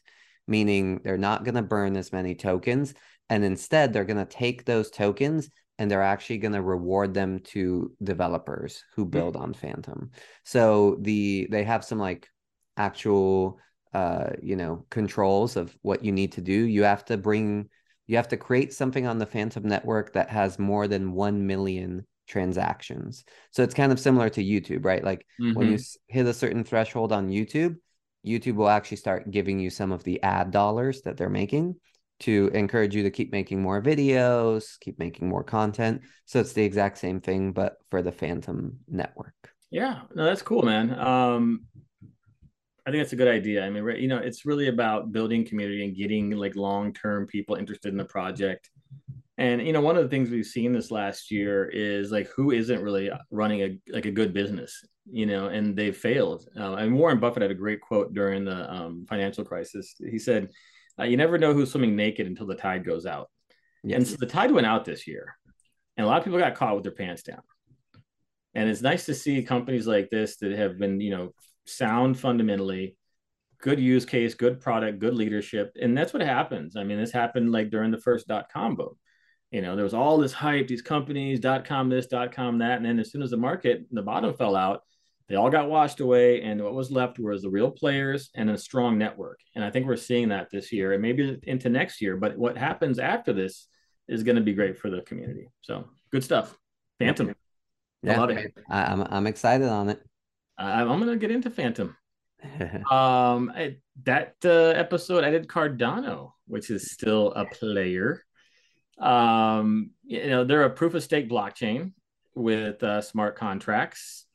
meaning 0.46 1.00
they're 1.02 1.18
not 1.18 1.44
going 1.44 1.56
to 1.56 1.62
burn 1.62 1.96
as 1.96 2.12
many 2.12 2.36
tokens. 2.36 2.94
And 3.28 3.44
instead, 3.44 3.92
they're 3.92 4.04
going 4.04 4.24
to 4.24 4.24
take 4.24 4.64
those 4.64 4.90
tokens 4.90 5.50
and 5.78 5.90
they're 5.90 6.02
actually 6.02 6.38
going 6.38 6.54
to 6.54 6.62
reward 6.62 7.14
them 7.14 7.38
to 7.38 7.92
developers 8.02 8.84
who 8.94 9.04
hmm. 9.04 9.10
build 9.10 9.36
on 9.36 9.54
Fantom. 9.54 10.10
So 10.44 10.98
the 11.00 11.48
they 11.50 11.64
have 11.64 11.84
some 11.84 11.98
like 11.98 12.28
actual 12.76 13.58
uh 13.94 14.30
you 14.40 14.54
know 14.54 14.86
controls 14.90 15.56
of 15.56 15.76
what 15.82 16.04
you 16.04 16.12
need 16.12 16.32
to 16.32 16.40
do. 16.40 16.52
You 16.52 16.84
have 16.84 17.04
to 17.06 17.16
bring 17.16 17.68
you 18.08 18.16
have 18.16 18.28
to 18.28 18.36
create 18.36 18.72
something 18.72 19.06
on 19.06 19.18
the 19.18 19.26
Fantom 19.26 19.68
network 19.68 20.14
that 20.14 20.30
has 20.30 20.58
more 20.58 20.88
than 20.88 21.12
1 21.12 21.46
million 21.46 22.04
transactions. 22.26 23.24
So 23.52 23.62
it's 23.62 23.74
kind 23.74 23.92
of 23.92 24.00
similar 24.00 24.28
to 24.30 24.42
YouTube, 24.42 24.84
right? 24.84 25.04
Like 25.04 25.24
mm-hmm. 25.40 25.56
when 25.56 25.68
you 25.68 25.76
mm-hmm. 25.76 26.12
hit 26.12 26.26
a 26.26 26.34
certain 26.34 26.64
threshold 26.64 27.12
on 27.12 27.28
YouTube, 27.28 27.76
YouTube 28.26 28.56
will 28.56 28.68
actually 28.68 28.96
start 28.96 29.30
giving 29.30 29.60
you 29.60 29.70
some 29.70 29.92
of 29.92 30.02
the 30.04 30.22
ad 30.22 30.50
dollars 30.50 31.02
that 31.02 31.16
they're 31.16 31.30
making 31.30 31.76
to 32.20 32.50
encourage 32.52 32.94
you 32.94 33.04
to 33.04 33.10
keep 33.10 33.30
making 33.30 33.62
more 33.62 33.80
videos, 33.80 34.78
keep 34.80 34.98
making 34.98 35.28
more 35.28 35.44
content. 35.44 36.02
So 36.24 36.40
it's 36.40 36.52
the 36.52 36.64
exact 36.64 36.98
same 36.98 37.20
thing, 37.20 37.52
but 37.52 37.76
for 37.90 38.02
the 38.02 38.10
Fantom 38.10 38.78
network. 38.88 39.34
Yeah, 39.70 40.00
no, 40.14 40.24
that's 40.24 40.42
cool, 40.42 40.62
man. 40.62 40.98
Um, 40.98 41.66
I 42.88 42.90
think 42.90 43.02
that's 43.02 43.12
a 43.12 43.16
good 43.16 43.28
idea. 43.28 43.66
I 43.66 43.68
mean, 43.68 43.86
you 44.00 44.08
know, 44.08 44.16
it's 44.16 44.46
really 44.46 44.68
about 44.68 45.12
building 45.12 45.44
community 45.44 45.84
and 45.84 45.94
getting 45.94 46.30
like 46.30 46.56
long 46.56 46.94
term 46.94 47.26
people 47.26 47.56
interested 47.56 47.92
in 47.92 47.98
the 47.98 48.04
project. 48.06 48.70
And 49.36 49.66
you 49.66 49.74
know, 49.74 49.82
one 49.82 49.98
of 49.98 50.02
the 50.02 50.08
things 50.08 50.30
we've 50.30 50.46
seen 50.46 50.72
this 50.72 50.90
last 50.90 51.30
year 51.30 51.66
is 51.68 52.10
like 52.10 52.28
who 52.28 52.50
isn't 52.50 52.80
really 52.80 53.10
running 53.30 53.60
a 53.60 53.78
like 53.92 54.06
a 54.06 54.10
good 54.10 54.32
business, 54.32 54.86
you 55.04 55.26
know, 55.26 55.48
and 55.48 55.76
they've 55.76 55.94
failed. 55.94 56.48
Uh, 56.58 56.76
and 56.76 56.94
Warren 56.96 57.20
Buffett 57.20 57.42
had 57.42 57.50
a 57.50 57.54
great 57.54 57.82
quote 57.82 58.14
during 58.14 58.46
the 58.46 58.72
um, 58.72 59.04
financial 59.06 59.44
crisis. 59.44 59.94
He 59.98 60.18
said, 60.18 60.48
uh, 60.98 61.04
"You 61.04 61.18
never 61.18 61.36
know 61.36 61.52
who's 61.52 61.70
swimming 61.70 61.94
naked 61.94 62.26
until 62.26 62.46
the 62.46 62.54
tide 62.54 62.86
goes 62.86 63.04
out." 63.04 63.28
Yes. 63.84 63.98
And 63.98 64.08
so 64.08 64.16
the 64.18 64.24
tide 64.24 64.50
went 64.50 64.66
out 64.66 64.86
this 64.86 65.06
year, 65.06 65.36
and 65.98 66.06
a 66.06 66.08
lot 66.08 66.16
of 66.16 66.24
people 66.24 66.38
got 66.38 66.54
caught 66.54 66.74
with 66.74 66.84
their 66.84 66.92
pants 66.92 67.22
down. 67.22 67.42
And 68.54 68.66
it's 68.70 68.80
nice 68.80 69.04
to 69.06 69.14
see 69.14 69.42
companies 69.42 69.86
like 69.86 70.08
this 70.08 70.38
that 70.38 70.52
have 70.52 70.78
been, 70.78 71.02
you 71.02 71.10
know, 71.10 71.34
sound 71.68 72.18
fundamentally, 72.18 72.96
good 73.60 73.80
use 73.80 74.04
case, 74.04 74.34
good 74.34 74.60
product, 74.60 74.98
good 74.98 75.14
leadership. 75.14 75.72
And 75.80 75.96
that's 75.96 76.12
what 76.12 76.22
happens. 76.22 76.76
I 76.76 76.84
mean, 76.84 76.98
this 76.98 77.12
happened 77.12 77.52
like 77.52 77.70
during 77.70 77.90
the 77.90 77.98
first 77.98 78.28
dot 78.28 78.46
com 78.52 78.76
boom. 78.76 78.94
You 79.50 79.62
know, 79.62 79.76
there 79.76 79.84
was 79.84 79.94
all 79.94 80.18
this 80.18 80.32
hype, 80.32 80.68
these 80.68 80.82
companies, 80.82 81.40
dot 81.40 81.64
com 81.64 81.88
this, 81.88 82.06
dot 82.06 82.32
com 82.32 82.58
that. 82.58 82.76
And 82.76 82.84
then 82.84 82.98
as 82.98 83.10
soon 83.10 83.22
as 83.22 83.30
the 83.30 83.36
market, 83.36 83.86
the 83.90 84.02
bottom 84.02 84.34
fell 84.34 84.54
out, 84.54 84.82
they 85.28 85.34
all 85.36 85.50
got 85.50 85.70
washed 85.70 86.00
away. 86.00 86.42
And 86.42 86.62
what 86.62 86.74
was 86.74 86.90
left 86.90 87.18
was 87.18 87.42
the 87.42 87.50
real 87.50 87.70
players 87.70 88.30
and 88.34 88.50
a 88.50 88.58
strong 88.58 88.98
network. 88.98 89.40
And 89.54 89.64
I 89.64 89.70
think 89.70 89.86
we're 89.86 89.96
seeing 89.96 90.28
that 90.28 90.48
this 90.50 90.72
year 90.72 90.92
and 90.92 91.02
maybe 91.02 91.38
into 91.42 91.68
next 91.68 92.00
year. 92.00 92.16
But 92.16 92.36
what 92.36 92.56
happens 92.56 92.98
after 92.98 93.32
this 93.32 93.68
is 94.06 94.22
going 94.22 94.36
to 94.36 94.42
be 94.42 94.54
great 94.54 94.78
for 94.78 94.90
the 94.90 95.02
community. 95.02 95.48
So 95.62 95.88
good 96.12 96.24
stuff. 96.24 96.56
Fantom. 96.98 97.34
Yeah, 98.02 98.14
I 98.14 98.16
love 98.18 98.30
it. 98.30 98.54
I, 98.70 98.92
am 98.92 99.06
I'm 99.10 99.26
excited 99.26 99.68
on 99.68 99.88
it. 99.88 100.02
I'm, 100.58 101.06
to 101.06 101.16
get 101.16 101.30
into 101.30 101.50
Fantom. 101.50 101.96
um, 102.90 103.52
I, 103.54 103.76
that 104.04 104.36
uh, 104.44 104.48
episode 104.48 105.24
I 105.24 105.30
did 105.30 105.48
Cardano, 105.48 106.32
which 106.46 106.70
is 106.70 106.90
still 106.90 107.32
a 107.32 107.44
player. 107.46 108.24
Um, 108.98 109.90
you 110.04 110.28
know, 110.28 110.44
they're 110.44 110.64
a 110.64 110.70
proof 110.70 110.94
of 110.94 111.02
stake 111.02 111.30
blockchain 111.30 111.92
with 112.34 112.82
uh, 112.82 113.00
smart 113.00 113.36
contracts. 113.36 114.26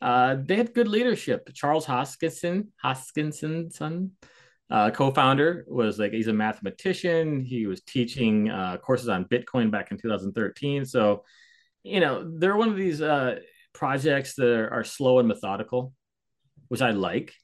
Uh, 0.00 0.36
they 0.38 0.56
had 0.56 0.74
good 0.74 0.88
leadership. 0.88 1.50
Charles 1.54 1.86
Hoskinson, 1.86 2.68
Hoskinson, 2.82 3.72
son, 3.72 4.12
uh, 4.70 4.90
co-founder, 4.90 5.64
was 5.68 5.98
like 5.98 6.12
he's 6.12 6.28
a 6.28 6.32
mathematician. 6.32 7.40
He 7.40 7.66
was 7.66 7.80
teaching 7.82 8.50
uh, 8.50 8.76
courses 8.78 9.08
on 9.08 9.24
Bitcoin 9.26 9.70
back 9.70 9.90
in 9.90 9.98
2013. 9.98 10.84
So, 10.84 11.24
you 11.82 12.00
know, 12.00 12.30
they're 12.38 12.56
one 12.56 12.68
of 12.68 12.76
these 12.76 13.00
uh, 13.00 13.40
projects 13.76 14.34
that 14.34 14.48
are, 14.48 14.72
are 14.72 14.84
slow 14.84 15.18
and 15.18 15.28
methodical, 15.28 15.92
which 16.68 16.82
I 16.82 16.90
like. 16.90 17.34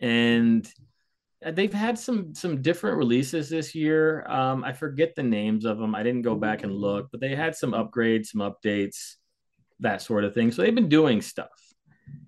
And 0.00 0.68
they've 1.52 1.72
had 1.72 1.98
some 1.98 2.34
some 2.34 2.62
different 2.62 2.96
releases 2.96 3.48
this 3.48 3.74
year. 3.74 4.26
Um, 4.26 4.64
I 4.64 4.72
forget 4.72 5.14
the 5.14 5.22
names 5.22 5.64
of 5.64 5.78
them. 5.78 5.94
I 5.94 6.02
didn't 6.02 6.22
go 6.22 6.34
back 6.34 6.62
and 6.62 6.72
look, 6.72 7.08
but 7.10 7.20
they 7.20 7.34
had 7.34 7.54
some 7.54 7.72
upgrades, 7.72 8.26
some 8.26 8.40
updates, 8.40 9.16
that 9.80 10.02
sort 10.02 10.24
of 10.24 10.34
thing. 10.34 10.50
So 10.50 10.62
they've 10.62 10.74
been 10.74 10.88
doing 10.88 11.22
stuff, 11.22 11.48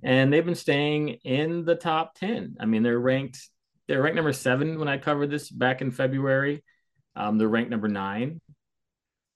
and 0.02 0.32
they've 0.32 0.44
been 0.44 0.54
staying 0.54 1.08
in 1.24 1.64
the 1.64 1.74
top 1.74 2.14
ten. 2.14 2.56
I 2.60 2.66
mean, 2.66 2.82
they're 2.82 2.98
ranked 2.98 3.40
they're 3.88 4.02
ranked 4.02 4.16
number 4.16 4.32
seven 4.32 4.78
when 4.78 4.88
I 4.88 4.98
covered 4.98 5.30
this 5.30 5.50
back 5.50 5.80
in 5.80 5.90
February. 5.90 6.64
Um, 7.14 7.38
they're 7.38 7.48
ranked 7.48 7.70
number 7.70 7.88
nine. 7.88 8.40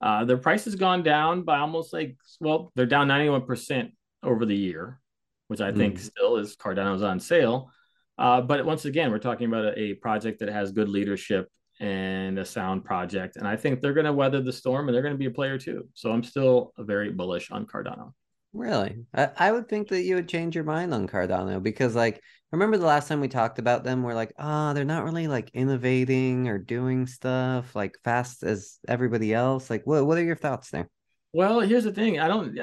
Uh, 0.01 0.25
their 0.25 0.37
price 0.37 0.65
has 0.65 0.75
gone 0.75 1.03
down 1.03 1.43
by 1.43 1.59
almost 1.59 1.93
like 1.93 2.17
well, 2.39 2.71
they're 2.75 2.85
down 2.85 3.07
ninety 3.07 3.29
one 3.29 3.45
percent 3.45 3.91
over 4.23 4.45
the 4.45 4.55
year, 4.55 4.99
which 5.47 5.61
I 5.61 5.71
think 5.71 5.95
mm. 5.95 5.99
still 5.99 6.37
is 6.37 6.55
Cardano's 6.55 7.03
on 7.03 7.19
sale. 7.19 7.71
Uh, 8.17 8.41
but 8.41 8.65
once 8.65 8.85
again, 8.85 9.11
we're 9.11 9.19
talking 9.19 9.47
about 9.47 9.65
a, 9.65 9.79
a, 9.79 9.93
project 9.95 10.39
that 10.39 10.49
has 10.49 10.71
good 10.71 10.89
leadership 10.89 11.49
and 11.79 12.37
a 12.37 12.45
sound 12.45 12.85
project. 12.85 13.35
And 13.37 13.47
I 13.47 13.55
think 13.55 13.81
they're 13.81 13.93
going 13.93 14.05
to 14.05 14.13
weather 14.13 14.41
the 14.41 14.53
storm 14.53 14.87
and 14.87 14.93
they're 14.93 15.01
going 15.01 15.15
to 15.15 15.17
be 15.17 15.25
a 15.25 15.31
player 15.31 15.57
too. 15.57 15.87
So 15.95 16.11
I'm 16.11 16.23
still 16.23 16.71
very 16.77 17.11
bullish 17.11 17.49
on 17.49 17.65
Cardano. 17.65 18.13
Really? 18.53 19.05
I, 19.13 19.29
I 19.37 19.51
would 19.51 19.69
think 19.69 19.89
that 19.89 20.01
you 20.01 20.15
would 20.15 20.27
change 20.27 20.55
your 20.55 20.65
mind 20.65 20.93
on 20.93 21.07
Cardano 21.07 21.63
because, 21.63 21.95
like, 21.95 22.21
remember 22.51 22.77
the 22.77 22.85
last 22.85 23.07
time 23.07 23.21
we 23.21 23.29
talked 23.29 23.59
about 23.59 23.83
them? 23.83 24.03
We're 24.03 24.13
like, 24.13 24.33
oh, 24.37 24.73
they're 24.73 24.83
not 24.83 25.05
really 25.05 25.27
like 25.27 25.51
innovating 25.53 26.49
or 26.49 26.57
doing 26.57 27.07
stuff 27.07 27.75
like 27.75 27.97
fast 28.03 28.43
as 28.43 28.79
everybody 28.87 29.33
else. 29.33 29.69
Like, 29.69 29.87
what, 29.87 30.05
what 30.05 30.17
are 30.17 30.23
your 30.23 30.35
thoughts 30.35 30.69
there? 30.69 30.89
Well, 31.33 31.61
here's 31.61 31.85
the 31.85 31.93
thing 31.93 32.19
I 32.19 32.27
don't, 32.27 32.59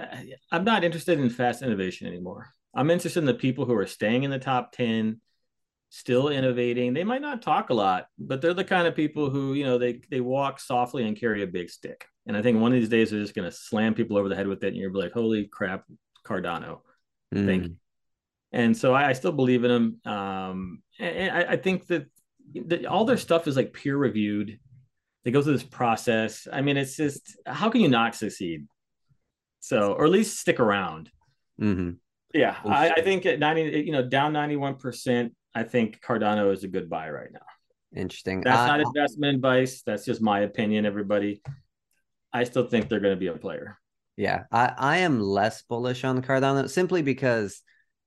I'm 0.52 0.64
not 0.64 0.84
interested 0.84 1.18
in 1.18 1.30
fast 1.30 1.62
innovation 1.62 2.06
anymore. 2.06 2.50
I'm 2.74 2.90
interested 2.90 3.20
in 3.20 3.26
the 3.26 3.32
people 3.32 3.64
who 3.64 3.74
are 3.74 3.86
staying 3.86 4.24
in 4.24 4.30
the 4.30 4.38
top 4.38 4.72
10 4.72 5.20
still 5.88 6.28
innovating. 6.28 6.92
They 6.92 7.04
might 7.04 7.22
not 7.22 7.40
talk 7.40 7.70
a 7.70 7.74
lot, 7.74 8.08
but 8.18 8.42
they're 8.42 8.52
the 8.52 8.64
kind 8.64 8.86
of 8.86 8.94
people 8.94 9.30
who, 9.30 9.54
you 9.54 9.64
know, 9.64 9.78
they 9.78 10.02
they 10.10 10.20
walk 10.20 10.60
softly 10.60 11.06
and 11.06 11.18
carry 11.18 11.42
a 11.42 11.46
big 11.46 11.70
stick. 11.70 12.04
And 12.28 12.36
I 12.36 12.42
think 12.42 12.60
one 12.60 12.72
of 12.72 12.78
these 12.78 12.88
days 12.88 13.10
they're 13.10 13.20
just 13.20 13.34
going 13.34 13.50
to 13.50 13.56
slam 13.56 13.94
people 13.94 14.16
over 14.16 14.28
the 14.28 14.36
head 14.36 14.46
with 14.46 14.62
it, 14.62 14.68
and 14.68 14.76
you're 14.76 14.92
like, 14.92 15.12
"Holy 15.12 15.46
crap, 15.46 15.84
Cardano!" 16.24 16.80
Mm. 17.34 17.46
Thank 17.46 17.64
you. 17.64 17.76
And 18.52 18.76
so 18.76 18.94
I, 18.94 19.08
I, 19.08 19.12
still 19.12 19.32
believe 19.32 19.64
in 19.64 19.70
them. 19.70 20.12
Um, 20.14 20.82
and 20.98 21.36
I, 21.36 21.52
I 21.52 21.56
think 21.56 21.86
that, 21.88 22.06
that 22.66 22.86
all 22.86 23.04
their 23.04 23.18
stuff 23.18 23.46
is 23.46 23.56
like 23.56 23.74
peer 23.74 23.96
reviewed. 23.96 24.58
They 25.24 25.30
go 25.30 25.42
through 25.42 25.52
this 25.52 25.62
process. 25.62 26.48
I 26.50 26.62
mean, 26.62 26.78
it's 26.78 26.96
just 26.96 27.36
how 27.44 27.68
can 27.68 27.82
you 27.82 27.88
not 27.88 28.14
succeed? 28.14 28.66
So, 29.60 29.92
or 29.92 30.04
at 30.04 30.10
least 30.10 30.38
stick 30.38 30.60
around. 30.60 31.10
Mm-hmm. 31.60 31.90
Yeah, 32.32 32.56
I, 32.64 32.90
I, 32.90 33.00
think 33.02 33.26
at 33.26 33.38
ninety, 33.38 33.82
you 33.84 33.92
know, 33.92 34.06
down 34.06 34.32
ninety 34.32 34.56
one 34.56 34.76
percent 34.76 35.34
I 35.54 35.62
think 35.64 36.00
Cardano 36.00 36.52
is 36.52 36.62
a 36.64 36.68
good 36.68 36.88
buy 36.88 37.10
right 37.10 37.32
now. 37.32 37.40
Interesting. 37.94 38.42
That's 38.42 38.58
uh, 38.58 38.66
not 38.66 38.80
investment 38.80 39.36
advice. 39.36 39.82
That's 39.84 40.04
just 40.04 40.20
my 40.20 40.40
opinion, 40.40 40.86
everybody. 40.86 41.42
I 42.32 42.44
still 42.44 42.66
think 42.66 42.88
they're 42.88 43.00
going 43.00 43.14
to 43.14 43.20
be 43.20 43.28
a 43.28 43.34
player. 43.34 43.78
Yeah, 44.16 44.44
I, 44.50 44.72
I 44.76 44.96
am 44.98 45.20
less 45.20 45.62
bullish 45.62 46.04
on 46.04 46.22
Cardano 46.22 46.68
simply 46.68 47.02
because 47.02 47.62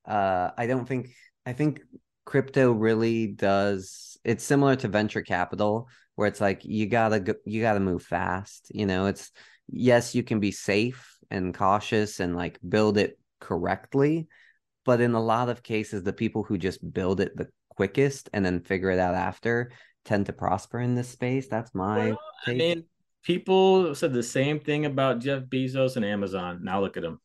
uh, 0.06 0.52
I 0.58 0.68
don't 0.68 0.88
think 0.88 1.10
I 1.46 1.54
think 1.54 1.82
crypto 2.26 2.72
really 2.72 3.28
does. 3.28 4.18
It's 4.24 4.44
similar 4.44 4.76
to 4.78 4.88
venture 4.88 5.22
capital, 5.22 5.88
where 6.16 6.28
it's 6.28 6.42
like 6.42 6.66
you 6.66 6.88
gotta 6.88 7.20
go, 7.22 7.34
you 7.46 7.62
gotta 7.62 7.80
move 7.80 8.04
fast. 8.04 8.72
You 8.74 8.86
know, 8.86 9.06
it's 9.06 9.32
yes, 9.70 10.14
you 10.14 10.22
can 10.22 10.40
be 10.40 10.52
safe 10.52 11.18
and 11.30 11.54
cautious 11.54 12.20
and 12.20 12.36
like 12.36 12.60
build 12.68 12.98
it 12.98 13.18
correctly, 13.40 14.28
but 14.86 15.02
in 15.02 15.14
a 15.14 15.22
lot 15.22 15.50
of 15.50 15.64
cases 15.64 16.04
the 16.04 16.14
people 16.14 16.44
who 16.44 16.58
just 16.58 16.94
build 16.94 17.22
it 17.22 17.36
the 17.38 17.48
quickest 17.70 18.30
and 18.34 18.46
then 18.46 18.60
figure 18.60 18.92
it 18.92 19.00
out 19.00 19.16
after 19.16 19.72
tend 20.04 20.26
to 20.26 20.34
prosper 20.34 20.80
in 20.80 20.94
this 20.96 21.10
space 21.10 21.48
that's 21.48 21.74
my 21.74 22.10
well, 22.10 22.20
i 22.48 22.54
mean 22.54 22.84
people 23.24 23.94
said 23.96 24.14
the 24.14 24.24
same 24.24 24.60
thing 24.60 24.86
about 24.86 25.20
jeff 25.20 25.44
bezos 25.44 25.96
and 25.96 26.06
amazon 26.06 26.60
now 26.64 26.82
look 26.82 26.98
at 26.98 27.04
them 27.04 27.20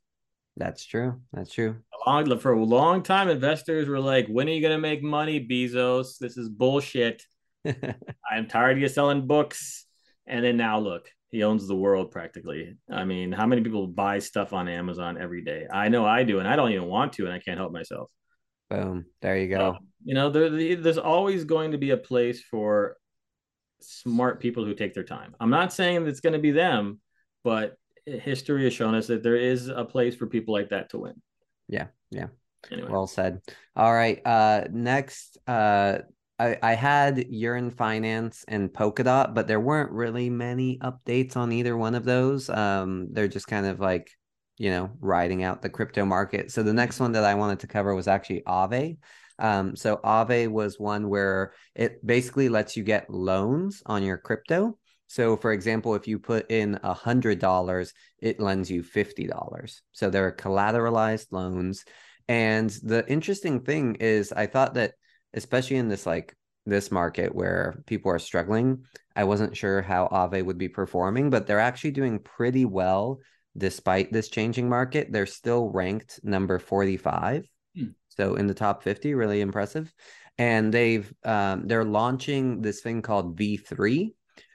that's 0.56 0.84
true 0.84 1.20
that's 1.32 1.52
true 1.52 1.76
long, 2.06 2.38
for 2.38 2.52
a 2.52 2.64
long 2.64 3.02
time 3.02 3.28
investors 3.28 3.88
were 3.88 4.00
like 4.00 4.26
when 4.28 4.48
are 4.48 4.52
you 4.52 4.60
going 4.60 4.76
to 4.76 4.80
make 4.80 5.02
money 5.02 5.44
bezos 5.46 6.18
this 6.18 6.36
is 6.36 6.48
bullshit 6.48 7.22
i'm 8.30 8.46
tired 8.48 8.72
of 8.72 8.78
you 8.78 8.88
selling 8.88 9.26
books 9.26 9.86
and 10.26 10.44
then 10.44 10.56
now 10.56 10.78
look 10.78 11.08
he 11.30 11.42
owns 11.42 11.66
the 11.66 11.76
world 11.76 12.10
practically. 12.10 12.76
I 12.90 13.04
mean, 13.04 13.32
how 13.32 13.46
many 13.46 13.62
people 13.62 13.86
buy 13.86 14.20
stuff 14.20 14.52
on 14.52 14.68
Amazon 14.68 15.18
every 15.20 15.42
day? 15.42 15.66
I 15.70 15.88
know 15.88 16.06
I 16.06 16.22
do, 16.22 16.38
and 16.38 16.48
I 16.48 16.56
don't 16.56 16.72
even 16.72 16.86
want 16.86 17.12
to, 17.14 17.24
and 17.24 17.32
I 17.32 17.40
can't 17.40 17.58
help 17.58 17.72
myself. 17.72 18.10
Boom. 18.70 19.06
There 19.20 19.36
you 19.36 19.48
go. 19.48 19.70
Um, 19.70 19.78
you 20.04 20.14
know, 20.14 20.30
there, 20.30 20.76
there's 20.76 20.98
always 20.98 21.44
going 21.44 21.72
to 21.72 21.78
be 21.78 21.90
a 21.90 21.96
place 21.96 22.42
for 22.42 22.96
smart 23.86 24.40
people 24.40 24.64
who 24.64 24.74
take 24.74 24.94
their 24.94 25.04
time. 25.04 25.34
I'm 25.40 25.50
not 25.50 25.72
saying 25.72 26.06
it's 26.06 26.20
going 26.20 26.32
to 26.32 26.38
be 26.38 26.50
them, 26.50 27.00
but 27.44 27.76
history 28.04 28.64
has 28.64 28.72
shown 28.72 28.94
us 28.94 29.06
that 29.08 29.22
there 29.22 29.36
is 29.36 29.68
a 29.68 29.84
place 29.84 30.14
for 30.14 30.26
people 30.26 30.54
like 30.54 30.70
that 30.70 30.90
to 30.90 30.98
win. 30.98 31.20
Yeah. 31.68 31.86
Yeah. 32.10 32.28
Anyway. 32.70 32.88
Well 32.90 33.06
said. 33.06 33.40
All 33.74 33.92
right. 33.92 34.24
Uh 34.24 34.64
next 34.70 35.38
uh 35.46 35.98
I, 36.38 36.58
I 36.62 36.74
had 36.74 37.26
Yearn 37.28 37.70
Finance 37.70 38.44
and 38.46 38.70
Polkadot, 38.70 39.34
but 39.34 39.46
there 39.46 39.60
weren't 39.60 39.90
really 39.90 40.28
many 40.28 40.78
updates 40.78 41.36
on 41.36 41.50
either 41.50 41.76
one 41.76 41.94
of 41.94 42.04
those. 42.04 42.50
Um, 42.50 43.08
they're 43.12 43.28
just 43.28 43.46
kind 43.46 43.66
of 43.66 43.80
like, 43.80 44.10
you 44.58 44.70
know, 44.70 44.90
riding 45.00 45.44
out 45.44 45.62
the 45.62 45.70
crypto 45.70 46.04
market. 46.04 46.50
So 46.50 46.62
the 46.62 46.74
next 46.74 47.00
one 47.00 47.12
that 47.12 47.24
I 47.24 47.34
wanted 47.34 47.60
to 47.60 47.66
cover 47.66 47.94
was 47.94 48.06
actually 48.06 48.42
Aave. 48.46 48.98
Um, 49.38 49.76
so 49.76 49.98
Aave 49.98 50.48
was 50.48 50.78
one 50.78 51.08
where 51.08 51.52
it 51.74 52.04
basically 52.04 52.48
lets 52.48 52.76
you 52.76 52.82
get 52.82 53.10
loans 53.10 53.82
on 53.86 54.02
your 54.02 54.16
crypto. 54.16 54.78
So 55.08 55.36
for 55.36 55.52
example, 55.52 55.94
if 55.94 56.08
you 56.08 56.18
put 56.18 56.50
in 56.50 56.78
a 56.82 56.94
hundred 56.94 57.38
dollars, 57.38 57.92
it 58.18 58.40
lends 58.40 58.70
you 58.70 58.82
fifty 58.82 59.26
dollars. 59.26 59.82
So 59.92 60.10
they're 60.10 60.32
collateralized 60.32 61.26
loans. 61.30 61.84
And 62.28 62.70
the 62.70 63.06
interesting 63.08 63.60
thing 63.60 63.96
is 63.96 64.32
I 64.32 64.46
thought 64.46 64.74
that 64.74 64.94
especially 65.34 65.76
in 65.76 65.88
this 65.88 66.06
like 66.06 66.34
this 66.66 66.90
market 66.90 67.34
where 67.34 67.76
people 67.86 68.10
are 68.10 68.18
struggling. 68.18 68.84
I 69.14 69.24
wasn't 69.24 69.56
sure 69.56 69.80
how 69.82 70.08
Aave 70.08 70.44
would 70.44 70.58
be 70.58 70.68
performing, 70.68 71.30
but 71.30 71.46
they're 71.46 71.60
actually 71.60 71.92
doing 71.92 72.18
pretty 72.18 72.64
well 72.64 73.20
despite 73.56 74.12
this 74.12 74.28
changing 74.28 74.68
market. 74.68 75.12
They're 75.12 75.26
still 75.26 75.70
ranked 75.70 76.20
number 76.22 76.58
45. 76.58 77.48
So 78.16 78.34
in 78.34 78.46
the 78.46 78.54
top 78.54 78.82
50, 78.82 79.14
really 79.14 79.40
impressive. 79.40 79.92
And 80.38 80.72
they've 80.72 81.12
um, 81.24 81.66
they're 81.66 81.84
launching 81.84 82.60
this 82.60 82.80
thing 82.80 83.02
called 83.02 83.38
V3, 83.38 84.14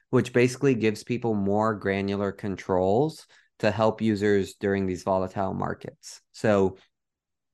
which 0.10 0.34
basically 0.34 0.76
gives 0.76 1.04
people 1.04 1.34
more 1.34 1.74
granular 1.76 2.32
controls 2.32 3.26
to 3.60 3.72
help 3.72 4.02
users 4.02 4.56
during 4.56 4.86
these 4.86 5.04
volatile 5.04 5.54
markets. 5.54 6.22
So 6.32 6.78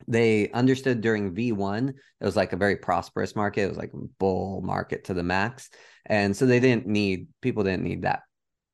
they 0.08 0.50
understood 0.52 1.02
during 1.02 1.34
V1 1.34 1.90
it 1.90 2.26
was 2.26 2.36
like 2.36 2.54
a 2.54 2.58
very 2.58 2.78
prosperous 2.78 3.36
market. 3.36 3.64
It 3.64 3.70
was 3.70 3.78
like 3.78 3.94
a 3.94 4.08
bull 4.20 4.62
market 4.62 5.06
to 5.06 5.14
the 5.14 5.24
max. 5.24 5.70
And 6.06 6.36
so 6.36 6.46
they 6.46 6.60
didn't 6.60 6.88
need 6.88 7.28
people 7.42 7.64
didn't 7.64 7.84
need 7.84 8.04
that 8.04 8.22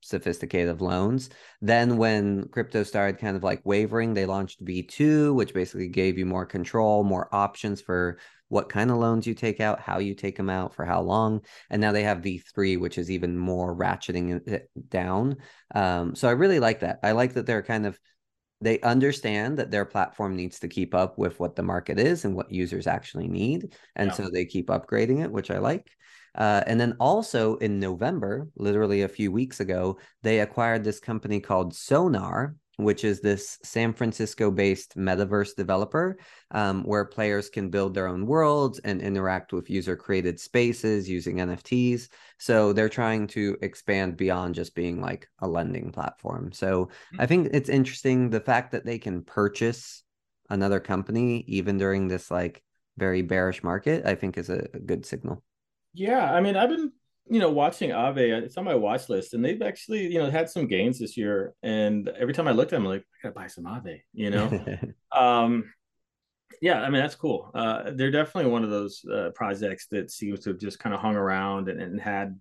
sophisticated 0.03 0.81
loans. 0.81 1.29
Then 1.61 1.97
when 1.97 2.47
crypto 2.49 2.83
started 2.83 3.19
kind 3.19 3.35
of 3.35 3.43
like 3.43 3.61
wavering, 3.63 4.13
they 4.13 4.25
launched 4.25 4.63
V2, 4.63 5.33
which 5.33 5.53
basically 5.53 5.87
gave 5.87 6.17
you 6.17 6.25
more 6.25 6.45
control, 6.45 7.03
more 7.03 7.33
options 7.33 7.81
for 7.81 8.19
what 8.49 8.69
kind 8.69 8.91
of 8.91 8.97
loans 8.97 9.25
you 9.25 9.33
take 9.33 9.59
out, 9.59 9.79
how 9.79 9.97
you 9.97 10.13
take 10.13 10.37
them 10.37 10.49
out, 10.49 10.75
for 10.75 10.85
how 10.85 11.01
long. 11.01 11.41
And 11.69 11.81
now 11.81 11.91
they 11.91 12.03
have 12.03 12.19
V3, 12.19 12.79
which 12.79 12.97
is 12.97 13.09
even 13.09 13.37
more 13.37 13.75
ratcheting 13.75 14.47
it 14.47 14.69
down. 14.89 15.37
Um, 15.73 16.15
so 16.15 16.27
I 16.27 16.31
really 16.31 16.59
like 16.59 16.81
that. 16.81 16.99
I 17.01 17.13
like 17.13 17.33
that 17.33 17.45
they're 17.45 17.63
kind 17.63 17.85
of 17.85 17.99
they 18.61 18.79
understand 18.79 19.59
that 19.59 19.71
their 19.71 19.83
platform 19.83 20.37
needs 20.37 20.59
to 20.59 20.69
keep 20.69 20.95
up 20.95 21.17
with 21.17 21.37
what 21.37 21.55
the 21.55 21.63
market 21.63 21.99
is 21.99 22.23
and 22.23 22.33
what 22.33 22.51
users 22.51 22.87
actually 22.87 23.27
need. 23.27 23.73
And 23.95 24.07
yeah. 24.09 24.13
so 24.13 24.29
they 24.29 24.45
keep 24.45 24.67
upgrading 24.67 25.21
it, 25.21 25.31
which 25.31 25.51
I 25.51 25.57
like. 25.57 25.89
Uh, 26.35 26.63
and 26.65 26.79
then 26.79 26.95
also 26.99 27.55
in 27.57 27.79
November, 27.79 28.47
literally 28.55 29.03
a 29.03 29.07
few 29.07 29.31
weeks 29.31 29.59
ago, 29.59 29.97
they 30.23 30.39
acquired 30.39 30.83
this 30.83 30.99
company 30.99 31.39
called 31.39 31.75
Sonar, 31.75 32.55
which 32.77 33.03
is 33.03 33.21
this 33.21 33.59
San 33.63 33.93
Francisco 33.93 34.49
based 34.49 34.97
metaverse 34.97 35.55
developer 35.55 36.17
um, 36.51 36.83
where 36.83 37.05
players 37.05 37.49
can 37.49 37.69
build 37.69 37.93
their 37.93 38.07
own 38.07 38.25
worlds 38.25 38.79
and 38.79 38.99
interact 38.99 39.53
with 39.53 39.69
user 39.69 39.95
created 39.95 40.39
spaces 40.39 41.07
using 41.07 41.37
NFTs. 41.37 42.07
So 42.39 42.73
they're 42.73 42.89
trying 42.89 43.27
to 43.27 43.57
expand 43.61 44.17
beyond 44.17 44.55
just 44.55 44.73
being 44.73 45.01
like 45.01 45.29
a 45.39 45.47
lending 45.47 45.91
platform. 45.91 46.51
So. 46.51 46.89
I 47.19 47.25
think 47.27 47.49
it's 47.53 47.69
interesting 47.69 48.29
the 48.29 48.39
fact 48.39 48.71
that 48.71 48.85
they 48.85 48.97
can 48.97 49.21
purchase 49.21 50.03
another 50.49 50.79
company 50.79 51.43
even 51.47 51.77
during 51.77 52.07
this 52.07 52.31
like 52.31 52.63
very 52.97 53.21
bearish 53.21 53.63
market, 53.63 54.05
I 54.05 54.15
think 54.15 54.37
is 54.37 54.49
a, 54.49 54.67
a 54.73 54.79
good 54.79 55.05
signal. 55.05 55.43
Yeah. 55.93 56.33
I 56.33 56.41
mean, 56.41 56.55
I've 56.55 56.69
been 56.69 56.91
you 57.27 57.39
know, 57.39 57.49
watching 57.49 57.91
Aave. 57.91 58.43
it's 58.43 58.57
on 58.57 58.65
my 58.65 58.75
watch 58.75 59.09
list, 59.09 59.33
and 59.33 59.43
they've 59.43 59.61
actually, 59.61 60.11
you 60.11 60.19
know, 60.19 60.29
had 60.29 60.49
some 60.49 60.67
gains 60.67 60.99
this 60.99 61.15
year. 61.15 61.53
And 61.63 62.09
every 62.09 62.33
time 62.33 62.47
I 62.47 62.51
look 62.51 62.67
at 62.67 62.71
them, 62.71 62.83
I'm 62.83 62.89
like, 62.89 63.01
I 63.01 63.27
gotta 63.27 63.35
buy 63.35 63.47
some 63.47 63.63
Aave. 63.63 64.01
you 64.13 64.29
know. 64.29 64.77
um, 65.11 65.71
yeah, 66.61 66.81
I 66.81 66.89
mean 66.89 67.01
that's 67.01 67.15
cool. 67.15 67.49
Uh, 67.53 67.91
they're 67.95 68.11
definitely 68.11 68.51
one 68.51 68.63
of 68.63 68.69
those 68.69 69.03
uh, 69.11 69.29
projects 69.33 69.87
that 69.91 70.11
seems 70.11 70.41
to 70.41 70.51
have 70.51 70.59
just 70.59 70.79
kind 70.79 70.93
of 70.93 71.01
hung 71.01 71.15
around 71.15 71.69
and, 71.69 71.81
and 71.81 71.99
had 71.99 72.39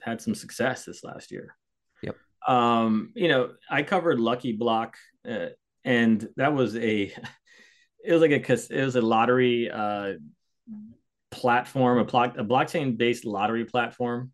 had 0.00 0.20
some 0.20 0.34
success 0.34 0.84
this 0.84 1.04
last 1.04 1.30
year. 1.30 1.54
Yep. 2.02 2.16
Um, 2.48 3.12
you 3.14 3.28
know, 3.28 3.52
I 3.70 3.82
covered 3.82 4.18
Lucky 4.18 4.52
Block, 4.52 4.96
uh, 5.28 5.48
and 5.84 6.28
that 6.36 6.54
was 6.54 6.76
a, 6.76 7.12
it 8.04 8.12
was 8.12 8.22
like 8.22 8.30
a, 8.30 8.52
it 8.52 8.84
was 8.84 8.96
a 8.96 9.02
lottery. 9.02 9.70
Uh, 9.70 10.14
platform, 11.32 11.98
a, 11.98 12.04
block, 12.04 12.36
a 12.38 12.44
blockchain 12.44 12.96
based 12.96 13.24
lottery 13.24 13.64
platform. 13.64 14.30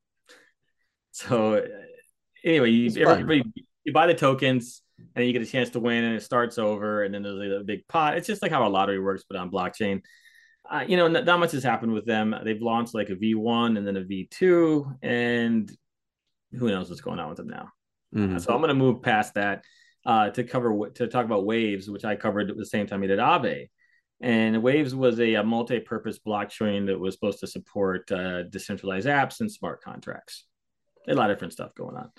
So 1.12 1.64
anyway, 2.44 2.70
you, 2.70 3.07
everybody, 3.07 3.42
you 3.84 3.92
buy 3.92 4.07
the 4.07 4.14
tokens 4.14 4.82
and 5.14 5.24
you 5.24 5.32
get 5.32 5.42
a 5.42 5.46
chance 5.46 5.70
to 5.70 5.80
win 5.80 6.05
and 6.05 6.14
it 6.14 6.22
starts 6.22 6.59
over 6.59 7.05
and 7.05 7.14
then 7.14 7.22
there's 7.22 7.61
a 7.61 7.64
big 7.64 7.88
pot. 7.88 8.16
It's 8.16 8.26
just 8.26 8.42
like 8.42 8.53
how 8.53 8.66
a 8.66 8.68
lottery 8.68 9.01
works, 9.01 9.24
but 9.28 9.38
on 9.38 9.51
blockchain. 9.51 10.03
Uh, 10.70 10.84
you 10.86 10.99
know, 10.99 11.09
not, 11.09 11.24
not, 11.24 11.40
much 11.40 11.53
has 11.53 11.64
happened 11.64 11.94
with 11.94 12.05
them. 12.05 12.34
They've 12.44 12.61
launched 12.61 12.94
like 12.94 13.09
a 13.09 13.16
V1 13.16 13.78
and 13.78 13.86
then 13.86 13.96
a 13.96 14.03
V2, 14.03 14.99
and 15.03 15.74
who 16.53 16.68
knows 16.68 16.90
what's 16.90 17.01
going 17.01 17.18
on 17.18 17.28
with 17.30 17.38
them 17.38 17.49
now. 17.49 17.70
Mm-hmm. 18.14 18.36
So 18.36 18.53
I'm 18.53 18.61
going 18.61 18.68
to 18.68 18.74
move 18.74 19.01
past 19.01 19.34
that 19.34 19.64
uh, 20.05 20.28
to 20.30 20.44
cover 20.44 20.90
to 20.90 21.07
talk 21.07 21.24
about 21.24 21.46
Waves, 21.46 21.88
which 21.88 22.05
I 22.05 22.16
covered 22.16 22.51
at 22.51 22.57
the 22.57 22.66
same 22.66 22.86
time 22.86 23.01
we 23.01 23.07
did 23.07 23.18
Aave. 23.18 23.68
And 24.20 24.62
Waves 24.62 24.94
was 24.94 25.20
a, 25.20 25.34
a 25.34 25.44
multi-purpose 25.44 26.18
blockchain 26.26 26.86
that 26.86 26.98
was 26.98 27.14
supposed 27.14 27.40
to 27.40 27.46
support 27.46 28.10
uh, 28.10 28.42
decentralized 28.44 29.06
apps 29.06 29.40
and 29.40 29.50
smart 29.50 29.82
contracts. 29.82 30.44
A 31.06 31.14
lot 31.14 31.30
of 31.30 31.36
different 31.36 31.52
stuff 31.52 31.74
going 31.74 31.96
on. 31.96 32.10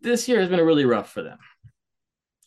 This 0.00 0.28
year 0.28 0.40
has 0.40 0.48
been 0.48 0.60
really 0.60 0.86
rough 0.86 1.12
for 1.12 1.22
them. 1.22 1.38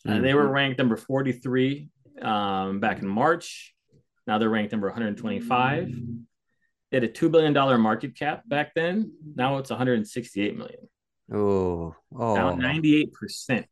Mm-hmm. 0.06 0.18
Uh, 0.18 0.20
they 0.22 0.34
were 0.34 0.44
mm-hmm. 0.44 0.52
ranked 0.52 0.78
number 0.78 0.96
43 0.96 1.88
um, 2.20 2.80
back 2.80 3.00
in 3.00 3.06
March. 3.06 3.74
Now 4.26 4.38
they're 4.38 4.50
ranked 4.50 4.72
number 4.72 4.88
125. 4.88 5.88
They 6.90 6.96
had 6.96 7.04
a 7.04 7.08
$2 7.08 7.30
billion 7.30 7.80
market 7.80 8.16
cap 8.16 8.42
back 8.46 8.74
then. 8.74 9.12
Now 9.34 9.58
it's 9.58 9.70
168 9.70 10.58
million. 10.58 10.88
Oh, 11.32 11.94
oh. 12.14 12.34
Down 12.34 12.60
98%. 12.60 13.64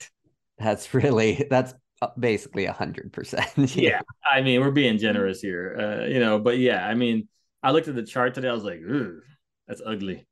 That's 0.59 0.95
really, 0.95 1.47
that's 1.51 1.75
basically 2.19 2.67
a 2.67 2.73
hundred 2.73 3.13
percent. 3.13 3.47
Yeah, 3.77 4.01
I 4.29 4.41
mean 4.43 4.61
we're 4.61 4.71
being 4.71 4.99
generous 4.99 5.41
here, 5.41 5.77
uh, 5.79 6.07
you 6.07 6.21
know. 6.21 6.39
But 6.39 6.59
yeah, 6.59 6.87
I 6.87 6.95
mean, 6.95 7.29
I 7.63 7.71
looked 7.71 7.89
at 7.89 7.95
the 7.95 8.03
chart 8.03 8.35
today. 8.35 8.49
I 8.49 8.53
was 8.53 8.65
like, 8.65 8.81
"Ooh, 8.81 9.21
that's 9.69 9.83
ugly." 9.85 10.27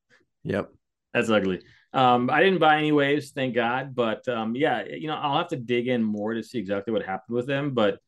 Yep, 0.45 0.71
that's 1.12 1.31
ugly. 1.31 1.62
Um, 1.93 2.31
I 2.31 2.43
didn't 2.43 2.59
buy 2.59 2.79
any 2.79 2.93
waves, 2.93 3.31
thank 3.31 3.55
God. 3.55 3.95
But 3.95 4.27
um, 4.29 4.55
yeah, 4.57 4.85
you 4.85 5.09
know, 5.09 5.14
I'll 5.14 5.39
have 5.39 5.49
to 5.49 5.57
dig 5.57 5.89
in 5.89 6.03
more 6.03 6.35
to 6.35 6.43
see 6.43 6.59
exactly 6.59 6.93
what 6.93 7.05
happened 7.05 7.37
with 7.37 7.47
them. 7.47 7.75
But 7.75 7.99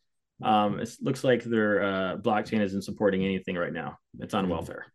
um, 0.43 0.81
it 0.81 0.91
looks 1.01 1.25
like 1.25 1.45
their 1.45 1.83
uh, 1.83 2.17
blockchain 2.17 2.61
isn't 2.61 2.83
supporting 2.83 3.25
anything 3.25 3.57
right 3.57 3.73
now. 3.73 3.99
It's 4.19 4.35
on 4.35 4.49
welfare. 4.49 4.87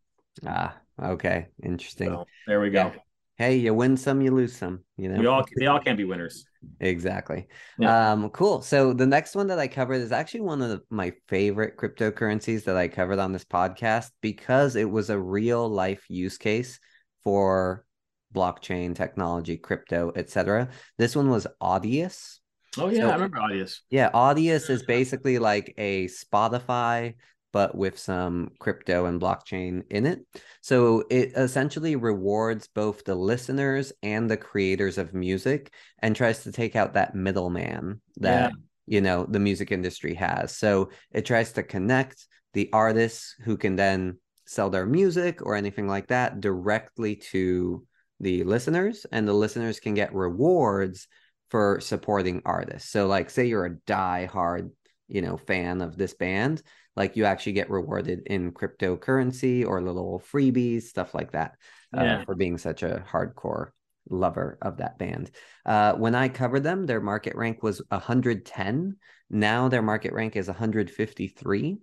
Ah, 0.46 0.76
okay, 1.02 1.48
interesting. 1.64 2.10
So, 2.10 2.26
there 2.48 2.60
we 2.60 2.70
go. 2.70 2.92
Yeah 2.94 3.02
hey, 3.38 3.58
you 3.58 3.74
win 3.74 3.98
some, 3.98 4.22
you 4.22 4.34
lose 4.34 4.56
some. 4.56 4.82
You 4.98 5.10
know, 5.10 5.20
we 5.20 5.26
all 5.28 5.46
they 5.58 5.68
all 5.68 5.80
can't 5.80 5.98
be 5.98 6.06
winners. 6.06 6.46
exactly. 6.80 7.48
Yeah. 7.78 8.12
Um, 8.12 8.30
cool. 8.30 8.62
So 8.62 8.94
the 8.94 9.06
next 9.06 9.36
one 9.36 9.48
that 9.48 9.60
I 9.60 9.68
covered 9.68 10.02
is 10.02 10.12
actually 10.12 10.42
one 10.42 10.62
of 10.62 10.70
the, 10.70 10.82
my 10.90 11.14
favorite 11.28 11.78
cryptocurrencies 11.78 12.64
that 12.64 12.78
I 12.78 12.88
covered 12.88 13.20
on 13.20 13.34
this 13.34 13.46
podcast 13.46 14.12
because 14.22 14.76
it 14.76 14.90
was 14.90 15.10
a 15.10 15.20
real 15.20 15.68
life 15.68 16.04
use 16.10 16.38
case 16.38 16.80
for 17.24 17.86
blockchain 18.34 18.96
technology, 18.96 19.58
crypto, 19.58 20.12
etc. 20.16 20.70
This 20.98 21.16
one 21.16 21.30
was 21.30 21.48
Audius. 21.62 22.40
Oh 22.78 22.90
yeah, 22.90 23.02
so, 23.02 23.10
I 23.10 23.14
remember 23.14 23.38
Audius. 23.38 23.80
Yeah, 23.90 24.12
Audius 24.12 24.70
is 24.70 24.84
basically 24.84 25.40
like 25.40 25.74
a 25.78 26.08
Spotify 26.08 27.16
but 27.56 27.74
with 27.74 27.98
some 27.98 28.52
crypto 28.60 29.06
and 29.06 29.22
blockchain 29.22 29.82
in 29.90 30.06
it. 30.06 30.20
So 30.60 31.06
it 31.10 31.32
essentially 31.38 31.96
rewards 31.96 32.68
both 32.68 33.06
the 33.06 33.16
listeners 33.16 33.94
and 34.04 34.30
the 34.30 34.36
creators 34.36 34.98
of 34.98 35.14
music 35.14 35.72
and 36.00 36.14
tries 36.14 36.44
to 36.44 36.52
take 36.52 36.76
out 36.76 36.96
that 36.96 37.16
middleman 37.16 38.02
that, 38.18 38.52
yeah. 38.52 38.56
you 38.88 39.00
know, 39.00 39.26
the 39.26 39.40
music 39.40 39.72
industry 39.72 40.16
has. 40.16 40.54
So 40.54 40.90
it 41.14 41.26
tries 41.26 41.54
to 41.54 41.64
connect 41.64 42.28
the 42.52 42.70
artists 42.74 43.36
who 43.46 43.56
can 43.56 43.78
then 43.78 44.18
sell 44.46 44.70
their 44.70 44.86
music 44.86 45.42
or 45.42 45.56
anything 45.56 45.88
like 45.88 46.08
that 46.08 46.42
directly 46.42 47.16
to 47.32 47.86
the 48.20 48.44
listeners 48.44 49.06
and 49.14 49.26
the 49.26 49.34
listeners 49.34 49.80
can 49.80 49.94
get 49.94 50.14
rewards 50.14 51.08
for 51.52 51.80
supporting 51.80 52.42
artists. 52.44 52.90
So 52.90 53.08
like 53.08 53.30
say 53.30 53.46
you're 53.46 53.66
a 53.66 53.78
die 53.88 54.26
hard, 54.26 54.72
you 55.08 55.22
know, 55.22 55.38
fan 55.38 55.80
of 55.80 55.96
this 55.96 56.16
band, 56.16 56.62
like 56.96 57.16
you 57.16 57.26
actually 57.26 57.54
get 57.54 57.70
rewarded 57.70 58.22
in 58.28 58.52
cryptocurrency 58.52 59.66
or 59.66 59.82
little 59.82 60.24
freebies 60.32 60.84
stuff 60.84 61.14
like 61.14 61.32
that 61.32 61.56
uh, 61.94 62.24
for 62.26 62.36
being 62.36 62.58
such 62.58 62.84
a 62.84 63.04
hardcore 63.10 63.70
lover 64.10 64.58
of 64.62 64.78
that 64.78 64.98
band. 65.00 65.32
Uh, 65.66 65.94
when 65.94 66.14
i 66.16 66.30
covered 66.30 66.64
them 66.64 66.86
their 66.86 67.02
market 67.02 67.36
rank 67.36 67.64
was 67.64 67.82
110 67.90 68.96
now 69.30 69.68
their 69.68 69.82
market 69.82 70.14
rank 70.14 70.36
is 70.36 70.48
153 70.48 71.78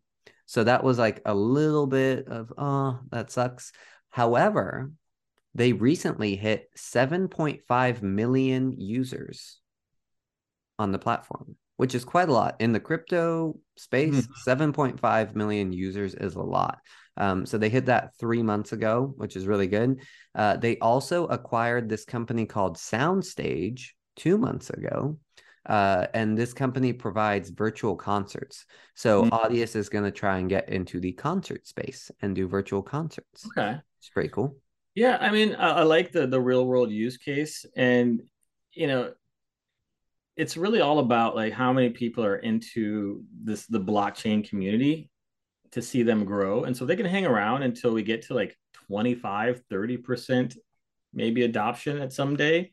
so 0.46 0.64
that 0.64 0.84
was 0.84 0.98
like 0.98 1.22
a 1.24 1.34
little 1.34 1.86
bit 1.86 2.28
of 2.28 2.52
oh 2.58 3.00
that 3.10 3.30
sucks. 3.30 3.72
However 4.10 4.92
they 5.54 5.72
recently 5.72 6.36
hit 6.36 6.70
7.5 6.76 8.02
million 8.02 8.72
users 8.78 9.60
on 10.78 10.92
the 10.92 10.98
platform 10.98 11.56
which 11.82 11.96
is 11.96 12.04
quite 12.04 12.28
a 12.28 12.32
lot 12.32 12.54
in 12.60 12.70
the 12.70 12.78
crypto 12.78 13.58
space. 13.76 14.28
Mm-hmm. 14.28 14.70
7.5 14.70 15.34
million 15.34 15.72
users 15.72 16.14
is 16.14 16.36
a 16.36 16.40
lot. 16.40 16.78
Um, 17.16 17.44
so 17.44 17.58
they 17.58 17.70
hit 17.70 17.86
that 17.86 18.12
three 18.20 18.40
months 18.40 18.70
ago, 18.70 19.12
which 19.16 19.34
is 19.34 19.48
really 19.48 19.66
good. 19.66 20.00
Uh, 20.32 20.58
they 20.58 20.78
also 20.78 21.26
acquired 21.26 21.88
this 21.88 22.04
company 22.04 22.46
called 22.46 22.76
Soundstage 22.76 23.88
two 24.14 24.38
months 24.38 24.70
ago. 24.70 25.18
Uh, 25.66 26.06
and 26.14 26.38
this 26.38 26.54
company 26.54 26.92
provides 26.92 27.50
virtual 27.50 27.96
concerts. 27.96 28.64
So 28.94 29.24
mm-hmm. 29.24 29.34
Audius 29.34 29.74
is 29.74 29.88
going 29.88 30.04
to 30.04 30.12
try 30.12 30.38
and 30.38 30.48
get 30.48 30.68
into 30.68 31.00
the 31.00 31.10
concert 31.10 31.66
space 31.66 32.12
and 32.20 32.32
do 32.32 32.46
virtual 32.46 32.82
concerts. 32.82 33.44
Okay, 33.48 33.76
it's 33.98 34.08
pretty 34.10 34.28
cool. 34.28 34.56
Yeah, 34.94 35.18
I 35.20 35.32
mean, 35.32 35.56
I, 35.56 35.78
I 35.78 35.82
like 35.82 36.12
the 36.12 36.28
the 36.28 36.40
real 36.40 36.64
world 36.64 36.92
use 36.92 37.16
case, 37.16 37.66
and 37.74 38.22
you 38.72 38.86
know, 38.86 39.14
it's 40.36 40.56
really 40.56 40.80
all 40.80 40.98
about 40.98 41.36
like 41.36 41.52
how 41.52 41.72
many 41.72 41.90
people 41.90 42.24
are 42.24 42.36
into 42.36 43.24
this 43.42 43.66
the 43.66 43.80
blockchain 43.80 44.48
community 44.48 45.10
to 45.72 45.82
see 45.82 46.02
them 46.02 46.24
grow. 46.24 46.64
And 46.64 46.76
so 46.76 46.84
they 46.84 46.96
can 46.96 47.06
hang 47.06 47.26
around 47.26 47.62
until 47.62 47.92
we 47.92 48.02
get 48.02 48.22
to 48.22 48.34
like 48.34 48.56
25 48.88 49.62
30% 49.70 50.56
maybe 51.14 51.42
adoption 51.42 51.98
at 51.98 52.12
some 52.12 52.36
day. 52.36 52.72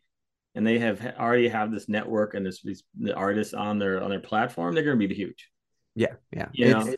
And 0.55 0.65
they 0.65 0.79
have 0.79 1.15
already 1.17 1.47
have 1.47 1.71
this 1.71 1.87
network 1.87 2.33
and 2.33 2.45
this 2.45 2.61
these 2.61 2.83
the 2.99 3.13
artists 3.13 3.53
on 3.53 3.77
their 3.77 4.01
on 4.01 4.09
their 4.09 4.19
platform 4.19 4.73
they're 4.73 4.83
going 4.83 4.99
to 4.99 5.07
be 5.07 5.13
huge. 5.13 5.49
Yeah 5.95 6.13
yeah. 6.31 6.47
You 6.53 6.69
know? 6.69 6.95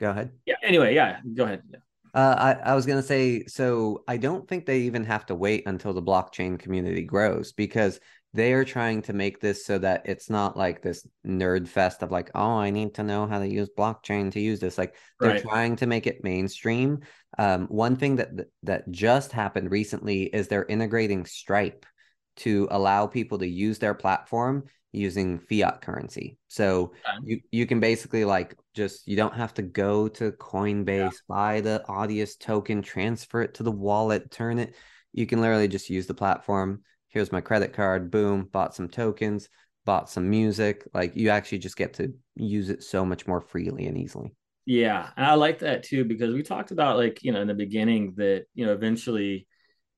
go 0.00 0.10
ahead. 0.10 0.32
Yeah 0.46 0.56
anyway 0.62 0.94
yeah 0.94 1.20
go 1.34 1.44
ahead. 1.44 1.62
Yeah. 1.70 1.78
Uh, 2.14 2.56
I, 2.64 2.70
I 2.70 2.74
was 2.74 2.86
going 2.86 3.00
to 3.00 3.06
say, 3.06 3.44
so 3.44 4.02
I 4.08 4.16
don't 4.16 4.48
think 4.48 4.64
they 4.64 4.80
even 4.80 5.04
have 5.04 5.26
to 5.26 5.34
wait 5.34 5.64
until 5.66 5.92
the 5.92 6.02
blockchain 6.02 6.58
community 6.58 7.02
grows 7.02 7.52
because 7.52 8.00
they 8.34 8.52
are 8.52 8.64
trying 8.64 9.02
to 9.02 9.12
make 9.12 9.40
this 9.40 9.64
so 9.64 9.78
that 9.78 10.02
it's 10.04 10.28
not 10.28 10.56
like 10.56 10.82
this 10.82 11.06
nerd 11.26 11.66
fest 11.66 12.02
of 12.02 12.10
like, 12.10 12.30
oh, 12.34 12.58
I 12.58 12.70
need 12.70 12.94
to 12.94 13.02
know 13.02 13.26
how 13.26 13.38
to 13.38 13.48
use 13.48 13.70
blockchain 13.76 14.30
to 14.32 14.40
use 14.40 14.60
this. 14.60 14.76
Like 14.76 14.94
they're 15.20 15.32
Right. 15.32 15.42
trying 15.42 15.76
to 15.76 15.86
make 15.86 16.06
it 16.06 16.22
mainstream. 16.22 17.00
Um, 17.38 17.66
one 17.68 17.96
thing 17.96 18.16
that 18.16 18.30
that 18.64 18.90
just 18.90 19.32
happened 19.32 19.70
recently 19.70 20.24
is 20.24 20.48
they're 20.48 20.64
integrating 20.66 21.24
Stripe 21.24 21.86
to 22.36 22.68
allow 22.70 23.06
people 23.06 23.38
to 23.38 23.46
use 23.48 23.78
their 23.78 23.94
platform 23.94 24.64
using 24.92 25.38
fiat 25.38 25.80
currency. 25.80 26.38
So 26.48 26.92
Okay. 27.06 27.18
you 27.24 27.40
you 27.50 27.66
can 27.66 27.80
basically 27.80 28.24
like 28.24 28.56
just 28.74 29.08
you 29.08 29.16
don't 29.16 29.34
have 29.34 29.54
to 29.54 29.62
go 29.62 30.08
to 30.08 30.32
Coinbase, 30.32 31.16
buy 31.26 31.60
the 31.60 31.82
Audius 31.88 32.38
token, 32.38 32.82
transfer 32.82 33.42
it 33.42 33.54
to 33.54 33.62
the 33.62 33.72
wallet, 33.72 34.30
turn 34.30 34.58
it. 34.58 34.74
You 35.12 35.26
can 35.26 35.40
literally 35.40 35.68
just 35.68 35.90
use 35.90 36.06
the 36.06 36.14
platform. 36.14 36.82
Here's 37.08 37.32
my 37.32 37.40
credit 37.40 37.72
card. 37.72 38.10
Boom, 38.10 38.48
bought 38.52 38.74
some 38.74 38.88
tokens, 38.88 39.48
bought 39.84 40.10
some 40.10 40.28
music. 40.28 40.86
Like 40.92 41.16
you 41.16 41.30
actually 41.30 41.58
just 41.58 41.76
get 41.76 41.94
to 41.94 42.12
use 42.36 42.70
it 42.70 42.82
so 42.82 43.04
much 43.04 43.26
more 43.26 43.40
freely 43.40 43.86
and 43.86 43.96
easily. 43.96 44.34
Yeah, 44.66 45.08
and 45.16 45.24
I 45.24 45.32
like 45.32 45.60
that 45.60 45.82
too 45.82 46.04
because 46.04 46.34
we 46.34 46.42
talked 46.42 46.72
about 46.72 46.98
like 46.98 47.22
you 47.22 47.32
know 47.32 47.40
in 47.40 47.48
the 47.48 47.54
beginning 47.54 48.12
that 48.16 48.44
you 48.54 48.66
know 48.66 48.74
eventually 48.74 49.46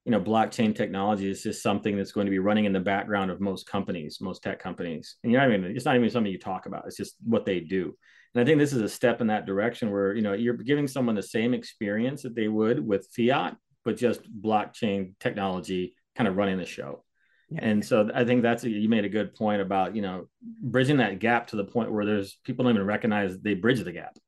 you 0.05 0.13
know 0.13 0.21
blockchain 0.21 0.75
technology 0.75 1.29
is 1.29 1.43
just 1.43 1.61
something 1.61 1.97
that's 1.97 2.13
going 2.13 2.27
to 2.27 2.31
be 2.31 2.39
running 2.39 2.67
in 2.67 2.73
the 2.73 2.79
background 2.79 3.33
of 3.33 3.41
most 3.41 3.67
companies, 3.67 4.19
most 4.21 4.45
tech 4.45 4.61
companies, 4.61 5.17
and 5.25 5.33
you're 5.33 5.41
not 5.41 5.53
even 5.53 5.77
it's 5.77 5.85
not 5.85 5.97
even 5.97 6.09
something 6.09 6.31
you 6.31 6.39
talk 6.39 6.67
about. 6.67 6.85
It's 6.87 6.97
just 6.97 7.17
what 7.25 7.45
they 7.45 7.59
do. 7.59 7.97
And 8.33 8.41
I 8.41 8.45
think 8.45 8.61
this 8.61 8.73
is 8.73 8.83
a 8.83 8.89
step 8.89 9.21
in 9.21 9.27
that 9.27 9.45
direction 9.45 9.91
where 9.91 10.15
you 10.15 10.23
know 10.23 10.35
you're 10.35 10.55
giving 10.55 10.87
someone 10.87 11.17
the 11.17 11.23
same 11.23 11.53
experience 11.53 12.23
that 12.23 12.37
they 12.37 12.47
would 12.47 12.79
with 12.79 13.09
fiat, 13.17 13.57
but 13.85 13.97
just 13.97 14.21
blockchain 14.41 15.15
technology 15.19 15.97
kind 16.21 16.29
of 16.29 16.37
running 16.37 16.59
the 16.59 16.67
show. 16.67 17.03
Yeah. 17.49 17.61
And 17.63 17.85
so 17.85 18.11
I 18.15 18.25
think 18.25 18.43
that's 18.43 18.63
you 18.63 18.91
made 18.91 19.07
a 19.07 19.09
good 19.09 19.35
point 19.35 19.63
about 19.63 19.97
you 19.97 20.03
know 20.03 20.29
bridging 20.63 20.99
that 20.99 21.19
gap 21.19 21.47
to 21.49 21.57
the 21.57 21.65
point 21.65 21.91
where 21.91 22.05
there's 22.05 22.39
people 22.45 22.65
don't 22.65 22.75
even 22.75 22.87
recognize 22.87 23.39
they 23.41 23.55
bridge 23.55 23.81
the 23.83 23.93
gap. 23.93 24.19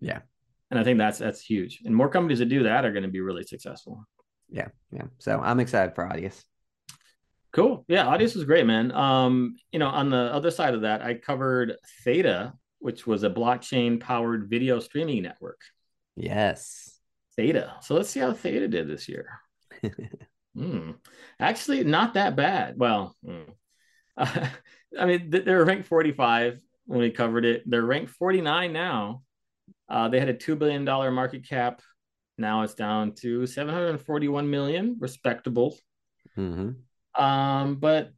Yeah. 0.00 0.20
And 0.70 0.80
I 0.80 0.82
think 0.82 0.96
that's 0.96 1.18
that's 1.18 1.42
huge. 1.42 1.82
And 1.84 1.94
more 1.94 2.08
companies 2.08 2.38
that 2.38 2.48
do 2.48 2.62
that 2.62 2.86
are 2.86 2.90
going 2.90 3.02
to 3.02 3.10
be 3.10 3.20
really 3.20 3.44
successful. 3.44 4.04
Yeah, 4.48 4.68
yeah. 4.90 5.04
So 5.18 5.38
I'm 5.38 5.60
excited 5.60 5.94
for 5.94 6.04
Audius. 6.04 6.42
Cool. 7.52 7.84
Yeah, 7.86 8.06
Audius 8.06 8.34
was 8.34 8.44
great, 8.44 8.66
man. 8.66 8.92
Um, 8.92 9.56
you 9.72 9.78
know, 9.78 9.88
on 9.88 10.08
the 10.08 10.32
other 10.32 10.50
side 10.50 10.74
of 10.74 10.80
that, 10.82 11.02
I 11.02 11.14
covered 11.14 11.74
Theta, 12.02 12.54
which 12.78 13.06
was 13.06 13.24
a 13.24 13.30
blockchain 13.30 14.00
powered 14.00 14.48
video 14.48 14.80
streaming 14.80 15.22
network. 15.22 15.60
Yes. 16.16 16.98
Theta. 17.36 17.74
So 17.82 17.94
let's 17.94 18.08
see 18.08 18.20
how 18.20 18.32
Theta 18.32 18.68
did 18.68 18.88
this 18.88 19.06
year. 19.08 19.28
Hmm. 20.56 20.92
Actually, 21.38 21.84
not 21.84 22.14
that 22.14 22.34
bad. 22.34 22.78
Well, 22.78 23.14
hmm. 23.24 23.42
I 24.16 25.04
mean, 25.04 25.30
th- 25.30 25.44
they 25.44 25.54
were 25.54 25.64
ranked 25.64 25.86
45 25.86 26.58
when 26.86 27.00
we 27.00 27.10
covered 27.10 27.44
it. 27.44 27.62
They're 27.66 27.82
ranked 27.82 28.12
49 28.12 28.72
now. 28.72 29.22
Uh, 29.88 30.08
they 30.08 30.18
had 30.18 30.28
a 30.28 30.34
$2 30.34 30.58
billion 30.58 30.84
market 30.84 31.46
cap. 31.46 31.82
Now 32.38 32.62
it's 32.62 32.74
down 32.74 33.12
to 33.16 33.46
741 33.46 34.48
million, 34.50 34.96
respectable. 34.98 35.76
hmm 36.34 36.70
Um, 37.14 37.76
but 37.76 38.12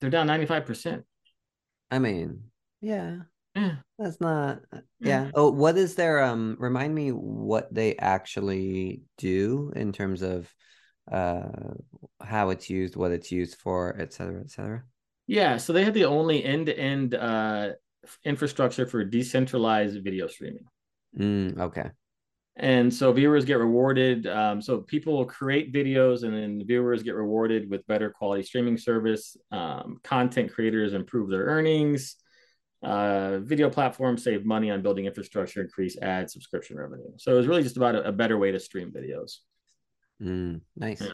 they're 0.00 0.10
down 0.10 0.26
95%. 0.26 1.04
I 1.90 1.98
mean, 1.98 2.44
yeah, 2.80 3.18
Yeah. 3.54 3.76
that's 3.98 4.20
not. 4.20 4.60
Yeah. 4.72 4.80
Yeah. 5.00 5.30
Oh, 5.34 5.50
what 5.50 5.76
is 5.76 5.94
their 5.94 6.22
um? 6.22 6.56
Remind 6.58 6.94
me 6.94 7.10
what 7.10 7.72
they 7.72 7.96
actually 7.96 9.02
do 9.18 9.72
in 9.76 9.92
terms 9.92 10.22
of 10.22 10.52
uh 11.10 11.74
how 12.22 12.50
it's 12.50 12.70
used, 12.70 12.96
what 12.96 13.12
it's 13.12 13.30
used 13.30 13.56
for, 13.56 13.96
et 13.98 14.12
cetera, 14.12 14.40
et 14.40 14.50
cetera. 14.50 14.82
Yeah, 15.26 15.56
so 15.56 15.72
they 15.72 15.84
have 15.84 15.94
the 15.94 16.04
only 16.04 16.44
end-to-end 16.44 17.14
uh, 17.14 17.70
infrastructure 18.24 18.86
for 18.86 19.04
decentralized 19.04 20.02
video 20.04 20.26
streaming. 20.26 20.66
Mm, 21.18 21.58
okay. 21.58 21.90
And 22.56 22.92
so 22.92 23.12
viewers 23.12 23.44
get 23.44 23.58
rewarded. 23.58 24.26
Um, 24.26 24.60
so 24.60 24.78
people 24.82 25.16
will 25.16 25.24
create 25.24 25.72
videos, 25.72 26.24
and 26.24 26.34
then 26.34 26.62
viewers 26.66 27.02
get 27.02 27.14
rewarded 27.14 27.70
with 27.70 27.86
better 27.86 28.10
quality 28.10 28.42
streaming 28.42 28.76
service. 28.76 29.36
Um, 29.50 29.98
content 30.04 30.52
creators 30.52 30.92
improve 30.92 31.30
their 31.30 31.44
earnings. 31.44 32.16
Uh, 32.84 33.38
video 33.40 33.70
platforms 33.70 34.22
save 34.22 34.44
money 34.44 34.70
on 34.70 34.82
building 34.82 35.06
infrastructure, 35.06 35.62
increase 35.62 35.96
ad 36.02 36.30
subscription 36.30 36.76
revenue. 36.76 37.10
So 37.16 37.32
it 37.32 37.36
was 37.36 37.46
really 37.46 37.62
just 37.62 37.76
about 37.76 37.94
a, 37.94 38.08
a 38.08 38.12
better 38.12 38.36
way 38.38 38.52
to 38.52 38.60
stream 38.60 38.92
videos. 38.92 39.38
Mm, 40.22 40.60
nice. 40.76 41.00
Yeah. 41.00 41.12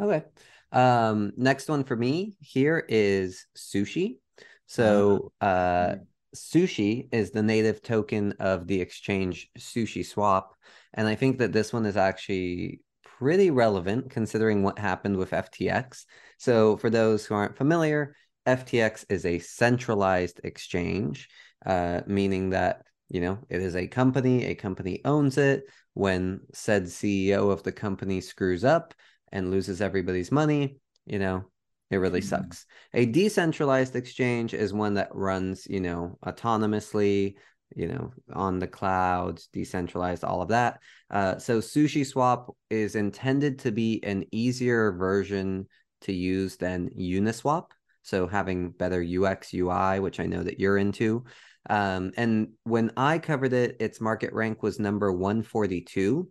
Okay. 0.00 0.24
Um, 0.72 1.32
next 1.36 1.68
one 1.68 1.84
for 1.84 1.96
me 1.96 2.36
here 2.40 2.84
is 2.88 3.46
sushi. 3.56 4.18
So, 4.66 5.32
uh, 5.40 5.96
sushi 6.34 7.08
is 7.12 7.30
the 7.30 7.42
native 7.42 7.82
token 7.82 8.32
of 8.40 8.66
the 8.66 8.80
exchange 8.80 9.50
Sushi 9.58 10.04
Swap, 10.04 10.54
and 10.94 11.06
I 11.06 11.14
think 11.14 11.38
that 11.38 11.52
this 11.52 11.74
one 11.74 11.84
is 11.84 11.98
actually 11.98 12.80
pretty 13.04 13.50
relevant 13.50 14.10
considering 14.10 14.62
what 14.62 14.78
happened 14.78 15.18
with 15.18 15.32
FTX. 15.32 16.06
So, 16.38 16.78
for 16.78 16.88
those 16.88 17.26
who 17.26 17.34
aren't 17.34 17.58
familiar, 17.58 18.14
FTX 18.46 19.04
is 19.08 19.24
a 19.24 19.38
centralized 19.38 20.40
exchange, 20.44 21.28
uh, 21.64 22.02
meaning 22.06 22.50
that 22.50 22.82
you 23.08 23.20
know 23.20 23.38
it 23.48 23.60
is 23.60 23.76
a 23.76 23.86
company, 23.86 24.46
a 24.46 24.54
company 24.54 25.00
owns 25.04 25.38
it. 25.38 25.64
When 25.94 26.40
said 26.54 26.84
CEO 26.84 27.50
of 27.50 27.62
the 27.62 27.72
company 27.72 28.20
screws 28.20 28.64
up 28.64 28.94
and 29.30 29.50
loses 29.50 29.80
everybody's 29.80 30.32
money, 30.32 30.78
you 31.06 31.18
know, 31.18 31.44
it 31.90 31.96
really 31.96 32.20
Mhm. 32.20 32.24
sucks. 32.24 32.66
A 32.94 33.06
decentralized 33.06 33.94
exchange 33.96 34.54
is 34.54 34.72
one 34.72 34.94
that 34.94 35.14
runs, 35.14 35.66
you 35.68 35.80
know, 35.80 36.18
autonomously, 36.24 37.34
you 37.76 37.88
know, 37.88 38.12
on 38.32 38.58
the 38.58 38.66
cloud, 38.66 39.40
decentralized, 39.52 40.24
all 40.24 40.42
of 40.42 40.48
that. 40.48 40.80
Uh, 41.10 41.38
so 41.38 41.58
Sushi 41.58 42.06
Swap 42.06 42.56
is 42.70 42.94
intended 42.96 43.58
to 43.60 43.72
be 43.72 44.02
an 44.04 44.24
easier 44.32 44.92
version 44.92 45.68
to 46.02 46.12
use 46.12 46.56
than 46.56 46.88
Uniswap. 46.90 47.70
So 48.02 48.26
having 48.26 48.70
better 48.70 49.02
UX 49.02 49.52
UI, 49.54 50.00
which 50.00 50.20
I 50.20 50.26
know 50.26 50.42
that 50.42 50.60
you're 50.60 50.78
into. 50.78 51.24
Um, 51.70 52.12
and 52.16 52.48
when 52.64 52.90
I 52.96 53.18
covered 53.18 53.52
it, 53.52 53.76
its 53.80 54.00
market 54.00 54.32
rank 54.32 54.62
was 54.62 54.80
number 54.80 55.12
142. 55.12 56.28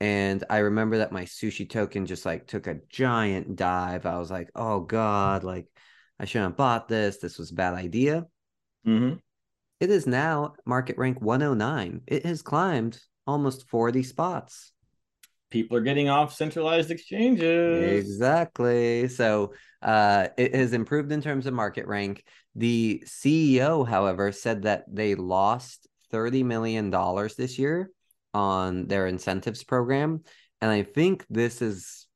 And 0.00 0.44
I 0.50 0.58
remember 0.58 0.98
that 0.98 1.12
my 1.12 1.24
sushi 1.24 1.68
token 1.68 2.06
just 2.06 2.26
like 2.26 2.46
took 2.46 2.66
a 2.66 2.80
giant 2.88 3.56
dive. 3.56 4.06
I 4.06 4.18
was 4.18 4.30
like, 4.30 4.50
oh 4.54 4.80
God, 4.80 5.44
like 5.44 5.66
I 6.18 6.24
shouldn't 6.24 6.52
have 6.52 6.56
bought 6.56 6.88
this. 6.88 7.18
This 7.18 7.38
was 7.38 7.50
a 7.50 7.54
bad 7.54 7.74
idea. 7.74 8.26
Mhm. 8.86 9.20
It 9.80 9.90
is 9.90 10.06
now 10.06 10.54
market 10.64 10.98
rank 10.98 11.20
109. 11.20 12.02
It 12.06 12.24
has 12.26 12.42
climbed 12.42 13.00
almost 13.26 13.68
40 13.68 14.02
spots. 14.02 14.72
People 15.54 15.76
are 15.76 15.82
getting 15.82 16.08
off 16.08 16.34
centralized 16.34 16.90
exchanges. 16.90 18.04
Exactly. 18.04 19.06
So 19.06 19.54
uh, 19.82 20.26
it 20.36 20.52
has 20.52 20.72
improved 20.72 21.12
in 21.12 21.22
terms 21.22 21.46
of 21.46 21.54
market 21.54 21.86
rank. 21.86 22.24
The 22.56 23.04
CEO, 23.06 23.86
however, 23.86 24.32
said 24.32 24.62
that 24.62 24.84
they 24.92 25.14
lost 25.14 25.86
$30 26.12 26.44
million 26.44 26.90
this 27.38 27.56
year 27.56 27.92
on 28.34 28.88
their 28.88 29.06
incentives 29.06 29.62
program. 29.62 30.24
And 30.60 30.72
I 30.72 30.82
think 30.82 31.24
this 31.30 31.62
is 31.62 32.08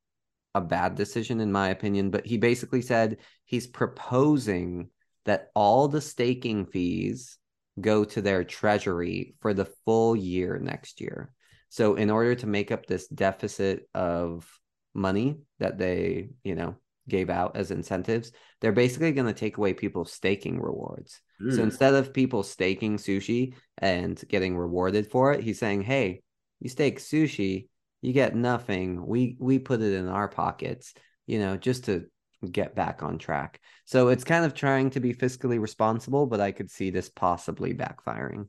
a 0.57 0.61
bad 0.61 0.97
decision, 0.97 1.41
in 1.41 1.53
my 1.53 1.69
opinion. 1.69 2.11
But 2.11 2.27
he 2.27 2.39
basically 2.39 2.83
said 2.83 3.19
he's 3.45 3.69
proposing 3.69 4.91
that 5.27 5.51
all 5.55 5.87
the 5.87 6.01
staking 6.01 6.67
fees 6.67 7.39
go 7.81 8.03
to 8.03 8.21
their 8.21 8.43
treasury 8.43 9.37
for 9.41 9.55
the 9.55 9.71
full 9.85 10.17
year 10.17 10.59
next 10.59 11.01
year. 11.01 11.33
So, 11.69 11.95
in 11.95 12.11
order 12.11 12.35
to 12.37 12.47
make 12.47 12.71
up 12.71 12.87
this 12.87 13.09
deficit 13.09 13.89
of 13.95 14.49
money 14.95 15.39
that 15.59 15.79
they, 15.79 16.31
you 16.43 16.55
know, 16.55 16.77
gave 17.09 17.31
out 17.31 17.57
as 17.57 17.71
incentives, 17.71 18.33
they're 18.61 18.73
basically 18.73 19.13
going 19.13 19.27
to 19.27 19.33
take 19.33 19.57
away 19.57 19.73
people's 19.73 20.13
staking 20.13 20.61
rewards. 20.61 21.21
So 21.41 21.59
mm. 21.59 21.63
instead 21.63 21.95
of 21.95 22.13
people 22.13 22.43
staking 22.43 22.97
sushi 22.97 23.55
and 23.79 24.23
getting 24.29 24.57
rewarded 24.57 25.09
for 25.09 25.33
it, 25.33 25.43
he's 25.45 25.61
saying, 25.61 25.83
"Hey, 25.83 26.23
you 26.59 26.69
stake 26.69 26.99
sushi, 26.99 27.69
you 28.03 28.13
get 28.13 28.35
nothing. 28.35 29.07
We 29.07 29.37
we 29.39 29.61
put 29.61 29.81
it 29.81 29.95
in 29.95 30.09
our 30.09 30.29
pockets, 30.29 30.95
you 31.27 31.39
know, 31.39 31.57
just 31.57 31.85
to 31.85 32.07
get 32.51 32.75
back 32.75 33.05
on 33.05 33.19
track." 33.19 33.61
So 33.85 34.09
it's 34.09 34.25
kind 34.25 34.45
of 34.45 34.53
trying 34.53 34.91
to 34.91 35.01
be 35.01 35.15
fiscally 35.15 35.61
responsible, 35.61 36.27
but 36.27 36.41
I 36.41 36.51
could 36.51 36.73
see 36.73 36.91
this 36.91 37.09
possibly 37.09 37.73
backfiring. 37.73 38.49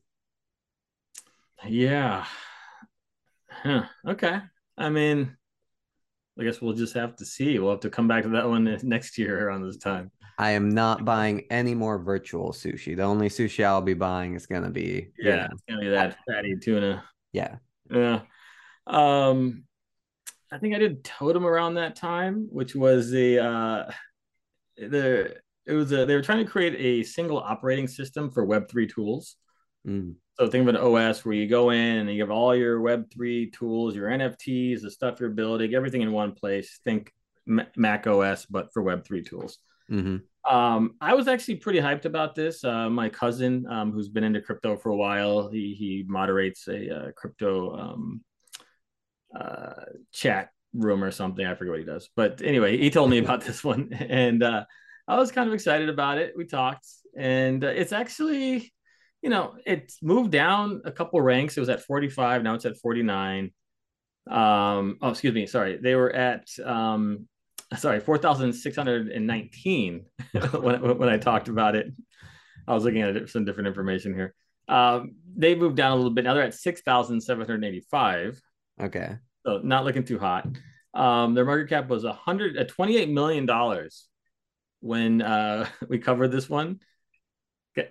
Yeah. 1.68 2.26
Huh. 3.64 3.84
Okay. 4.08 4.40
I 4.78 4.90
mean, 4.90 5.36
I 6.40 6.44
guess 6.44 6.62
we'll 6.62 6.74
just 6.74 6.94
have 6.94 7.16
to 7.18 7.26
see. 7.26 7.60
We'll 7.60 7.72
have 7.72 7.82
to 7.82 7.90
come 7.90 8.08
back 8.08 8.24
to 8.24 8.30
that 8.30 8.48
one 8.48 8.64
next 8.84 9.18
year 9.18 9.48
around 9.48 9.64
this 9.66 9.78
time. 9.78 10.12
I 10.38 10.52
am 10.52 10.70
not 10.70 11.04
buying 11.04 11.46
any 11.52 11.76
more 11.76 12.00
virtual 12.00 12.54
sushi. 12.54 12.96
The 12.96 13.04
only 13.04 13.28
sushi 13.28 13.66
I'll 13.66 13.82
be 13.82 13.94
buying 13.94 14.36
is 14.36 14.46
going 14.46 14.64
to 14.64 14.70
be, 14.70 15.12
you 15.18 15.30
Yeah, 15.30 15.36
know, 15.36 15.48
it's 15.52 15.64
gonna 15.68 15.82
be 15.82 15.90
that 15.90 16.18
fatty 16.26 16.56
tuna. 16.56 17.04
yeah. 17.34 17.58
Yeah. 17.92 18.22
Um, 18.88 19.66
I 20.52 20.58
think 20.60 20.74
I 20.76 20.80
did 20.80 21.04
Totem 21.04 21.46
around 21.46 21.74
that 21.74 21.96
time, 21.98 22.48
which 22.52 22.74
was 22.74 23.12
the 23.12 23.40
uh, 23.40 23.92
the 24.78 25.36
it 25.66 25.74
was 25.74 25.92
a, 25.92 26.06
they 26.06 26.16
were 26.16 26.22
trying 26.22 26.44
to 26.46 26.50
create 26.50 26.76
a 26.78 27.04
single 27.04 27.38
operating 27.38 27.88
system 27.88 28.32
for 28.32 28.46
Web 28.46 28.70
three 28.70 28.88
tools. 28.88 29.36
Mm. 29.88 30.16
So 30.38 30.48
think 30.48 30.68
of 30.68 30.76
an 30.76 30.78
OS 30.78 31.26
where 31.26 31.36
you 31.36 31.48
go 31.48 31.72
in 31.72 31.98
and 31.98 32.14
you 32.14 32.22
have 32.22 32.32
all 32.32 32.56
your 32.56 32.80
Web 32.80 33.12
three 33.12 33.52
tools, 33.52 33.96
your 33.96 34.10
NFTs, 34.10 34.82
the 34.82 34.92
stuff 34.92 35.20
you're 35.20 35.30
building, 35.30 35.74
everything 35.74 36.02
in 36.02 36.12
one 36.12 36.32
place. 36.32 36.80
Think 36.86 37.12
Mac 37.46 38.08
OS, 38.08 38.46
but 38.46 38.72
for 38.74 38.82
Web 38.82 39.06
three 39.06 39.24
tools. 39.24 39.58
Mm-hmm. 39.92 40.18
Um, 40.50 40.96
I 41.02 41.14
was 41.14 41.28
actually 41.28 41.56
pretty 41.56 41.80
hyped 41.80 42.06
about 42.06 42.36
this. 42.36 42.64
Uh, 42.64 42.90
my 42.90 43.10
cousin, 43.10 43.66
um, 43.68 43.92
who's 43.92 44.10
been 44.10 44.24
into 44.24 44.42
crypto 44.42 44.78
for 44.78 44.90
a 44.90 44.96
while, 44.96 45.50
he 45.50 45.74
he 45.74 46.06
moderates 46.08 46.68
a 46.68 46.96
uh, 46.96 47.12
crypto 47.12 47.76
um, 47.78 48.22
uh, 49.36 49.86
chat 50.12 50.50
room 50.74 51.04
or 51.04 51.12
something. 51.12 51.46
I 51.46 51.56
forget 51.56 51.72
what 51.72 51.80
he 51.80 51.86
does, 51.86 52.10
but 52.16 52.42
anyway, 52.42 52.78
he 52.78 52.90
told 52.90 53.10
me 53.10 53.18
about 53.24 53.42
this 53.42 53.64
one, 53.64 53.92
and 53.94 54.42
uh, 54.42 54.66
I 55.08 55.18
was 55.18 55.32
kind 55.32 55.48
of 55.48 55.54
excited 55.54 55.90
about 55.90 56.18
it. 56.18 56.34
We 56.36 56.46
talked, 56.46 56.88
and 57.18 57.64
uh, 57.64 57.68
it's 57.68 57.92
actually, 57.92 58.74
you 59.22 59.30
know, 59.30 59.56
it's 59.66 60.02
moved 60.02 60.32
down 60.32 60.82
a 60.86 60.92
couple 60.92 61.20
ranks. 61.22 61.58
It 61.58 61.60
was 61.60 61.70
at 61.70 61.84
45, 61.84 62.44
now 62.44 62.56
it's 62.56 62.66
at 62.66 62.78
49. 62.78 63.52
Um, 64.30 64.98
oh, 65.02 65.10
excuse 65.10 65.34
me, 65.34 65.48
sorry, 65.48 65.78
they 65.78 65.96
were 65.96 66.14
at 66.14 66.48
um, 66.64 67.28
sorry, 67.78 68.00
4,619 68.00 70.06
when, 70.62 70.98
when 70.98 71.10
I 71.10 71.18
talked 71.18 71.48
about 71.48 71.76
it. 71.76 71.94
I 72.68 72.74
was 72.74 72.84
looking 72.84 73.02
at 73.02 73.30
some 73.30 73.46
different 73.46 73.68
information 73.68 74.14
here. 74.14 74.36
Um, 74.68 75.16
they 75.36 75.56
moved 75.56 75.76
down 75.76 75.94
a 75.94 75.96
little 75.96 76.12
bit. 76.12 76.26
Now 76.26 76.36
they're 76.36 76.44
at 76.44 76.54
6,785. 76.54 78.42
Okay. 78.82 79.16
So 79.46 79.62
not 79.64 79.86
looking 79.86 80.04
too 80.04 80.20
hot. 80.20 80.48
Um, 80.94 81.34
their 81.34 81.46
market 81.46 81.70
cap 81.70 81.88
was 81.88 82.04
a 82.04 82.14
hundred, 82.14 82.58
a 82.58 82.66
28 82.66 83.10
million 83.10 83.46
dollars 83.46 84.08
when 84.82 85.22
uh, 85.22 85.68
we 85.90 85.98
covered 85.98 86.32
this 86.32 86.50
one. 86.50 86.80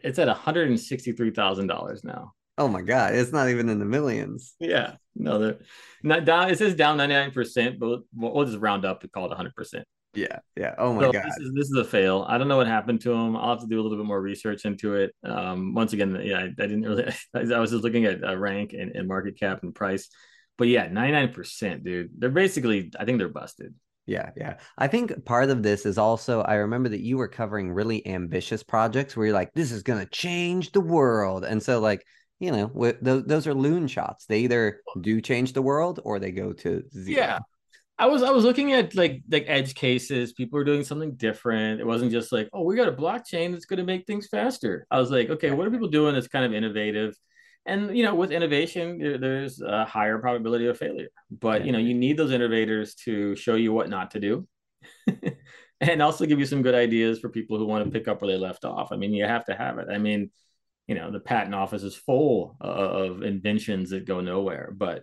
It's 0.02 0.18
at 0.18 0.28
163 0.28 1.30
thousand 1.30 1.66
dollars 1.66 2.04
now. 2.04 2.32
Oh 2.56 2.68
my 2.68 2.82
god, 2.82 3.14
it's 3.14 3.32
not 3.32 3.48
even 3.48 3.68
in 3.68 3.78
the 3.78 3.84
millions. 3.84 4.54
Yeah, 4.58 4.94
no, 5.14 5.38
they're 5.38 5.58
not 6.02 6.24
down. 6.24 6.50
It 6.50 6.58
says 6.58 6.74
down 6.74 6.96
99 6.96 7.30
percent, 7.30 7.78
but 7.78 8.00
we'll, 8.14 8.34
we'll, 8.34 8.44
just 8.44 8.58
round 8.58 8.84
up 8.84 9.00
to 9.02 9.08
call 9.08 9.26
it 9.26 9.28
100 9.28 9.54
percent. 9.54 9.86
Yeah, 10.14 10.38
yeah. 10.56 10.74
Oh 10.76 10.92
my 10.92 11.02
so 11.02 11.12
god, 11.12 11.24
this 11.24 11.36
is, 11.36 11.52
this 11.54 11.66
is 11.66 11.76
a 11.76 11.84
fail. 11.84 12.26
I 12.28 12.36
don't 12.36 12.48
know 12.48 12.56
what 12.56 12.66
happened 12.66 13.00
to 13.02 13.12
him. 13.12 13.36
I'll 13.36 13.50
have 13.50 13.60
to 13.60 13.68
do 13.68 13.80
a 13.80 13.82
little 13.82 13.96
bit 13.96 14.06
more 14.06 14.20
research 14.20 14.64
into 14.64 14.94
it. 14.96 15.14
Um, 15.22 15.74
once 15.74 15.92
again, 15.92 16.20
yeah, 16.22 16.38
I, 16.38 16.42
I 16.44 16.48
didn't 16.48 16.82
really. 16.82 17.12
I 17.34 17.58
was 17.60 17.70
just 17.70 17.84
looking 17.84 18.06
at 18.06 18.24
uh, 18.24 18.36
rank 18.36 18.72
and, 18.72 18.94
and 18.96 19.06
market 19.06 19.38
cap 19.38 19.62
and 19.62 19.72
price, 19.72 20.08
but 20.56 20.66
yeah, 20.66 20.88
99 20.88 21.32
percent, 21.32 21.84
dude. 21.84 22.10
They're 22.18 22.30
basically. 22.30 22.90
I 22.98 23.04
think 23.04 23.18
they're 23.18 23.28
busted. 23.28 23.74
Yeah, 24.08 24.30
yeah. 24.38 24.56
I 24.78 24.88
think 24.88 25.26
part 25.26 25.50
of 25.50 25.62
this 25.62 25.84
is 25.84 25.98
also 25.98 26.40
I 26.40 26.54
remember 26.54 26.88
that 26.88 27.02
you 27.02 27.18
were 27.18 27.28
covering 27.28 27.70
really 27.70 28.04
ambitious 28.06 28.62
projects 28.62 29.14
where 29.14 29.26
you're 29.26 29.34
like, 29.34 29.52
this 29.52 29.70
is 29.70 29.82
gonna 29.82 30.06
change 30.06 30.72
the 30.72 30.80
world, 30.80 31.44
and 31.44 31.62
so 31.62 31.78
like 31.78 32.04
you 32.40 32.50
know, 32.50 32.94
those 33.02 33.24
those 33.24 33.46
are 33.46 33.54
loon 33.54 33.86
shots. 33.86 34.24
They 34.24 34.40
either 34.40 34.80
do 35.00 35.20
change 35.20 35.52
the 35.52 35.62
world 35.62 36.00
or 36.04 36.18
they 36.18 36.30
go 36.30 36.52
to 36.54 36.82
zero. 36.90 37.20
Yeah. 37.20 37.38
I 37.98 38.06
was 38.06 38.22
I 38.22 38.30
was 38.30 38.44
looking 38.44 38.72
at 38.72 38.94
like 38.94 39.22
like 39.28 39.44
edge 39.46 39.74
cases. 39.74 40.32
People 40.32 40.58
are 40.58 40.64
doing 40.64 40.84
something 40.84 41.16
different. 41.16 41.80
It 41.80 41.86
wasn't 41.86 42.12
just 42.12 42.32
like, 42.32 42.48
oh, 42.52 42.62
we 42.62 42.76
got 42.76 42.88
a 42.88 42.92
blockchain 42.92 43.52
that's 43.52 43.66
going 43.66 43.78
to 43.78 43.84
make 43.84 44.06
things 44.06 44.28
faster. 44.28 44.86
I 44.90 45.00
was 45.00 45.10
like, 45.10 45.28
okay, 45.30 45.50
what 45.50 45.66
are 45.66 45.70
people 45.70 45.88
doing 45.88 46.14
that's 46.14 46.28
kind 46.28 46.44
of 46.44 46.54
innovative? 46.54 47.14
And 47.68 47.96
you 47.96 48.02
know, 48.02 48.14
with 48.14 48.32
innovation, 48.32 49.20
there's 49.20 49.60
a 49.60 49.84
higher 49.84 50.18
probability 50.18 50.66
of 50.66 50.78
failure. 50.78 51.08
But 51.30 51.64
you 51.64 51.72
know, 51.72 51.78
you 51.78 51.94
need 51.94 52.16
those 52.16 52.32
innovators 52.32 52.94
to 53.04 53.36
show 53.36 53.54
you 53.54 53.72
what 53.72 53.88
not 53.88 54.10
to 54.12 54.20
do, 54.20 54.48
and 55.80 56.02
also 56.02 56.26
give 56.26 56.38
you 56.38 56.46
some 56.46 56.62
good 56.62 56.74
ideas 56.74 57.20
for 57.20 57.28
people 57.28 57.58
who 57.58 57.66
want 57.66 57.84
to 57.84 57.90
pick 57.90 58.08
up 58.08 58.20
where 58.20 58.32
they 58.32 58.38
left 58.38 58.64
off. 58.64 58.90
I 58.90 58.96
mean, 58.96 59.12
you 59.12 59.24
have 59.24 59.44
to 59.46 59.54
have 59.54 59.78
it. 59.78 59.88
I 59.92 59.98
mean, 59.98 60.30
you 60.88 60.94
know 60.94 61.12
the 61.12 61.20
patent 61.20 61.54
office 61.54 61.84
is 61.84 61.94
full 61.94 62.56
of 62.60 63.22
inventions 63.22 63.90
that 63.90 64.06
go 64.06 64.20
nowhere 64.20 64.72
but 64.74 65.02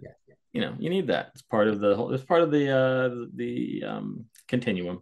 you 0.51 0.59
know 0.59 0.75
you 0.79 0.89
need 0.89 1.07
that 1.07 1.29
it's 1.33 1.43
part 1.43 1.67
of 1.67 1.79
the 1.79 1.95
whole 1.95 2.11
it's 2.13 2.23
part 2.23 2.41
of 2.41 2.51
the 2.51 2.69
uh 2.69 3.25
the 3.35 3.83
um 3.87 4.25
continuum 4.47 5.01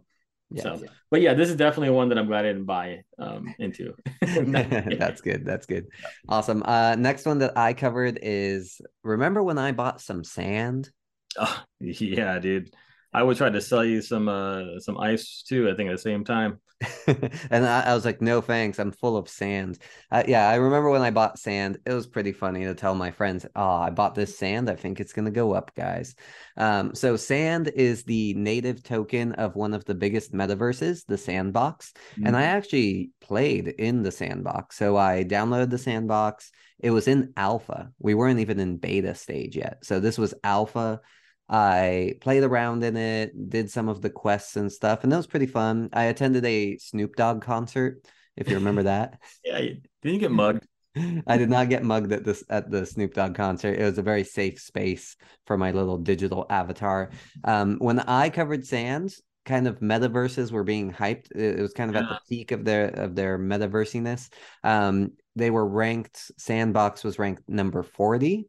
yeah, 0.50 0.62
so 0.62 0.78
yeah. 0.82 0.88
but 1.10 1.20
yeah 1.20 1.34
this 1.34 1.48
is 1.48 1.56
definitely 1.56 1.90
one 1.90 2.08
that 2.08 2.18
i'm 2.18 2.26
glad 2.26 2.44
i 2.44 2.48
didn't 2.48 2.64
buy 2.64 3.02
um 3.18 3.54
into. 3.58 3.94
That's 4.20 5.20
good. 5.20 5.44
That's 5.44 5.66
good. 5.66 5.86
Awesome. 6.28 6.62
Uh 6.64 6.94
next 6.96 7.26
one 7.26 7.38
that 7.38 7.56
i 7.56 7.72
covered 7.72 8.18
is 8.22 8.80
remember 9.02 9.42
when 9.42 9.58
i 9.58 9.72
bought 9.72 10.00
some 10.00 10.24
sand? 10.24 10.90
Oh 11.38 11.62
yeah 11.80 12.38
dude 12.38 12.72
I 13.14 13.22
would 13.22 13.36
try 13.36 13.48
to 13.48 13.60
sell 13.60 13.84
you 13.84 14.02
some 14.02 14.28
uh 14.28 14.80
some 14.80 14.98
ice 14.98 15.44
too. 15.46 15.70
I 15.70 15.74
think 15.74 15.88
at 15.88 15.96
the 15.96 16.02
same 16.02 16.24
time. 16.24 16.60
and 17.06 17.64
I, 17.64 17.82
I, 17.82 17.94
was 17.94 18.04
like, 18.04 18.20
no 18.20 18.40
thanks. 18.40 18.78
I'm 18.78 18.90
full 18.90 19.16
of 19.16 19.28
sand. 19.28 19.78
Uh, 20.10 20.24
yeah, 20.26 20.48
I 20.48 20.56
remember 20.56 20.90
when 20.90 21.02
I 21.02 21.10
bought 21.10 21.38
sand. 21.38 21.78
It 21.86 21.92
was 21.92 22.06
pretty 22.06 22.32
funny 22.32 22.64
to 22.64 22.74
tell 22.74 22.94
my 22.94 23.10
friends, 23.12 23.46
"Oh, 23.54 23.76
I 23.76 23.90
bought 23.90 24.14
this 24.14 24.36
sand. 24.36 24.68
I 24.68 24.74
think 24.74 25.00
it's 25.00 25.12
gonna 25.12 25.30
go 25.30 25.54
up, 25.54 25.74
guys." 25.76 26.14
Um, 26.56 26.94
so 26.94 27.16
sand 27.16 27.68
is 27.68 28.02
the 28.02 28.34
native 28.34 28.82
token 28.82 29.32
of 29.32 29.54
one 29.54 29.72
of 29.72 29.84
the 29.84 29.94
biggest 29.94 30.32
metaverses, 30.32 31.06
the 31.06 31.16
Sandbox, 31.16 31.92
mm-hmm. 32.12 32.26
and 32.26 32.36
I 32.36 32.42
mm-hmm. 32.42 32.56
actually 32.56 33.10
played 33.20 33.68
in 33.68 34.02
the 34.02 34.12
Sandbox. 34.12 34.76
So 34.76 34.96
I 34.96 35.24
downloaded 35.24 35.70
the 35.70 35.78
Sandbox. 35.78 36.50
It 36.80 36.90
was 36.90 37.08
in 37.08 37.32
alpha. 37.36 37.92
We 37.98 38.14
weren't 38.14 38.40
even 38.40 38.58
in 38.58 38.76
beta 38.76 39.14
stage 39.14 39.56
yet. 39.56 39.78
So 39.84 40.00
this 40.00 40.18
was 40.18 40.34
alpha 40.42 41.00
I 41.48 42.14
played 42.20 42.42
around 42.42 42.84
in 42.84 42.96
it, 42.96 43.50
did 43.50 43.70
some 43.70 43.88
of 43.88 44.00
the 44.00 44.10
quests 44.10 44.56
and 44.56 44.72
stuff, 44.72 45.02
and 45.02 45.12
that 45.12 45.16
was 45.16 45.26
pretty 45.26 45.46
fun. 45.46 45.90
I 45.92 46.04
attended 46.04 46.44
a 46.44 46.78
Snoop 46.78 47.16
Dogg 47.16 47.42
concert, 47.42 48.04
if 48.36 48.48
you 48.48 48.56
remember 48.56 48.82
that. 48.84 49.20
yeah, 49.44 49.58
didn't 49.58 49.80
you 50.02 50.18
get 50.18 50.30
mugged? 50.30 50.66
I 51.26 51.36
did 51.36 51.50
not 51.50 51.68
get 51.68 51.82
mugged 51.82 52.12
at 52.12 52.24
this 52.24 52.44
at 52.48 52.70
the 52.70 52.86
Snoop 52.86 53.14
Dogg 53.14 53.34
concert. 53.34 53.78
It 53.78 53.84
was 53.84 53.98
a 53.98 54.02
very 54.02 54.24
safe 54.24 54.60
space 54.60 55.16
for 55.46 55.58
my 55.58 55.72
little 55.72 55.98
digital 55.98 56.46
avatar. 56.48 57.10
Um, 57.42 57.78
when 57.78 57.98
I 57.98 58.30
covered 58.30 58.64
Sands, 58.64 59.20
kind 59.44 59.66
of 59.66 59.80
metaverses 59.80 60.52
were 60.52 60.64
being 60.64 60.92
hyped. 60.92 61.30
It 61.34 61.60
was 61.60 61.72
kind 61.72 61.90
of 61.90 61.96
yeah. 61.96 62.02
at 62.02 62.08
the 62.08 62.36
peak 62.36 62.52
of 62.52 62.64
their 62.64 62.86
of 62.86 63.14
their 63.14 63.38
metaversiness. 63.38 64.30
Um, 64.62 65.12
they 65.36 65.50
were 65.50 65.66
ranked. 65.66 66.30
Sandbox 66.38 67.04
was 67.04 67.18
ranked 67.18 67.48
number 67.48 67.82
forty 67.82 68.48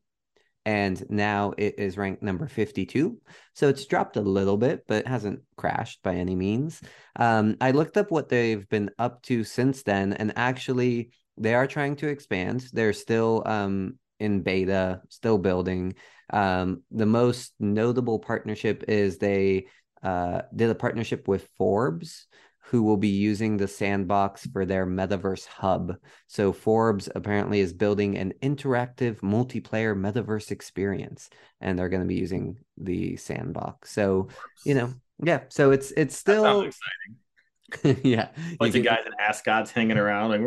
and 0.65 1.03
now 1.09 1.53
it 1.57 1.75
is 1.77 1.97
ranked 1.97 2.23
number 2.23 2.47
52 2.47 3.19
so 3.53 3.69
it's 3.69 3.85
dropped 3.85 4.17
a 4.17 4.21
little 4.21 4.57
bit 4.57 4.83
but 4.87 4.97
it 4.97 5.07
hasn't 5.07 5.41
crashed 5.55 6.01
by 6.03 6.15
any 6.15 6.35
means. 6.35 6.81
Um, 7.15 7.55
i 7.61 7.71
looked 7.71 7.97
up 7.97 8.11
what 8.11 8.29
they've 8.29 8.67
been 8.69 8.91
up 8.99 9.21
to 9.23 9.43
since 9.43 9.83
then 9.83 10.13
and 10.13 10.33
actually 10.35 11.11
they 11.37 11.53
are 11.53 11.67
trying 11.67 11.95
to 11.97 12.07
expand. 12.07 12.67
They're 12.71 12.93
still 12.93 13.43
um, 13.45 13.99
in 14.19 14.41
beta 14.41 15.01
still 15.09 15.37
building. 15.37 15.95
Um, 16.31 16.83
the 16.91 17.05
most 17.05 17.53
notable 17.59 18.19
partnership 18.19 18.85
is 18.87 19.17
they 19.17 19.67
uh, 20.01 20.43
did 20.55 20.69
a 20.69 20.75
partnership 20.75 21.27
with 21.27 21.49
forbes 21.57 22.27
who 22.69 22.81
will 22.81 22.97
be 22.97 23.09
using 23.09 23.57
the 23.57 23.67
sandbox 23.67 24.47
for 24.47 24.65
their 24.65 24.87
metaverse 24.87 25.45
hub. 25.45 25.95
So 26.27 26.51
Forbes 26.51 27.07
apparently 27.13 27.59
is 27.59 27.73
building 27.73 28.17
an 28.17 28.33
interactive 28.41 29.19
multiplayer 29.19 29.95
metaverse 29.95 30.49
experience 30.49 31.29
and 31.61 31.77
they're 31.77 31.89
going 31.89 32.01
to 32.01 32.07
be 32.07 32.15
using 32.15 32.57
the 32.77 33.17
sandbox. 33.17 33.91
So, 33.91 34.29
you 34.65 34.73
know, 34.73 34.93
yeah, 35.23 35.41
so 35.49 35.71
it's 35.71 35.91
it's 35.91 36.17
still 36.17 36.61
exciting. 36.61 38.01
yeah. 38.03 38.29
Bunch 38.59 38.75
of 38.75 38.83
guys 38.83 39.03
in 39.05 39.13
ascots 39.19 39.71
hanging 39.71 39.97
around 39.97 40.31
like 40.31 40.41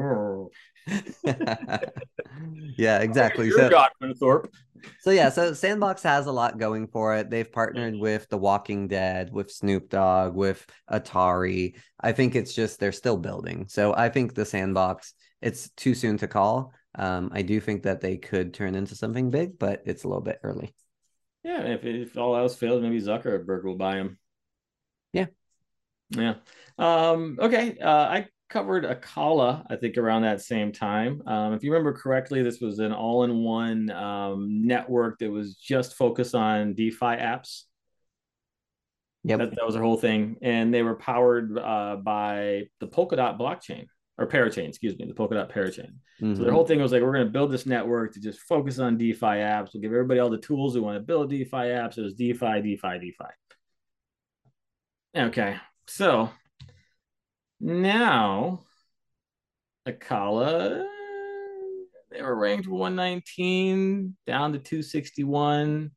yeah, 2.77 2.99
exactly. 3.01 3.51
so, 3.51 3.69
Thorpe. 4.19 4.53
So 5.01 5.11
yeah, 5.11 5.29
so 5.29 5.53
Sandbox 5.53 6.03
has 6.03 6.27
a 6.27 6.33
lot 6.33 6.59
going 6.59 6.87
for 6.87 7.17
it. 7.17 7.31
They've 7.31 7.51
partnered 7.51 7.97
with 7.97 8.29
The 8.29 8.39
Walking 8.39 8.89
Dead, 8.89 9.33
with 9.33 9.51
Snoop 9.51 9.89
Dogg, 9.89 10.35
with 10.35 10.67
Atari. 10.91 11.75
I 12.01 12.13
think 12.13 12.35
it's 12.35 12.55
just 12.55 12.81
they're 12.81 12.93
still 12.93 13.17
building. 13.17 13.67
So 13.69 13.95
I 13.95 14.09
think 14.09 14.35
the 14.35 14.45
Sandbox, 14.45 15.15
it's 15.41 15.71
too 15.71 15.95
soon 15.95 16.19
to 16.19 16.29
call. 16.29 16.73
Um, 16.95 17.31
I 17.33 17.43
do 17.43 17.61
think 17.61 17.85
that 17.85 18.01
they 18.01 18.17
could 18.17 18.55
turn 18.55 18.75
into 18.75 18.95
something 18.95 19.31
big, 19.31 19.59
but 19.59 19.83
it's 19.85 20.05
a 20.05 20.09
little 20.09 20.23
bit 20.23 20.41
early. 20.43 20.75
Yeah, 21.45 21.63
if, 21.63 21.85
if 21.85 22.17
all 22.19 22.37
else 22.37 22.57
fails, 22.57 22.83
maybe 22.83 23.01
Zuckerberg 23.01 23.65
will 23.65 23.77
buy 23.77 23.97
them. 23.97 24.19
Yeah. 25.13 25.27
Yeah. 26.11 26.35
Um, 26.79 27.39
okay. 27.41 27.79
Uh, 27.79 27.91
I 27.91 28.27
covered 28.49 28.85
Acala, 28.85 29.65
I 29.69 29.77
think, 29.77 29.99
around 29.99 30.23
that 30.23 30.41
same 30.41 30.73
time. 30.73 31.23
Um, 31.27 31.53
if 31.53 31.63
you 31.63 31.71
remember 31.73 31.93
correctly, 31.93 32.43
this 32.43 32.61
was 32.61 32.79
an 32.79 32.93
all 32.93 33.25
in 33.25 33.39
one 33.39 33.91
um, 33.91 34.67
network 34.67 35.19
that 35.19 35.31
was 35.31 35.57
just 35.57 35.95
focused 35.95 36.35
on 36.35 36.75
DeFi 36.75 37.17
apps. 37.17 37.65
Yeah, 39.25 39.37
that, 39.37 39.51
that, 39.51 39.67
was 39.67 39.75
their 39.75 39.83
whole 39.83 39.99
thing. 39.99 40.37
And 40.41 40.73
they 40.73 40.83
were 40.83 40.95
powered 40.95 41.59
uh, 41.59 41.97
by 41.97 42.65
the 42.81 42.87
Polkadot 42.87 43.39
blockchain 43.39 43.87
or 44.17 44.27
parachain, 44.27 44.69
excuse 44.69 44.99
me, 44.99 45.07
the 45.07 45.13
Polkadot 45.13 45.53
parachain. 45.53 45.93
Mm-hmm. 46.23 46.37
So 46.37 46.43
their 46.45 46.53
whole 46.53 46.67
thing 46.67 46.81
was 46.81 46.93
like, 46.93 47.03
we're 47.03 47.13
going 47.13 47.27
to 47.27 47.33
build 47.33 47.53
this 47.53 47.67
network 47.67 48.15
to 48.15 48.21
just 48.21 48.41
focus 48.41 48.79
on 48.79 48.97
DeFi 48.97 49.27
apps. 49.27 49.71
We'll 49.75 49.83
give 49.83 49.93
everybody 49.93 50.21
all 50.21 50.31
the 50.31 50.39
tools 50.39 50.75
who 50.75 50.83
want 50.83 50.97
to 50.97 51.01
build 51.01 51.31
DeFi 51.31 51.51
apps. 51.51 51.99
It 51.99 52.03
was 52.03 52.15
DeFi, 52.15 52.63
DeFi, 52.63 52.99
DeFi. 52.99 53.25
Okay, 55.17 55.57
so 55.87 56.31
now 57.61 58.61
Acala, 59.89 60.85
they 62.11 62.23
were 62.23 62.37
ranked 62.37 62.69
119 62.69 64.17
down 64.27 64.53
to 64.53 64.59
261. 64.59 65.91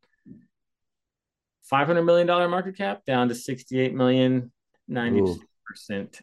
$500 1.72 2.06
million 2.06 2.28
market 2.50 2.76
cap 2.76 3.06
down 3.06 3.30
to 3.30 3.36
68 3.36 3.94
million, 3.94 4.52
90% 4.90 5.38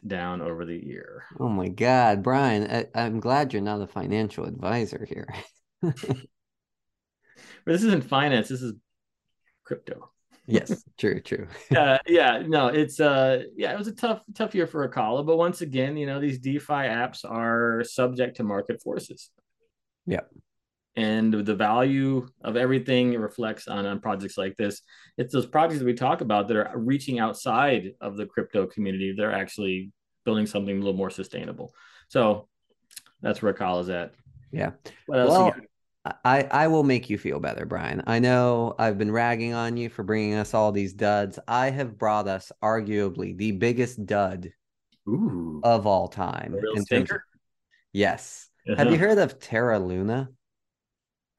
down 0.05 0.41
over 0.41 0.63
the 0.63 0.77
year. 0.77 1.23
Oh 1.39 1.49
my 1.49 1.69
God, 1.69 2.21
Brian, 2.21 2.69
I, 2.69 2.85
I'm 2.93 3.19
glad 3.19 3.51
you're 3.51 3.61
not 3.63 3.81
a 3.81 3.87
financial 3.87 4.45
advisor 4.45 5.07
here. 5.09 5.33
but 5.81 5.95
this 7.65 7.83
isn't 7.83 8.03
finance, 8.03 8.47
this 8.47 8.61
is 8.61 8.73
crypto. 9.63 10.11
Yes, 10.49 10.83
true, 10.97 11.21
true. 11.21 11.47
uh, 11.77 11.99
yeah, 12.07 12.43
no, 12.45 12.67
it's 12.67 12.99
uh 12.99 13.43
yeah, 13.55 13.73
it 13.73 13.77
was 13.77 13.87
a 13.87 13.93
tough 13.93 14.21
tough 14.33 14.55
year 14.55 14.67
for 14.67 14.87
Acala, 14.87 15.25
but 15.25 15.37
once 15.37 15.61
again, 15.61 15.95
you 15.95 16.05
know, 16.05 16.19
these 16.19 16.39
DeFi 16.39 16.73
apps 16.73 17.23
are 17.23 17.83
subject 17.83 18.37
to 18.37 18.43
market 18.43 18.81
forces. 18.81 19.29
Yeah. 20.05 20.21
And 20.95 21.33
the 21.33 21.55
value 21.55 22.27
of 22.43 22.57
everything 22.57 23.13
reflects 23.13 23.67
on, 23.67 23.85
on 23.85 24.01
projects 24.01 24.37
like 24.37 24.57
this. 24.57 24.81
It's 25.17 25.31
those 25.31 25.45
projects 25.45 25.79
that 25.79 25.85
we 25.85 25.93
talk 25.93 26.21
about 26.21 26.47
that 26.47 26.57
are 26.57 26.71
reaching 26.75 27.19
outside 27.19 27.91
of 28.01 28.17
the 28.17 28.25
crypto 28.25 28.65
community 28.65 29.13
they're 29.15 29.31
actually 29.31 29.91
building 30.25 30.45
something 30.45 30.75
a 30.75 30.79
little 30.79 30.93
more 30.93 31.09
sustainable. 31.11 31.73
So 32.09 32.47
that's 33.21 33.41
where 33.41 33.53
Acala 33.53 33.81
is 33.81 33.89
at. 33.89 34.13
Yeah. 34.51 34.71
What 35.05 35.27
well 35.27 35.53
I, 36.25 36.43
I 36.43 36.67
will 36.67 36.83
make 36.83 37.09
you 37.09 37.17
feel 37.17 37.39
better, 37.39 37.65
Brian. 37.65 38.03
I 38.07 38.19
know 38.19 38.75
I've 38.79 38.97
been 38.97 39.11
ragging 39.11 39.53
on 39.53 39.77
you 39.77 39.89
for 39.89 40.03
bringing 40.03 40.35
us 40.35 40.53
all 40.53 40.71
these 40.71 40.93
duds. 40.93 41.39
I 41.47 41.69
have 41.69 41.97
brought 41.97 42.27
us 42.27 42.51
arguably 42.61 43.37
the 43.37 43.51
biggest 43.51 44.05
dud 44.05 44.51
Ooh. 45.07 45.61
of 45.63 45.87
all 45.87 46.07
time. 46.07 46.55
in 46.75 46.85
terms 46.85 47.11
of, 47.11 47.17
yes. 47.93 48.49
Uh-huh. 48.67 48.77
Have 48.77 48.91
you 48.91 48.97
heard 48.97 49.17
of 49.17 49.39
Terra 49.39 49.79
Luna? 49.79 50.29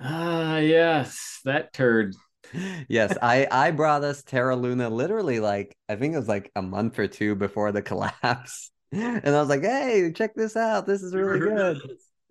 Ah, 0.01 0.59
yes, 0.59 1.41
that 1.45 1.73
turd. 1.73 2.15
yes, 2.89 3.17
I 3.21 3.47
I 3.51 3.71
brought 3.71 4.03
us 4.03 4.23
Terra 4.23 4.57
Luna 4.57 4.89
literally 4.89 5.41
like 5.41 5.77
I 5.89 5.97
think 5.97 6.15
it 6.15 6.19
was 6.19 6.29
like 6.29 6.51
a 6.57 6.63
month 6.63 6.99
or 6.99 7.07
two 7.07 7.35
before 7.35 7.71
the 7.73 7.83
collapse. 7.91 8.71
And 8.93 9.29
I 9.29 9.41
was 9.41 9.49
like, 9.49 9.63
"Hey, 9.63 10.11
check 10.13 10.35
this 10.35 10.57
out. 10.57 10.87
This 10.87 11.03
is 11.03 11.15
really 11.15 11.39
good." 11.39 11.81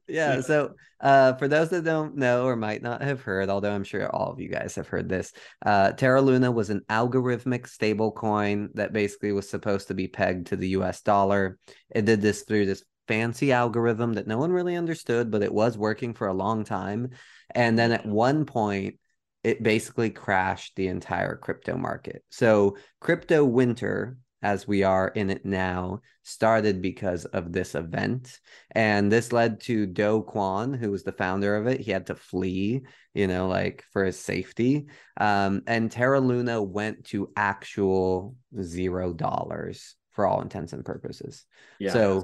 Yeah, 0.10 0.41
so 0.41 0.74
uh, 0.99 1.34
for 1.34 1.47
those 1.47 1.70
that 1.70 1.84
don't 1.84 2.16
know 2.16 2.45
or 2.45 2.55
might 2.55 2.82
not 2.82 3.01
have 3.01 3.22
heard, 3.22 3.49
although 3.49 3.72
I'm 3.72 3.84
sure 3.84 4.10
all 4.14 4.32
of 4.32 4.39
you 4.39 4.49
guys 4.49 4.76
have 4.76 4.88
heard 4.88 5.07
this, 5.07 5.32
uh, 5.66 5.91
Terra 5.91 6.22
Luna 6.22 6.51
was 6.51 6.70
an 6.70 6.82
algorithmic 6.89 7.68
stable 7.68 8.12
coin 8.12 8.70
that 8.74 8.93
basically 8.93 9.32
was 9.32 9.49
supposed 9.49 9.88
to 9.88 9.93
be 9.93 10.07
pegged 10.07 10.47
to 10.47 10.55
the 10.55 10.70
US 10.70 11.01
dollar. 11.01 11.57
It 11.89 12.05
did 12.05 12.22
this 12.22 12.43
through 12.43 12.66
this 12.66 12.84
fancy 13.07 13.51
algorithm 13.51 14.14
that 14.14 14.28
no 14.28 14.38
one 14.38 14.51
really 14.51 14.76
understood, 14.76 15.32
but 15.32 15.41
it 15.41 15.53
was 15.53 15.78
working 15.78 16.14
for 16.14 16.28
a 16.28 16.34
long 16.34 16.64
time. 16.64 17.10
And 17.51 17.78
then 17.78 17.91
at 17.91 18.05
one 18.05 18.45
point, 18.45 18.99
it 19.43 19.64
basically 19.64 20.10
crashed 20.10 20.76
the 20.76 20.88
entire 20.88 21.36
crypto 21.36 21.78
market. 21.78 22.24
So, 22.30 22.78
crypto 22.99 23.43
winter, 23.45 24.18
as 24.41 24.67
we 24.67 24.83
are 24.83 25.09
in 25.09 25.29
it 25.29 25.45
now, 25.45 26.01
started 26.23 26.81
because 26.81 27.25
of 27.25 27.51
this 27.51 27.75
event. 27.75 28.39
And 28.71 29.11
this 29.11 29.31
led 29.31 29.61
to 29.61 29.85
Do 29.85 30.25
Kwon, 30.27 30.77
who 30.77 30.91
was 30.91 31.03
the 31.03 31.11
founder 31.11 31.55
of 31.55 31.67
it. 31.67 31.81
He 31.81 31.91
had 31.91 32.07
to 32.07 32.15
flee, 32.15 32.81
you 33.13 33.27
know, 33.27 33.47
like 33.47 33.83
for 33.91 34.05
his 34.05 34.19
safety. 34.19 34.87
Um, 35.17 35.63
and 35.67 35.91
Terra 35.91 36.19
Luna 36.19 36.61
went 36.61 37.05
to 37.05 37.31
actual 37.35 38.35
zero 38.61 39.13
dollars 39.13 39.95
for 40.11 40.25
all 40.25 40.41
intents 40.41 40.73
and 40.73 40.85
purposes. 40.85 41.45
Yeah. 41.79 41.93
So 41.93 42.23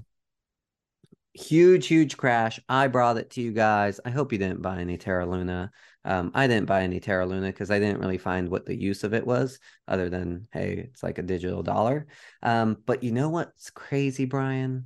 huge, 1.35 1.87
huge 1.87 2.17
crash. 2.17 2.59
I 2.67 2.87
brought 2.87 3.17
it 3.17 3.29
to 3.31 3.41
you 3.41 3.51
guys. 3.51 3.99
I 4.05 4.09
hope 4.09 4.31
you 4.31 4.37
didn't 4.37 4.61
buy 4.61 4.79
any 4.79 4.97
Terra 4.97 5.25
Luna. 5.25 5.71
Um, 6.03 6.31
I 6.33 6.47
didn't 6.47 6.67
buy 6.67 6.83
any 6.83 6.99
Terra 6.99 7.25
Luna 7.25 7.47
because 7.47 7.71
I 7.71 7.79
didn't 7.79 7.99
really 7.99 8.17
find 8.17 8.49
what 8.49 8.65
the 8.65 8.75
use 8.75 9.03
of 9.03 9.13
it 9.13 9.25
was, 9.25 9.59
other 9.87 10.09
than 10.09 10.47
hey, 10.51 10.87
it's 10.89 11.03
like 11.03 11.17
a 11.17 11.23
digital 11.23 11.63
dollar. 11.63 12.07
Um, 12.41 12.77
but 12.85 13.03
you 13.03 13.11
know 13.11 13.29
what's 13.29 13.69
crazy, 13.69 14.25
Brian? 14.25 14.85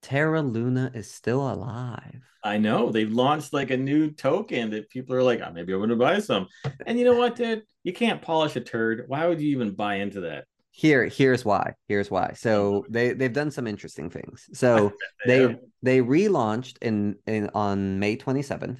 Terra 0.00 0.42
Luna 0.42 0.90
is 0.94 1.10
still 1.10 1.40
alive. 1.40 2.22
I 2.42 2.58
know 2.58 2.90
they've 2.90 3.12
launched 3.12 3.52
like 3.52 3.70
a 3.70 3.76
new 3.76 4.10
token 4.10 4.70
that 4.70 4.90
people 4.90 5.14
are 5.14 5.22
like, 5.22 5.40
oh, 5.44 5.52
maybe 5.52 5.72
I 5.72 5.76
want 5.76 5.90
to 5.90 5.96
buy 5.96 6.18
some. 6.18 6.48
And 6.86 6.98
you 6.98 7.04
know 7.04 7.16
what, 7.16 7.36
dude? 7.36 7.62
You 7.84 7.92
can't 7.92 8.20
polish 8.20 8.56
a 8.56 8.60
turd. 8.60 9.04
Why 9.06 9.26
would 9.26 9.40
you 9.40 9.50
even 9.50 9.74
buy 9.74 9.96
into 9.96 10.22
that? 10.22 10.46
Here 10.72 11.04
here's 11.04 11.44
why 11.44 11.74
here's 11.86 12.10
why. 12.10 12.32
So 12.34 12.86
they 12.88 13.12
they've 13.12 13.32
done 13.32 13.50
some 13.50 13.66
interesting 13.66 14.08
things. 14.08 14.48
So 14.54 14.92
they 15.26 15.58
they 15.82 16.00
relaunched 16.00 16.78
in 16.80 17.16
in 17.26 17.50
on 17.54 17.98
may 17.98 18.16
27th 18.16 18.78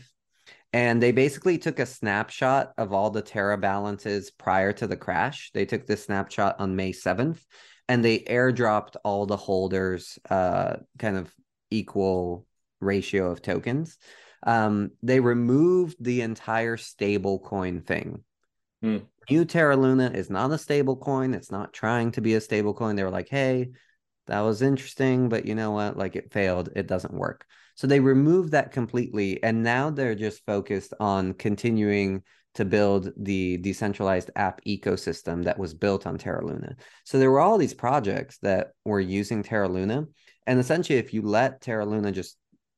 and 0.73 1.03
they 1.03 1.13
basically 1.13 1.59
took 1.59 1.79
a 1.79 1.87
snapshot 1.87 2.73
of 2.79 2.95
all 2.95 3.11
the 3.11 3.21
terra 3.21 3.59
balances 3.59 4.31
prior 4.31 4.73
to 4.73 4.87
the 4.87 4.97
crash. 4.97 5.51
They 5.53 5.67
took 5.67 5.87
this 5.87 6.07
snapshot 6.07 6.57
on 6.59 6.77
may 6.77 6.93
7th 6.93 7.45
and 7.89 8.03
they 8.03 8.21
airdropped 8.21 8.97
all 9.05 9.27
the 9.27 9.37
holders 9.37 10.19
uh 10.31 10.77
kind 10.99 11.19
of 11.19 11.31
equal 11.71 12.47
ratio 12.81 13.31
of 13.31 13.43
tokens. 13.43 13.99
Um 14.45 14.93
they 15.03 15.21
removed 15.21 15.99
the 16.01 16.23
entire 16.23 16.79
stable 16.79 17.39
coin 17.39 17.83
thing. 17.83 18.25
Hmm. 18.81 18.99
New 19.31 19.45
Terra 19.45 19.77
Luna 19.77 20.11
is 20.15 20.31
not 20.31 20.51
a 20.51 20.59
stable 20.59 20.97
coin. 20.97 21.35
It's 21.35 21.51
not 21.51 21.73
trying 21.73 22.13
to 22.13 22.21
be 22.21 22.35
a 22.35 22.41
stable 22.41 22.75
coin. 22.75 22.97
They 22.97 23.05
were 23.05 23.11
like, 23.11 23.29
hey, 23.29 23.71
that 24.27 24.41
was 24.41 24.63
interesting, 24.63 25.29
but 25.29 25.47
you 25.47 25.55
know 25.55 25.71
what? 25.71 25.97
Like 25.97 26.17
it 26.17 26.33
failed. 26.33 26.71
It 26.75 26.87
doesn't 26.87 27.15
work. 27.15 27.45
So 27.75 27.87
they 27.87 28.01
removed 28.01 28.53
that 28.53 28.73
completely. 28.73 29.43
And 29.43 29.63
now 29.63 29.91
they're 29.91 30.15
just 30.15 30.45
focused 30.45 30.95
on 31.01 31.35
continuing 31.35 32.23
to 32.55 32.65
build 32.65 33.11
the 33.17 33.57
decentralized 33.59 34.31
app 34.37 34.61
ecosystem 34.67 35.45
that 35.45 35.59
was 35.59 35.73
built 35.73 36.07
on 36.07 36.19
Terra 36.19 36.45
Luna. 36.45 36.77
So 37.05 37.19
there 37.19 37.31
were 37.31 37.41
all 37.41 37.57
these 37.57 37.75
projects 37.75 38.39
that 38.43 38.73
were 38.85 39.01
using 39.01 39.43
Terra 39.43 39.69
Luna. 39.69 40.07
And 40.47 40.59
essentially, 40.59 40.99
if 40.99 41.15
you 41.15 41.23
let 41.23 41.61
Terra 41.63 41.87
Luna 41.87 42.13
just 42.13 42.37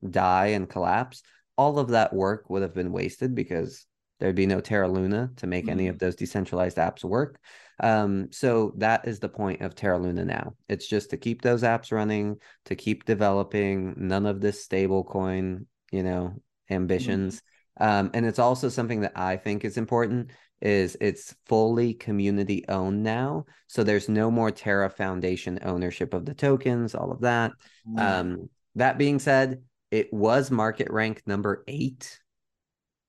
die 0.09 0.47
and 0.47 0.69
collapse, 0.69 1.23
all 1.57 1.79
of 1.79 1.89
that 1.89 2.13
work 2.13 2.49
would 2.49 2.61
have 2.61 2.73
been 2.73 2.91
wasted 2.91 3.35
because 3.35 3.85
There'd 4.19 4.35
be 4.35 4.45
no 4.45 4.61
Terra 4.61 4.87
Luna 4.87 5.31
to 5.37 5.47
make 5.47 5.65
mm-hmm. 5.65 5.71
any 5.71 5.87
of 5.87 5.99
those 5.99 6.15
decentralized 6.15 6.77
apps 6.77 7.03
work. 7.03 7.39
Um, 7.79 8.31
so 8.31 8.73
that 8.77 9.07
is 9.07 9.19
the 9.19 9.29
point 9.29 9.61
of 9.61 9.75
Terra 9.75 9.99
Luna 9.99 10.23
now. 10.23 10.55
It's 10.69 10.87
just 10.87 11.09
to 11.09 11.17
keep 11.17 11.41
those 11.41 11.63
apps 11.63 11.91
running, 11.91 12.37
to 12.65 12.75
keep 12.75 13.05
developing, 13.05 13.95
none 13.97 14.25
of 14.25 14.39
this 14.39 14.63
stable 14.63 15.03
coin, 15.03 15.67
you 15.91 16.03
know, 16.03 16.41
ambitions. 16.69 17.37
Mm-hmm. 17.37 17.43
Um, 17.77 18.11
and 18.13 18.25
it's 18.25 18.39
also 18.39 18.69
something 18.69 19.01
that 19.01 19.17
I 19.17 19.35
think 19.35 19.65
is 19.65 19.77
important 19.77 20.31
is 20.61 20.95
it's 21.01 21.35
fully 21.45 21.93
community 21.93 22.63
owned 22.69 23.03
now. 23.03 23.45
So 23.67 23.83
there's 23.83 24.07
no 24.07 24.31
more 24.31 24.51
Terra 24.51 24.89
Foundation 24.89 25.59
ownership 25.61 26.13
of 26.13 26.25
the 26.25 26.33
tokens, 26.33 26.95
all 26.95 27.11
of 27.11 27.21
that. 27.21 27.51
Mm-hmm. 27.85 27.99
Um, 27.99 28.49
that 28.75 28.97
being 28.97 29.19
said, 29.19 29.61
it 29.91 30.11
was 30.13 30.49
market 30.49 30.89
rank 30.89 31.21
number 31.25 31.63
eight 31.67 32.19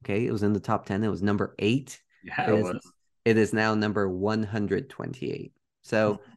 Okay, 0.06 0.24
it 0.24 0.30
was 0.30 0.44
in 0.44 0.52
the 0.52 0.60
top 0.60 0.86
10. 0.86 1.02
It 1.02 1.08
was 1.08 1.22
number 1.22 1.56
eight. 1.58 2.00
Yeah, 2.22 2.50
it, 2.50 2.54
it 2.54 2.76
is, 2.76 2.92
it 3.24 3.36
is 3.38 3.52
now 3.52 3.74
number 3.74 4.08
128. 4.08 5.52
So 5.82 6.12
mm-hmm. 6.12 6.32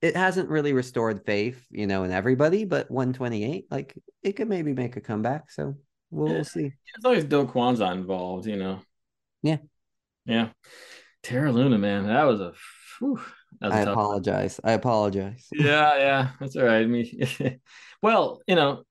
it 0.00 0.16
hasn't 0.16 0.48
really 0.48 0.72
restored 0.72 1.26
faith, 1.26 1.66
you 1.70 1.88
know, 1.88 2.04
in 2.04 2.12
everybody, 2.12 2.64
but 2.64 2.88
128, 2.92 3.66
like 3.68 3.96
it 4.22 4.36
could 4.36 4.48
maybe 4.48 4.72
make 4.72 4.96
a 4.96 5.00
comeback. 5.00 5.50
So 5.50 5.74
we'll, 6.12 6.28
yeah. 6.28 6.34
we'll 6.34 6.44
see. 6.44 6.66
As 6.96 7.04
long 7.04 7.16
as 7.16 7.24
Do 7.24 7.46
Kwon's 7.46 7.80
involved, 7.80 8.46
you 8.46 8.56
know. 8.56 8.80
Yeah. 9.42 9.58
Yeah. 10.24 10.50
Terra 11.24 11.50
Luna, 11.50 11.78
man, 11.78 12.06
that 12.06 12.24
was 12.24 12.40
a. 12.40 12.52
Whew, 13.00 13.20
that 13.60 13.70
was 13.70 13.76
I 13.76 13.90
apologize. 13.90 14.60
One. 14.62 14.70
I 14.70 14.74
apologize. 14.74 15.48
Yeah, 15.52 15.98
yeah, 15.98 16.30
that's 16.38 16.54
all 16.54 16.64
right. 16.64 16.82
I 16.82 16.86
mean, 16.86 17.60
well, 18.02 18.40
you 18.46 18.54
know, 18.54 18.84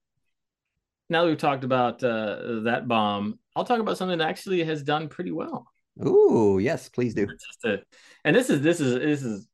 now 1.10 1.24
that 1.24 1.30
we've 1.30 1.38
talked 1.38 1.64
about 1.64 2.04
uh, 2.04 2.62
that 2.64 2.88
bomb, 2.88 3.39
I'll 3.56 3.66
talk 3.66 3.80
about 3.80 3.97
something 3.97 4.18
that 4.18 4.28
actually 4.28 4.64
has 4.64 4.84
done 4.84 5.10
pretty 5.10 5.32
well. 5.32 5.68
Ooh, 6.06 6.60
yes, 6.62 6.89
please 6.89 7.14
do. 7.14 7.28
A, 7.66 7.78
and 8.24 8.36
this 8.36 8.49
is 8.49 8.62
this 8.62 8.80
is 8.80 8.95
this 8.95 9.22
is 9.22 9.47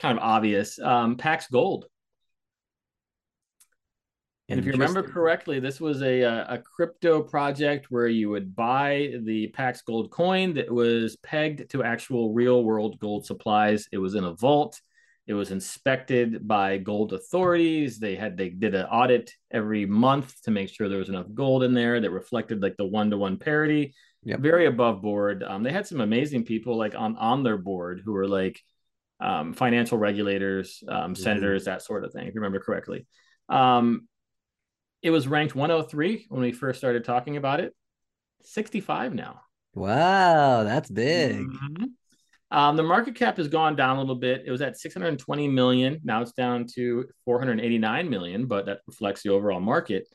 kind 0.00 0.16
of 0.16 0.24
obvious. 0.24 0.78
Um, 0.78 1.16
Pax 1.16 1.48
Gold. 1.48 1.86
And 4.50 4.58
if 4.58 4.64
you 4.64 4.72
remember 4.72 5.02
correctly, 5.02 5.60
this 5.60 5.78
was 5.78 6.02
a, 6.02 6.22
a 6.22 6.56
crypto 6.56 7.22
project 7.22 7.90
where 7.90 8.08
you 8.08 8.30
would 8.30 8.56
buy 8.56 9.12
the 9.24 9.48
Pax 9.48 9.82
Gold 9.82 10.10
coin 10.10 10.54
that 10.54 10.72
was 10.72 11.16
pegged 11.16 11.68
to 11.70 11.84
actual 11.84 12.32
real 12.32 12.64
world 12.64 12.98
gold 12.98 13.26
supplies. 13.26 13.88
It 13.92 13.98
was 13.98 14.14
in 14.14 14.24
a 14.24 14.32
vault. 14.32 14.80
It 15.28 15.34
was 15.34 15.50
inspected 15.50 16.48
by 16.48 16.78
gold 16.78 17.12
authorities. 17.12 17.98
They 17.98 18.16
had 18.16 18.38
they 18.38 18.48
did 18.48 18.74
an 18.74 18.86
audit 18.86 19.30
every 19.50 19.84
month 19.84 20.40
to 20.42 20.50
make 20.50 20.70
sure 20.70 20.88
there 20.88 20.98
was 20.98 21.10
enough 21.10 21.26
gold 21.34 21.62
in 21.62 21.74
there 21.74 22.00
that 22.00 22.10
reflected 22.10 22.62
like 22.62 22.78
the 22.78 22.86
one 22.86 23.10
to 23.10 23.18
one 23.18 23.36
parity. 23.36 23.94
Yep. 24.24 24.40
Very 24.40 24.64
above 24.64 25.02
board. 25.02 25.44
Um, 25.46 25.62
they 25.62 25.70
had 25.70 25.86
some 25.86 26.00
amazing 26.00 26.44
people 26.44 26.78
like 26.78 26.94
on 26.94 27.16
on 27.18 27.42
their 27.42 27.58
board 27.58 28.00
who 28.02 28.12
were 28.12 28.26
like 28.26 28.58
um, 29.20 29.52
financial 29.52 29.98
regulators, 29.98 30.82
um, 30.88 31.14
senators, 31.14 31.62
mm-hmm. 31.62 31.72
that 31.72 31.82
sort 31.82 32.04
of 32.04 32.12
thing, 32.12 32.26
if 32.26 32.34
you 32.34 32.40
remember 32.40 32.60
correctly. 32.60 33.06
Um, 33.50 34.08
it 35.02 35.10
was 35.10 35.28
ranked 35.28 35.54
103 35.54 36.26
when 36.30 36.40
we 36.40 36.52
first 36.52 36.78
started 36.78 37.04
talking 37.04 37.36
about 37.36 37.60
it. 37.60 37.74
65 38.44 39.14
now. 39.14 39.42
Wow, 39.74 40.64
that's 40.64 40.90
big. 40.90 41.40
Mm-hmm. 41.40 41.84
Um, 42.50 42.76
the 42.76 42.82
market 42.82 43.14
cap 43.14 43.36
has 43.36 43.48
gone 43.48 43.76
down 43.76 43.96
a 43.96 44.00
little 44.00 44.16
bit. 44.16 44.44
It 44.46 44.50
was 44.50 44.62
at 44.62 44.78
620 44.78 45.48
million. 45.48 46.00
Now 46.02 46.22
it's 46.22 46.32
down 46.32 46.66
to 46.74 47.04
489 47.24 48.08
million, 48.08 48.46
but 48.46 48.66
that 48.66 48.80
reflects 48.86 49.22
the 49.22 49.30
overall 49.30 49.60
market. 49.60 50.08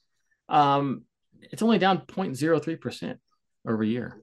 Um, 0.49 1.03
it's 1.41 1.61
only 1.61 1.77
down 1.77 1.99
0.03% 2.07 3.17
over 3.67 3.83
a 3.83 3.87
year. 3.87 4.19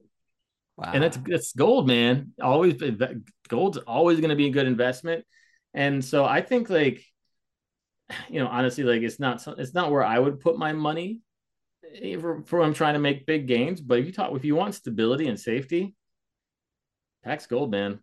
Wow. 0.77 0.91
And 0.93 1.03
that's 1.03 1.19
it's 1.27 1.53
gold, 1.53 1.87
man. 1.87 2.33
Always 2.41 2.81
gold's 3.47 3.77
always 3.77 4.19
going 4.19 4.29
to 4.29 4.35
be 4.35 4.47
a 4.47 4.51
good 4.51 4.67
investment. 4.67 5.25
And 5.73 6.03
so 6.03 6.25
I 6.25 6.41
think 6.41 6.69
like 6.69 7.03
you 8.29 8.39
know, 8.39 8.47
honestly, 8.47 8.83
like 8.83 9.01
it's 9.01 9.19
not 9.19 9.45
it's 9.59 9.73
not 9.73 9.91
where 9.91 10.03
I 10.03 10.17
would 10.17 10.39
put 10.39 10.57
my 10.57 10.73
money 10.73 11.21
eh, 12.01 12.17
for, 12.17 12.43
for 12.45 12.61
I'm 12.61 12.73
trying 12.73 12.93
to 12.93 12.99
make 12.99 13.25
big 13.25 13.47
gains. 13.47 13.79
But 13.79 13.99
if 13.99 14.05
you 14.05 14.11
talk 14.11 14.33
if 14.33 14.45
you 14.45 14.55
want 14.55 14.75
stability 14.75 15.27
and 15.27 15.39
safety, 15.39 15.95
Pax 17.23 17.45
Gold, 17.45 17.71
man. 17.71 17.99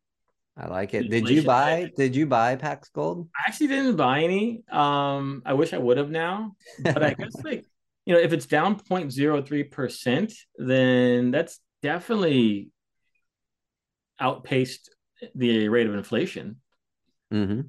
I 0.57 0.67
like 0.67 0.93
it. 0.95 1.09
Did 1.09 1.29
you 1.29 1.43
buy? 1.43 1.91
Did 1.97 2.17
you 2.17 2.27
buy 2.27 2.57
Pax 2.57 2.89
Gold? 2.91 3.29
I 3.37 3.49
actually 3.49 3.69
didn't 3.69 3.97
buy 3.97 4.23
any. 4.23 4.63
Um, 4.71 5.43
I 5.47 5.55
wish 5.55 5.73
I 5.73 5.79
would 5.79 5.99
have 5.99 6.11
now, 6.11 6.57
but 6.83 7.03
I 7.03 7.15
guess 7.15 7.35
like 7.45 7.65
you 8.07 8.15
know, 8.15 8.21
if 8.21 8.33
it's 8.33 8.47
down 8.47 8.81
0.03 8.81 9.71
percent, 9.71 10.33
then 10.57 11.31
that's 11.31 11.61
definitely 11.83 12.71
outpaced 14.19 14.91
the 15.35 15.69
rate 15.69 15.87
of 15.87 15.95
inflation. 15.95 16.57
Mm-hmm. 17.33 17.61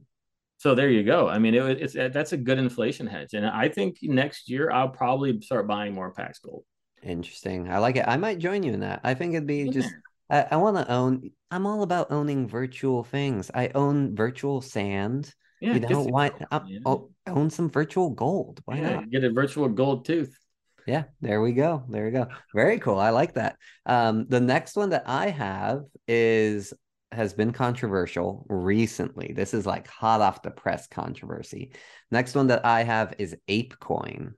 So 0.57 0.75
there 0.75 0.89
you 0.89 1.03
go. 1.03 1.27
I 1.27 1.39
mean, 1.39 1.53
it, 1.53 1.81
it's 1.81 1.93
that's 1.93 2.33
a 2.33 2.37
good 2.37 2.57
inflation 2.57 3.05
hedge, 3.05 3.33
and 3.33 3.45
I 3.45 3.69
think 3.69 3.97
next 4.01 4.49
year 4.49 4.71
I'll 4.71 4.89
probably 4.89 5.39
start 5.41 5.67
buying 5.67 5.93
more 5.93 6.11
Pax 6.11 6.39
Gold. 6.39 6.63
Interesting. 7.03 7.69
I 7.69 7.77
like 7.77 7.95
it. 7.95 8.05
I 8.07 8.17
might 8.17 8.39
join 8.39 8.63
you 8.63 8.73
in 8.73 8.79
that. 8.79 9.01
I 9.03 9.13
think 9.13 9.33
it'd 9.33 9.47
be 9.47 9.63
yeah. 9.63 9.71
just 9.71 9.93
I, 10.29 10.47
I 10.51 10.55
want 10.57 10.77
to 10.77 10.91
own. 10.91 11.31
I'm 11.51 11.65
all 11.65 11.83
about 11.83 12.11
owning 12.11 12.47
virtual 12.47 13.03
things. 13.03 13.49
I 13.53 13.71
own 13.73 14.15
virtual 14.15 14.61
sand. 14.61 15.33
Yeah, 15.61 15.73
you 15.73 15.79
know 15.81 16.03
why? 16.03 16.31
I'll, 16.51 17.09
own 17.27 17.49
some 17.49 17.69
virtual 17.69 18.11
gold. 18.11 18.61
Why 18.65 18.77
yeah, 18.77 18.95
not 18.95 19.09
get 19.09 19.23
a 19.23 19.31
virtual 19.31 19.67
gold 19.67 20.05
tooth? 20.05 20.37
Yeah, 20.85 21.03
there 21.21 21.41
we 21.41 21.51
go. 21.51 21.83
There 21.89 22.05
we 22.05 22.11
go. 22.11 22.27
Very 22.55 22.79
cool. 22.79 22.97
I 22.97 23.09
like 23.09 23.33
that. 23.33 23.57
Um, 23.85 24.25
the 24.27 24.39
next 24.39 24.75
one 24.75 24.89
that 24.89 25.03
I 25.05 25.29
have 25.29 25.83
is 26.07 26.73
has 27.11 27.33
been 27.33 27.51
controversial 27.51 28.45
recently. 28.49 29.33
This 29.35 29.53
is 29.53 29.65
like 29.65 29.87
hot 29.87 30.21
off 30.21 30.41
the 30.41 30.51
press 30.51 30.87
controversy. 30.87 31.71
Next 32.11 32.35
one 32.35 32.47
that 32.47 32.65
I 32.65 32.83
have 32.83 33.15
is 33.17 33.35
ApeCoin. 33.47 34.33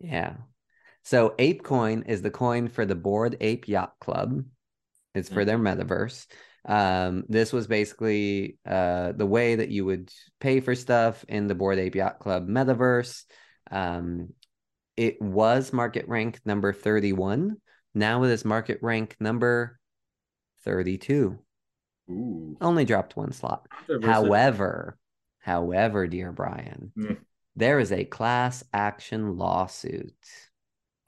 Yeah. 0.00 0.34
So 1.08 1.34
ApeCoin 1.38 2.06
is 2.06 2.20
the 2.20 2.30
coin 2.30 2.68
for 2.68 2.84
the 2.84 2.94
Bored 2.94 3.38
Ape 3.40 3.66
Yacht 3.66 3.94
Club. 3.98 4.44
It's 5.14 5.30
for 5.30 5.46
their 5.46 5.56
mm-hmm. 5.56 5.80
metaverse. 5.80 6.26
Um, 6.66 7.24
this 7.30 7.50
was 7.50 7.66
basically 7.66 8.58
uh, 8.68 9.12
the 9.12 9.24
way 9.24 9.54
that 9.54 9.70
you 9.70 9.86
would 9.86 10.12
pay 10.38 10.60
for 10.60 10.74
stuff 10.74 11.24
in 11.26 11.46
the 11.46 11.54
Bored 11.54 11.78
Ape 11.78 11.94
Yacht 11.94 12.18
Club 12.18 12.46
metaverse. 12.46 13.24
Um, 13.70 14.34
it 14.98 15.18
was 15.18 15.72
market 15.72 16.06
rank 16.08 16.40
number 16.44 16.74
31. 16.74 17.56
Now 17.94 18.24
it 18.24 18.30
is 18.30 18.44
market 18.44 18.80
rank 18.82 19.16
number 19.18 19.80
32. 20.66 21.38
Ooh. 22.10 22.56
Only 22.60 22.84
dropped 22.84 23.16
one 23.16 23.32
slot. 23.32 23.66
However, 24.02 24.98
however, 25.38 26.06
dear 26.06 26.32
Brian, 26.32 26.92
mm. 26.94 27.16
there 27.56 27.78
is 27.78 27.92
a 27.92 28.04
class 28.04 28.62
action 28.74 29.38
lawsuit 29.38 30.12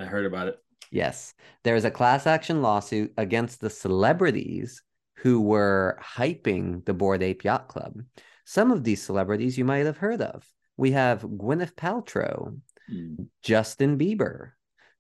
I 0.01 0.07
heard 0.07 0.25
about 0.25 0.49
it. 0.49 0.59
Yes. 0.91 1.35
There 1.63 1.77
is 1.77 1.85
a 1.85 1.91
class 1.91 2.27
action 2.27 2.63
lawsuit 2.63 3.13
against 3.17 3.61
the 3.61 3.71
celebrities 3.71 4.83
who 5.17 5.41
were 5.41 5.99
hyping 6.03 6.85
the 6.87 6.95
Bored 6.95 7.23
Ape 7.23 7.45
Yacht 7.45 7.69
Club. 7.69 8.03
Some 8.45 8.71
of 8.71 8.83
these 8.83 9.03
celebrities 9.03 9.59
you 9.59 9.65
might 9.65 9.87
have 9.87 9.99
heard 9.99 10.23
of. 10.23 10.45
We 10.77 10.93
have 10.93 11.23
Gwyneth 11.23 11.75
Paltrow, 11.75 12.59
mm. 12.91 13.27
Justin 13.43 13.99
Bieber, 13.99 14.53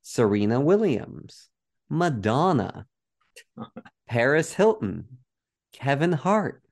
Serena 0.03 0.61
Williams, 0.61 1.49
Madonna, 1.89 2.87
Paris 4.09 4.53
Hilton, 4.53 5.07
Kevin 5.73 6.13
Hart, 6.13 6.63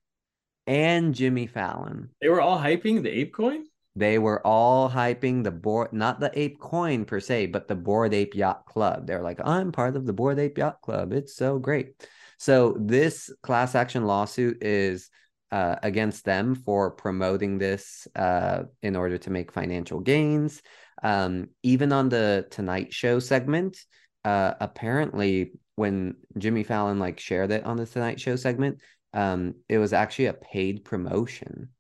and 0.67 1.15
Jimmy 1.15 1.47
Fallon. 1.47 2.11
They 2.21 2.29
were 2.29 2.43
all 2.43 2.59
hyping 2.59 3.03
the 3.03 3.11
ape 3.11 3.33
coin? 3.33 3.65
They 3.99 4.21
were 4.21 4.47
all 4.47 4.89
hyping 4.89 5.43
the 5.43 5.51
board, 5.51 5.93
not 5.93 6.21
the 6.21 6.31
ape 6.39 6.61
coin 6.61 7.05
per 7.05 7.19
se, 7.19 7.47
but 7.47 7.67
the 7.67 7.75
Bored 7.75 8.15
Ape 8.15 8.37
Yacht 8.37 8.65
Club. 8.65 9.09
They're 9.09 9.25
like, 9.25 9.41
I'm 9.45 9.73
part 9.73 9.97
of 9.97 10.07
the 10.07 10.13
Bored 10.13 10.39
Ape 10.39 10.57
Yacht 10.57 10.81
Club. 10.83 11.13
It's 11.13 11.35
so 11.35 11.59
great. 11.59 12.07
So 12.39 12.77
this 12.79 13.29
class 13.43 13.75
action 13.75 14.05
lawsuit 14.05 14.63
is 14.63 15.11
uh, 15.51 15.77
against 15.83 16.25
them 16.25 16.55
for 16.55 16.93
promoting 16.93 17.59
this 17.59 18.07
uh, 18.15 18.65
in 18.85 18.95
order 18.95 19.19
to 19.19 19.31
make 19.31 19.51
financial 19.51 19.99
gains. 19.99 20.63
Um, 21.03 21.49
even 21.65 21.93
on 21.93 22.09
the 22.09 22.47
Tonight 22.53 22.95
Show 22.95 23.19
segment, 23.19 23.79
uh, 24.25 24.55
apparently 24.61 25.55
when 25.75 26.15
Jimmy 26.39 26.63
Fallon 26.63 27.01
like 27.01 27.19
shared 27.19 27.51
it 27.51 27.65
on 27.65 27.77
the 27.77 27.87
Tonight 27.87 28.21
Show 28.21 28.37
segment, 28.37 28.79
um, 29.13 29.57
it 29.69 29.79
was 29.79 29.93
actually 29.93 30.27
a 30.27 30.35
paid 30.35 30.85
promotion 30.85 31.71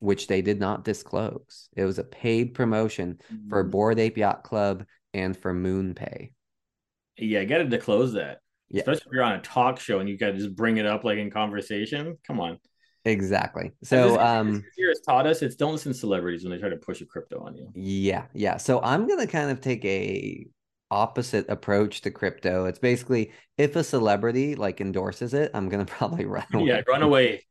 which 0.00 0.26
they 0.26 0.42
did 0.42 0.58
not 0.58 0.84
disclose. 0.84 1.68
It 1.76 1.84
was 1.84 1.98
a 1.98 2.04
paid 2.04 2.54
promotion 2.54 3.20
mm-hmm. 3.32 3.48
for 3.48 3.62
Bored 3.62 3.98
Ape 3.98 4.18
Yacht 4.18 4.42
Club 4.42 4.84
and 5.14 5.36
for 5.36 5.54
MoonPay. 5.54 6.32
Yeah, 7.16 7.40
I 7.40 7.44
got 7.44 7.58
to 7.58 7.64
disclose 7.64 8.14
that. 8.14 8.40
Yeah. 8.70 8.80
Especially 8.80 9.06
if 9.06 9.12
you're 9.12 9.24
on 9.24 9.32
a 9.32 9.40
talk 9.40 9.78
show 9.80 10.00
and 10.00 10.08
you 10.08 10.16
got 10.16 10.28
to 10.28 10.36
just 10.36 10.54
bring 10.54 10.78
it 10.78 10.86
up 10.86 11.04
like 11.04 11.18
in 11.18 11.30
conversation. 11.30 12.16
Come 12.26 12.40
on. 12.40 12.58
Exactly. 13.04 13.72
So, 13.82 14.20
um, 14.20 14.62
this 14.76 14.88
has 14.88 15.00
taught 15.00 15.26
us 15.26 15.42
it's 15.42 15.56
don't 15.56 15.72
listen 15.72 15.92
to 15.92 15.98
celebrities 15.98 16.44
when 16.44 16.52
they 16.52 16.58
try 16.58 16.68
to 16.68 16.76
push 16.76 17.00
a 17.00 17.06
crypto 17.06 17.40
on 17.40 17.56
you. 17.56 17.70
Yeah, 17.74 18.26
yeah. 18.34 18.58
So 18.58 18.80
I'm 18.82 19.08
gonna 19.08 19.26
kind 19.26 19.50
of 19.50 19.60
take 19.60 19.84
a 19.86 20.46
opposite 20.90 21.48
approach 21.48 22.02
to 22.02 22.10
crypto. 22.10 22.66
It's 22.66 22.78
basically 22.78 23.32
if 23.56 23.74
a 23.76 23.84
celebrity 23.84 24.54
like 24.54 24.82
endorses 24.82 25.32
it, 25.32 25.50
I'm 25.54 25.70
gonna 25.70 25.84
probably 25.86 26.26
run 26.26 26.44
away. 26.52 26.66
Yeah, 26.66 26.82
run 26.86 27.02
away. 27.02 27.46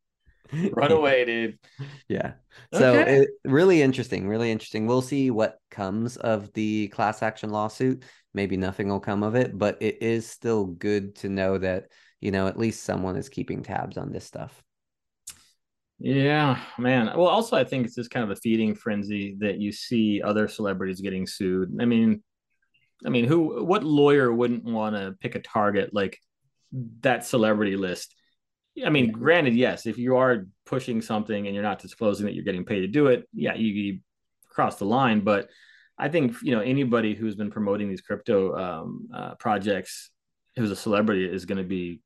Run 0.74 0.92
away, 0.92 1.26
dude. 1.26 1.60
Yeah. 2.08 2.34
So 2.74 2.94
okay. 2.96 3.20
it, 3.20 3.30
really 3.46 3.82
interesting, 3.82 4.28
really 4.28 4.52
interesting. 4.52 4.88
We'll 4.88 5.02
see 5.02 5.32
what 5.32 5.60
comes 5.70 6.18
of 6.18 6.52
the 6.54 6.88
class 6.90 7.22
action 7.22 7.50
lawsuit. 7.50 8.04
Maybe 8.34 8.58
nothing 8.58 8.90
will 8.90 9.00
come 9.00 9.24
of 9.24 9.36
it, 9.36 9.58
but 9.58 9.78
it 9.82 10.02
is 10.02 10.28
still 10.28 10.66
good 10.66 11.16
to 11.18 11.30
know 11.30 11.58
that, 11.58 11.86
you 12.20 12.32
know, 12.32 12.48
at 12.48 12.60
least 12.60 12.84
someone 12.84 13.16
is 13.16 13.30
keeping 13.30 13.64
tabs 13.64 13.98
on 13.98 14.12
this 14.12 14.26
stuff. 14.26 14.62
Yeah, 16.00 16.62
man. 16.78 17.08
Well, 17.08 17.28
also, 17.28 17.58
I 17.58 17.64
think 17.64 17.86
it's 17.86 17.96
just 17.96 18.12
kind 18.12 18.24
of 18.24 18.32
a 18.32 18.40
feeding 18.40 18.74
frenzy 18.74 19.36
that 19.40 19.60
you 19.60 19.72
see 19.72 20.22
other 20.22 20.48
celebrities 20.48 21.02
getting 21.02 21.28
sued. 21.28 21.76
I 21.82 21.86
mean, 21.86 22.24
I 23.06 23.10
mean, 23.10 23.26
who, 23.26 23.66
what 23.66 23.84
lawyer 23.84 24.32
wouldn't 24.32 24.64
want 24.64 24.96
to 24.96 25.16
pick 25.20 25.36
a 25.36 25.40
target 25.40 25.94
like 25.94 26.18
that 27.02 27.26
celebrity 27.26 27.76
list 27.76 28.16
I 28.86 28.90
mean, 28.90 29.12
granted, 29.12 29.56
yes, 29.56 29.86
if 29.86 29.98
you 29.98 30.18
are 30.18 30.48
pushing 30.66 31.02
something 31.02 31.46
and 31.46 31.54
you're 31.54 31.64
not 31.64 31.80
disclosing 31.80 32.26
that 32.26 32.34
you're 32.34 32.44
getting 32.44 32.66
paid 32.66 32.82
to 32.82 32.88
do 32.88 33.08
it, 33.08 33.28
yeah, 33.34 33.56
you, 33.56 33.68
you 33.68 34.00
cross 34.48 34.78
the 34.78 34.86
line. 34.86 35.22
But 35.22 35.50
I 35.98 36.10
think 36.10 36.36
you 36.42 36.54
know 36.56 36.62
anybody 36.62 37.16
who's 37.16 37.36
been 37.36 37.52
promoting 37.52 37.90
these 37.90 38.02
crypto 38.02 38.56
um, 38.56 39.10
uh, 39.14 39.36
projects 39.36 40.12
who's 40.56 40.72
a 40.72 40.76
celebrity 40.76 41.26
is 41.26 41.46
going 41.46 41.58
to 41.58 41.64
be 41.64 42.02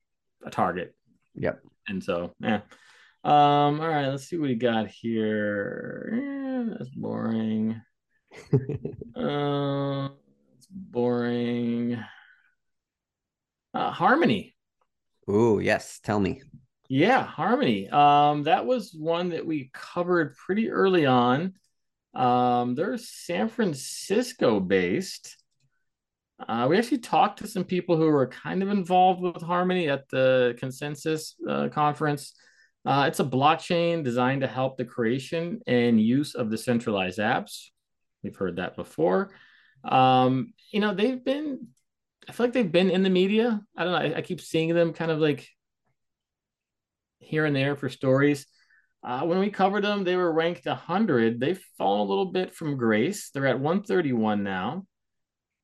a 0.46 0.50
target. 0.50 0.96
Yep. 1.36 1.62
And 1.88 2.04
so, 2.04 2.34
yeah. 2.40 2.62
Um, 3.24 3.80
all 3.80 3.88
right, 3.88 4.08
let's 4.08 4.26
see 4.26 4.38
what 4.38 4.50
we 4.50 4.56
got 4.56 4.88
here. 4.88 6.10
Yeah, 6.14 6.76
that's 6.78 6.90
boring. 6.90 7.82
uh, 9.16 10.10
it's 10.58 10.68
boring. 10.70 12.04
Uh, 13.74 13.92
Harmony. 13.92 14.56
Oh 15.28 15.60
yes, 15.60 16.00
tell 16.04 16.20
me. 16.20 16.42
Yeah, 16.94 17.24
Harmony. 17.24 17.90
Um, 17.90 18.44
that 18.44 18.68
was 18.68 18.94
one 18.94 19.30
that 19.30 19.48
we 19.48 19.72
covered 19.74 20.36
pretty 20.36 20.70
early 20.70 21.08
on. 21.08 21.56
Um, 22.14 22.76
they're 22.76 23.00
San 23.00 23.50
Francisco 23.50 24.60
based. 24.60 25.36
Uh, 26.48 26.68
we 26.70 26.78
actually 26.78 27.00
talked 27.00 27.40
to 27.40 27.48
some 27.48 27.64
people 27.64 27.98
who 27.98 28.06
were 28.12 28.28
kind 28.28 28.62
of 28.62 28.70
involved 28.70 29.22
with 29.22 29.42
Harmony 29.42 29.90
at 29.90 30.08
the 30.10 30.56
Consensus 30.60 31.34
uh, 31.50 31.68
conference. 31.70 32.36
Uh, 32.86 33.06
it's 33.08 33.20
a 33.20 33.26
blockchain 33.26 34.04
designed 34.04 34.42
to 34.42 34.48
help 34.48 34.78
the 34.78 34.86
creation 34.86 35.62
and 35.66 36.00
use 36.00 36.36
of 36.36 36.52
decentralized 36.52 37.18
apps. 37.18 37.70
We've 38.22 38.36
heard 38.36 38.58
that 38.58 38.76
before. 38.76 39.34
Um, 39.84 40.54
you 40.70 40.80
know, 40.80 40.94
they've 40.94 41.26
been, 41.26 41.70
I 42.30 42.34
feel 42.34 42.46
like 42.46 42.54
they've 42.54 42.72
been 42.72 42.92
in 42.92 43.02
the 43.02 43.10
media. 43.10 43.64
I 43.76 43.84
don't 43.84 43.94
know. 43.94 44.16
I, 44.16 44.18
I 44.20 44.22
keep 44.22 44.40
seeing 44.40 44.76
them 44.76 44.94
kind 44.94 45.10
of 45.10 45.18
like 45.18 45.50
here 47.24 47.46
and 47.46 47.56
there 47.56 47.76
for 47.76 47.90
stories. 47.90 48.46
Uh, 49.04 49.22
when 49.22 49.40
we 49.40 49.50
covered 49.50 49.84
them, 49.84 50.04
they 50.04 50.16
were 50.16 50.32
ranked 50.32 50.66
100. 50.66 51.40
They've 51.40 51.62
fallen 51.78 52.02
a 52.02 52.10
little 52.10 52.32
bit 52.32 52.56
from 52.56 52.78
grace. 52.78 53.32
They're 53.32 53.48
at 53.48 53.60
131 53.60 54.44
now. 54.44 54.86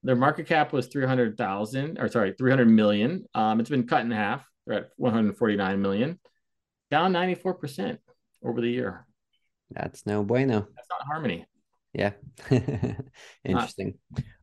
Their 0.03 0.15
market 0.15 0.47
cap 0.47 0.73
was 0.73 0.87
300,000, 0.87 1.99
or 1.99 2.07
sorry, 2.09 2.33
300 2.37 2.69
million. 2.69 3.25
Um, 3.33 3.59
it's 3.59 3.69
been 3.69 3.87
cut 3.87 4.01
in 4.01 4.11
half. 4.11 4.45
They're 4.65 4.77
at 4.77 4.89
149 4.97 5.81
million, 5.81 6.19
down 6.91 7.13
94% 7.13 7.97
over 8.43 8.61
the 8.61 8.69
year. 8.69 9.05
That's 9.71 10.05
no 10.05 10.23
bueno. 10.23 10.67
That's 10.75 10.87
not 10.89 11.05
harmony. 11.05 11.45
Yeah. 11.93 12.11
Interesting. 13.43 13.95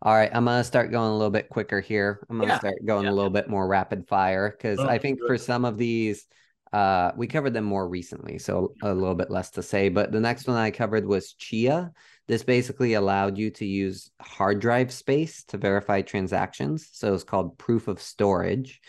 All 0.03 0.15
right. 0.15 0.31
I'm 0.33 0.45
going 0.45 0.59
to 0.59 0.65
start 0.65 0.91
going 0.91 1.11
a 1.11 1.17
little 1.17 1.31
bit 1.31 1.49
quicker 1.49 1.81
here. 1.81 2.27
I'm 2.29 2.39
going 2.39 2.49
to 2.49 2.55
yeah. 2.55 2.59
start 2.59 2.75
going 2.85 3.05
yeah. 3.05 3.11
a 3.11 3.15
little 3.15 3.31
bit 3.31 3.49
more 3.49 3.67
rapid 3.67 4.09
fire 4.09 4.51
because 4.51 4.79
oh, 4.79 4.89
I 4.89 4.99
think 4.99 5.21
good. 5.21 5.29
for 5.29 5.39
some 5.39 5.65
of 5.65 5.79
these, 5.79 6.27
uh, 6.73 7.13
we 7.17 7.27
covered 7.27 7.55
them 7.55 7.65
more 7.65 7.89
recently. 7.89 8.39
So 8.39 8.75
a 8.83 8.93
little 8.93 9.15
bit 9.15 9.31
less 9.31 9.51
to 9.53 9.63
say. 9.63 9.89
But 9.89 10.13
the 10.13 10.21
next 10.21 10.47
one 10.47 10.57
I 10.57 10.71
covered 10.71 11.07
was 11.07 11.33
Chia. 11.35 11.93
This 12.29 12.43
basically 12.43 12.95
allowed 12.95 13.39
you 13.39 13.51
to 13.51 13.65
use 13.65 14.11
hard 14.21 14.61
drive 14.61 14.93
space 14.93 15.45
to 15.45 15.59
verify 15.59 16.03
transactions. 16.03 16.89
So 16.93 17.15
it's 17.15 17.25
called 17.25 17.59
proof 17.59 17.89
of 17.89 18.03
storage. 18.03 18.81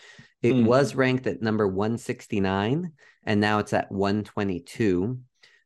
It 0.42 0.54
mm. 0.54 0.64
was 0.64 0.94
ranked 0.94 1.26
at 1.26 1.42
number 1.42 1.66
169 1.66 2.92
and 3.24 3.40
now 3.40 3.58
it's 3.58 3.72
at 3.72 3.90
122. 3.92 5.18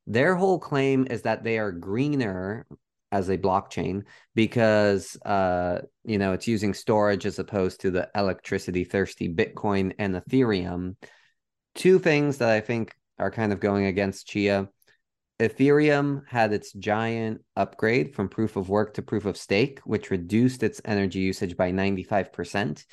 Their 0.07 0.35
whole 0.35 0.59
claim 0.59 1.07
is 1.09 1.23
that 1.23 1.45
they 1.45 1.59
are 1.59 1.73
greener 1.73 2.67
as 3.11 3.29
a 3.29 3.37
blockchain 3.37 4.03
because 4.35 5.17
uh 5.27 5.83
you 6.03 6.17
know 6.17 6.33
it's 6.33 6.49
using 6.49 6.73
storage 6.73 7.27
as 7.27 7.39
opposed 7.39 7.83
to 7.83 7.91
the 7.91 8.09
electricity 8.17 8.85
thirsty 8.85 9.29
Bitcoin 9.33 9.93
and 9.99 10.15
Ethereum. 10.15 10.97
Two 11.75 11.99
things 11.99 12.39
that 12.39 12.51
I 12.51 12.61
think 12.61 12.95
are 13.19 13.31
kind 13.31 13.53
of 13.53 13.61
going 13.61 13.87
against 13.87 14.27
Chia. 14.27 14.69
Ethereum 15.41 16.23
had 16.29 16.53
its 16.53 16.73
giant 16.73 17.43
upgrade 17.57 18.15
from 18.15 18.29
proof 18.29 18.57
of 18.57 18.69
work 18.69 18.95
to 18.95 19.03
proof 19.03 19.25
of 19.25 19.37
stake, 19.37 19.81
which 19.85 20.11
reduced 20.11 20.63
its 20.63 20.81
energy 20.85 21.21
usage 21.21 21.57
by 21.57 21.73
95%. 21.73 22.85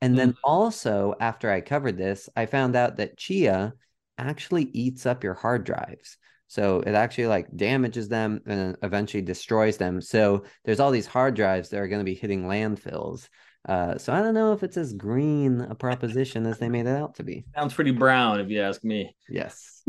And 0.00 0.14
mm. 0.14 0.16
then 0.16 0.36
also, 0.44 1.14
after 1.20 1.50
I 1.50 1.60
covered 1.60 1.96
this, 1.96 2.28
I 2.36 2.46
found 2.46 2.76
out 2.76 2.96
that 2.96 3.16
Chia 3.16 3.72
actually 4.18 4.64
eats 4.64 5.06
up 5.06 5.24
your 5.24 5.34
hard 5.34 5.64
drives. 5.64 6.16
So 6.48 6.80
it 6.80 6.94
actually 6.94 7.26
like 7.26 7.54
damages 7.56 8.08
them 8.08 8.40
and 8.46 8.76
eventually 8.82 9.22
destroys 9.22 9.78
them. 9.78 10.00
So 10.00 10.44
there's 10.64 10.80
all 10.80 10.90
these 10.90 11.06
hard 11.06 11.34
drives 11.34 11.70
that 11.70 11.80
are 11.80 11.88
going 11.88 12.00
to 12.00 12.04
be 12.04 12.14
hitting 12.14 12.44
landfills. 12.44 13.28
Uh, 13.66 13.98
so 13.98 14.12
I 14.12 14.22
don't 14.22 14.34
know 14.34 14.52
if 14.52 14.62
it's 14.62 14.76
as 14.76 14.92
green 14.92 15.60
a 15.60 15.74
proposition 15.74 16.46
as 16.46 16.58
they 16.58 16.68
made 16.68 16.86
it 16.86 16.96
out 16.96 17.16
to 17.16 17.24
be. 17.24 17.44
Sounds 17.54 17.74
pretty 17.74 17.90
brown, 17.90 18.40
if 18.40 18.48
you 18.48 18.62
ask 18.62 18.82
me. 18.84 19.14
Yes. 19.28 19.82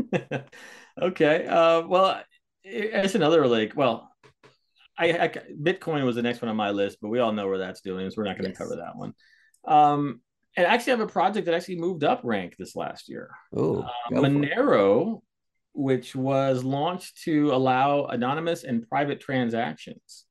okay. 1.00 1.46
Uh, 1.46 1.82
well, 1.86 2.20
it's 2.64 3.14
another 3.14 3.46
like, 3.46 3.74
well, 3.76 4.10
I, 4.98 5.12
I, 5.12 5.28
Bitcoin 5.28 6.04
was 6.04 6.16
the 6.16 6.22
next 6.22 6.42
one 6.42 6.48
on 6.48 6.56
my 6.56 6.70
list, 6.70 6.98
but 7.00 7.08
we 7.08 7.20
all 7.20 7.32
know 7.32 7.46
where 7.46 7.58
that's 7.58 7.80
doing, 7.80 8.10
so 8.10 8.14
we're 8.18 8.24
not 8.24 8.36
going 8.36 8.44
to 8.44 8.50
yes. 8.50 8.58
cover 8.58 8.76
that 8.76 8.96
one. 8.96 9.14
Um, 9.66 10.20
and 10.56 10.66
I 10.66 10.74
actually 10.74 10.90
have 10.90 11.00
a 11.00 11.06
project 11.06 11.46
that 11.46 11.54
actually 11.54 11.78
moved 11.78 12.02
up 12.02 12.22
rank 12.24 12.56
this 12.58 12.74
last 12.74 13.08
year. 13.08 13.30
Oh, 13.54 13.82
uh, 13.82 13.90
Monero, 14.10 15.20
which 15.72 16.16
was 16.16 16.64
launched 16.64 17.22
to 17.22 17.52
allow 17.52 18.06
anonymous 18.06 18.64
and 18.64 18.88
private 18.88 19.20
transactions, 19.20 20.24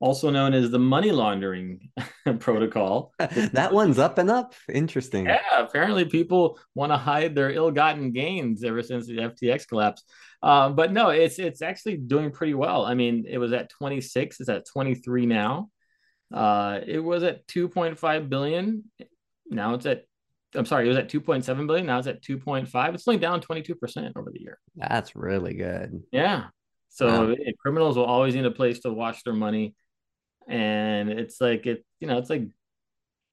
also 0.00 0.30
known 0.30 0.52
as 0.52 0.70
the 0.70 0.78
money 0.78 1.10
laundering 1.10 1.90
protocol. 2.38 3.12
that 3.18 3.72
one's 3.72 3.98
up 3.98 4.18
and 4.18 4.30
up. 4.30 4.54
Interesting. 4.72 5.26
Yeah, 5.26 5.40
apparently 5.58 6.04
people 6.04 6.58
want 6.74 6.92
to 6.92 6.96
hide 6.96 7.34
their 7.34 7.50
ill-gotten 7.50 8.12
gains 8.12 8.62
ever 8.62 8.82
since 8.82 9.06
the 9.06 9.16
FTX 9.16 9.66
collapse. 9.66 10.02
Uh, 10.42 10.68
but 10.68 10.92
no, 10.92 11.08
it's 11.08 11.38
it's 11.38 11.62
actually 11.62 11.96
doing 11.96 12.30
pretty 12.30 12.54
well. 12.54 12.84
I 12.84 12.94
mean, 12.94 13.24
it 13.26 13.38
was 13.38 13.52
at 13.52 13.70
26, 13.70 14.40
it's 14.40 14.48
at 14.48 14.66
23 14.66 15.26
now. 15.26 15.70
Uh, 16.32 16.80
it 16.86 16.98
was 16.98 17.22
at 17.22 17.46
2.5 17.48 18.28
billion. 18.28 18.84
Now 19.48 19.74
it's 19.74 19.86
at, 19.86 20.04
I'm 20.54 20.66
sorry, 20.66 20.86
it 20.86 20.88
was 20.88 20.98
at 20.98 21.08
2.7 21.08 21.66
billion. 21.66 21.86
Now 21.86 21.98
it's 21.98 22.08
at 22.08 22.22
2.5. 22.22 22.94
It's 22.94 23.08
only 23.08 23.20
down 23.20 23.40
22% 23.40 24.12
over 24.16 24.30
the 24.30 24.40
year. 24.40 24.58
That's 24.74 25.16
really 25.16 25.54
good. 25.54 26.02
Yeah. 26.12 26.46
So 26.90 27.28
wow. 27.28 27.34
criminals 27.60 27.96
will 27.96 28.04
always 28.04 28.34
need 28.34 28.46
a 28.46 28.50
place 28.50 28.80
to 28.80 28.92
wash 28.92 29.22
their 29.22 29.34
money. 29.34 29.74
And 30.48 31.10
it's 31.10 31.40
like, 31.40 31.66
it, 31.66 31.84
you 32.00 32.06
know, 32.06 32.18
it's 32.18 32.30
like 32.30 32.44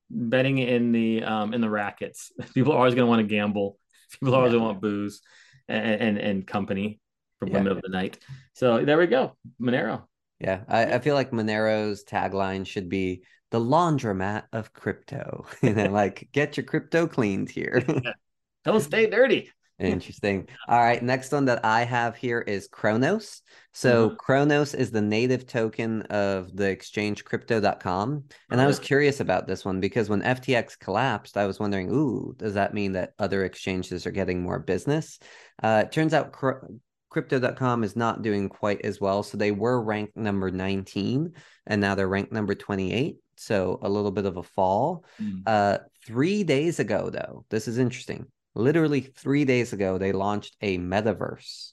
betting 0.09 0.57
in 0.57 0.91
the, 0.91 1.23
um, 1.23 1.53
in 1.53 1.61
the 1.61 1.69
rackets. 1.69 2.31
People 2.53 2.73
are 2.73 2.77
always 2.77 2.95
going 2.95 3.05
to 3.05 3.09
want 3.09 3.21
to 3.21 3.27
gamble. 3.27 3.77
People 4.11 4.35
are 4.35 4.39
always 4.39 4.53
yeah. 4.53 4.59
want 4.59 4.81
booze 4.81 5.21
and, 5.67 6.01
and, 6.01 6.17
and 6.17 6.47
company 6.47 6.99
from 7.39 7.49
yeah. 7.49 7.55
women 7.55 7.71
of 7.71 7.81
the 7.81 7.89
night. 7.89 8.19
So 8.53 8.83
there 8.83 8.97
we 8.97 9.07
go. 9.07 9.35
Monero. 9.61 10.03
Yeah, 10.39 10.63
I, 10.67 10.95
I 10.95 10.99
feel 10.99 11.15
like 11.15 11.31
Monero's 11.31 12.03
tagline 12.03 12.67
should 12.67 12.89
be 12.89 13.23
the 13.51 13.59
laundromat 13.59 14.43
of 14.51 14.73
crypto. 14.73 15.45
you 15.61 15.73
know, 15.73 15.89
like 15.89 16.29
get 16.31 16.57
your 16.57 16.65
crypto 16.65 17.07
cleaned 17.07 17.49
here. 17.49 17.83
Don't 18.65 18.81
stay 18.81 19.09
dirty. 19.09 19.51
Interesting. 19.91 20.47
All 20.67 20.79
right. 20.79 21.01
Next 21.01 21.31
one 21.31 21.45
that 21.45 21.63
I 21.65 21.83
have 21.83 22.15
here 22.15 22.41
is 22.41 22.67
Cronos. 22.67 23.41
So 23.73 24.07
mm-hmm. 24.09 24.15
Cronos 24.17 24.73
is 24.73 24.91
the 24.91 25.01
native 25.01 25.47
token 25.47 26.03
of 26.03 26.55
the 26.55 26.69
exchange 26.69 27.25
crypto.com. 27.25 28.23
And 28.51 28.61
I 28.61 28.67
was 28.67 28.79
curious 28.79 29.19
about 29.19 29.47
this 29.47 29.65
one 29.65 29.79
because 29.79 30.09
when 30.09 30.21
FTX 30.21 30.77
collapsed, 30.77 31.37
I 31.37 31.47
was 31.47 31.59
wondering, 31.59 31.89
ooh, 31.91 32.35
does 32.37 32.53
that 32.53 32.73
mean 32.73 32.93
that 32.93 33.13
other 33.17 33.45
exchanges 33.45 34.05
are 34.05 34.11
getting 34.11 34.41
more 34.41 34.59
business? 34.59 35.19
Uh, 35.61 35.83
it 35.85 35.91
turns 35.91 36.13
out 36.13 36.31
crypto.com 37.09 37.83
is 37.83 37.95
not 37.95 38.21
doing 38.21 38.49
quite 38.49 38.81
as 38.81 39.01
well. 39.01 39.23
So 39.23 39.37
they 39.37 39.51
were 39.51 39.81
ranked 39.81 40.17
number 40.17 40.51
19 40.51 41.33
and 41.67 41.81
now 41.81 41.95
they're 41.95 42.07
ranked 42.07 42.31
number 42.31 42.55
28. 42.55 43.17
So 43.35 43.79
a 43.81 43.89
little 43.89 44.11
bit 44.11 44.25
of 44.25 44.37
a 44.37 44.43
fall. 44.43 45.05
Mm. 45.21 45.41
Uh, 45.45 45.77
three 46.05 46.43
days 46.43 46.79
ago, 46.79 47.09
though, 47.09 47.45
this 47.49 47.67
is 47.67 47.77
interesting. 47.77 48.27
Literally 48.55 49.01
three 49.01 49.45
days 49.45 49.73
ago, 49.73 49.97
they 49.97 50.11
launched 50.11 50.55
a 50.61 50.77
metaverse. 50.77 51.71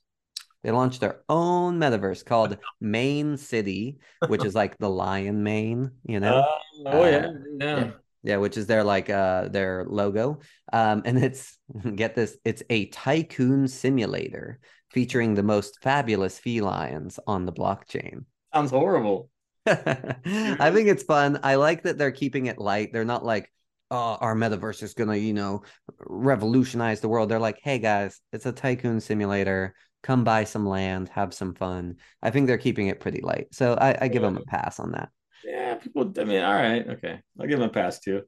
They 0.62 0.70
launched 0.70 1.01
their 1.01 1.22
own 1.28 1.78
metaverse 1.78 2.24
called 2.24 2.59
Mane 2.81 3.37
City, 3.37 3.99
which 4.28 4.45
is 4.45 4.55
like 4.55 4.76
the 4.78 4.91
lion 4.91 5.43
mane, 5.43 5.91
you 6.05 6.20
know? 6.20 6.39
Uh, 6.39 6.47
oh, 6.87 7.05
yeah. 7.05 7.16
Uh, 7.16 7.33
yeah. 7.59 7.78
yeah. 7.78 7.91
Yeah, 8.22 8.37
which 8.37 8.59
is 8.59 8.66
their 8.66 8.85
like 8.85 9.09
uh 9.09 9.49
their 9.49 9.87
logo. 9.89 10.41
Um, 10.70 11.01
and 11.07 11.16
it's 11.16 11.57
get 11.95 12.14
this, 12.14 12.37
it's 12.45 12.62
a 12.68 12.87
tycoon 12.87 13.66
simulator 13.66 14.61
featuring 14.91 15.35
the 15.35 15.43
most 15.43 15.78
fabulous 15.83 16.39
felines 16.39 17.18
on 17.26 17.47
the 17.47 17.53
blockchain. 17.53 18.24
Sounds 18.53 18.70
horrible. 18.70 19.31
I 19.66 20.70
think 20.72 20.89
it's 20.89 21.03
fun. 21.03 21.41
I 21.43 21.55
like 21.55 21.85
that 21.85 21.97
they're 21.97 22.11
keeping 22.11 22.47
it 22.47 22.59
light. 22.59 22.93
They're 22.93 23.05
not 23.05 23.24
like, 23.24 23.51
oh, 23.91 24.16
our 24.20 24.34
metaverse 24.34 24.82
is 24.82 24.95
gonna, 24.95 25.16
you 25.16 25.32
know, 25.32 25.62
revolutionize 25.99 27.01
the 27.01 27.09
world. 27.09 27.28
They're 27.28 27.38
like, 27.38 27.61
hey 27.62 27.78
guys, 27.78 28.20
it's 28.32 28.47
a 28.47 28.53
tycoon 28.53 29.01
simulator. 29.01 29.74
Come 30.03 30.24
buy 30.24 30.45
some 30.45 30.66
land, 30.66 31.11
have 31.11 31.34
some 31.34 31.55
fun. 31.55 31.97
I 32.22 32.30
think 32.30 32.47
they're 32.47 32.59
keeping 32.59 32.86
it 32.86 33.01
pretty 33.01 33.20
light. 33.20 33.49
So 33.53 33.74
I, 33.74 33.97
I 34.03 34.09
give 34.09 34.22
them 34.22 34.36
a 34.36 34.45
pass 34.45 34.80
on 34.80 34.93
that. 34.93 35.11
Yeah, 35.45 35.74
people. 35.74 36.12
I 36.18 36.24
mean, 36.24 36.43
all 36.43 36.55
right, 36.55 36.86
okay, 36.88 37.20
I'll 37.38 37.47
give 37.47 37.59
them 37.59 37.68
a 37.68 37.72
pass 37.72 38.01
too. 38.01 38.22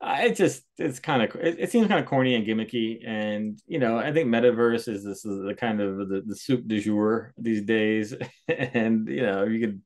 I 0.00 0.26
it 0.26 0.36
just 0.36 0.62
it's 0.78 0.98
kind 0.98 1.22
of 1.22 1.34
it, 1.36 1.56
it, 1.58 1.70
seems 1.70 1.86
kind 1.86 2.00
of 2.00 2.06
corny 2.06 2.34
and 2.34 2.46
gimmicky, 2.46 3.06
and 3.06 3.60
you 3.66 3.78
know 3.78 3.98
I 3.98 4.12
think 4.12 4.28
metaverse 4.28 4.88
is 4.88 5.04
this 5.04 5.24
is 5.24 5.42
the 5.44 5.54
kind 5.54 5.80
of 5.80 6.08
the, 6.08 6.22
the 6.24 6.36
soup 6.36 6.66
du 6.66 6.80
jour 6.80 7.34
these 7.36 7.62
days, 7.62 8.14
and 8.48 9.08
you 9.08 9.22
know 9.22 9.44
you 9.44 9.60
could 9.60 9.82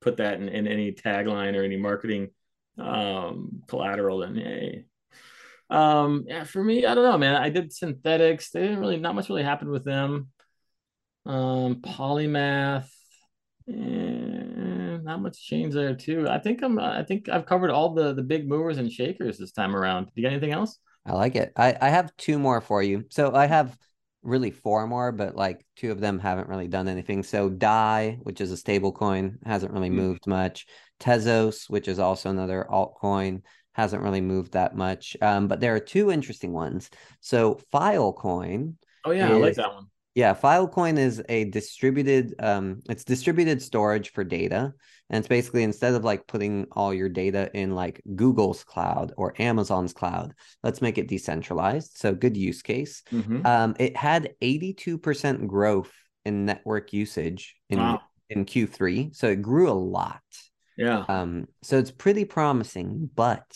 put 0.00 0.16
that 0.16 0.40
in, 0.40 0.48
in 0.48 0.66
any 0.66 0.92
tagline 0.92 1.56
or 1.56 1.62
any 1.62 1.76
marketing 1.76 2.30
um, 2.78 3.62
collateral, 3.68 4.22
and 4.22 4.36
hey, 4.36 4.84
um, 5.68 6.24
yeah, 6.26 6.44
for 6.44 6.62
me 6.62 6.86
I 6.86 6.94
don't 6.94 7.04
know, 7.04 7.18
man. 7.18 7.36
I 7.36 7.50
did 7.50 7.70
Synthetix. 7.70 8.50
They 8.50 8.62
didn't 8.62 8.80
really 8.80 8.98
not 8.98 9.14
much 9.14 9.28
really 9.28 9.42
happened 9.42 9.70
with 9.70 9.84
them. 9.84 10.28
Um, 11.26 11.76
Polymath. 11.76 12.88
Eh, 13.68 14.98
not 15.02 15.22
much 15.22 15.44
change 15.44 15.74
there 15.74 15.94
too. 15.94 16.28
I 16.28 16.38
think 16.38 16.62
I'm. 16.62 16.78
I 16.78 17.04
think 17.04 17.28
I've 17.28 17.46
covered 17.46 17.70
all 17.70 17.94
the 17.94 18.14
the 18.14 18.22
big 18.22 18.48
movers 18.48 18.78
and 18.78 18.90
shakers 18.90 19.38
this 19.38 19.52
time 19.52 19.76
around. 19.76 20.06
Do 20.06 20.12
you 20.16 20.22
got 20.22 20.32
anything 20.32 20.52
else? 20.52 20.78
I 21.06 21.12
like 21.12 21.36
it. 21.36 21.52
I 21.56 21.76
I 21.80 21.88
have 21.90 22.16
two 22.16 22.38
more 22.38 22.60
for 22.60 22.82
you. 22.82 23.04
So 23.10 23.34
I 23.34 23.46
have 23.46 23.76
really 24.22 24.50
four 24.50 24.86
more, 24.86 25.12
but 25.12 25.34
like 25.34 25.64
two 25.76 25.90
of 25.90 26.00
them 26.00 26.18
haven't 26.18 26.48
really 26.48 26.68
done 26.68 26.88
anything. 26.88 27.22
So 27.22 27.48
Dai, 27.48 28.18
which 28.22 28.40
is 28.40 28.50
a 28.50 28.56
stable 28.56 28.92
coin, 28.92 29.38
hasn't 29.44 29.72
really 29.72 29.88
mm-hmm. 29.88 29.98
moved 29.98 30.26
much. 30.26 30.66
Tezos, 31.00 31.68
which 31.70 31.88
is 31.88 31.98
also 31.98 32.30
another 32.30 32.66
altcoin, 32.70 33.42
hasn't 33.72 34.02
really 34.02 34.20
moved 34.20 34.52
that 34.52 34.76
much. 34.76 35.16
Um, 35.22 35.48
but 35.48 35.60
there 35.60 35.74
are 35.74 35.80
two 35.80 36.10
interesting 36.10 36.52
ones. 36.52 36.90
So 37.20 37.60
Filecoin. 37.72 38.74
Oh 39.04 39.12
yeah, 39.12 39.30
is, 39.30 39.36
I 39.36 39.40
like 39.40 39.54
that 39.54 39.74
one 39.74 39.86
Yeah, 40.20 40.34
Filecoin 40.34 40.98
is 40.98 41.22
a 41.30 41.44
distributed 41.44 42.34
um 42.50 42.82
it's 42.92 43.04
distributed 43.04 43.62
storage 43.62 44.08
for 44.12 44.22
data. 44.22 44.74
And 45.08 45.18
it's 45.18 45.28
basically 45.28 45.62
instead 45.62 45.94
of 45.94 46.04
like 46.04 46.26
putting 46.26 46.66
all 46.72 46.92
your 46.92 47.08
data 47.08 47.50
in 47.54 47.74
like 47.82 48.02
Google's 48.14 48.62
cloud 48.62 49.12
or 49.16 49.34
Amazon's 49.38 49.94
cloud, 50.00 50.34
let's 50.62 50.82
make 50.82 50.98
it 50.98 51.08
decentralized. 51.08 51.96
So 51.96 52.14
good 52.14 52.36
use 52.36 52.60
case. 52.60 53.02
Mhm. 53.10 53.46
Um 53.46 53.70
it 53.78 53.96
had 53.96 54.22
82% 54.42 55.46
growth 55.48 55.92
in 56.26 56.44
network 56.44 56.92
usage 56.92 57.56
in 57.70 57.78
Wow. 57.78 58.00
in 58.28 58.44
Q3. 58.44 59.16
So 59.16 59.28
it 59.34 59.40
grew 59.40 59.70
a 59.70 59.80
lot. 59.98 60.28
Yeah. 60.76 61.00
Um, 61.08 61.46
so 61.62 61.78
it's 61.78 61.90
pretty 62.04 62.24
promising, 62.26 63.08
but 63.14 63.48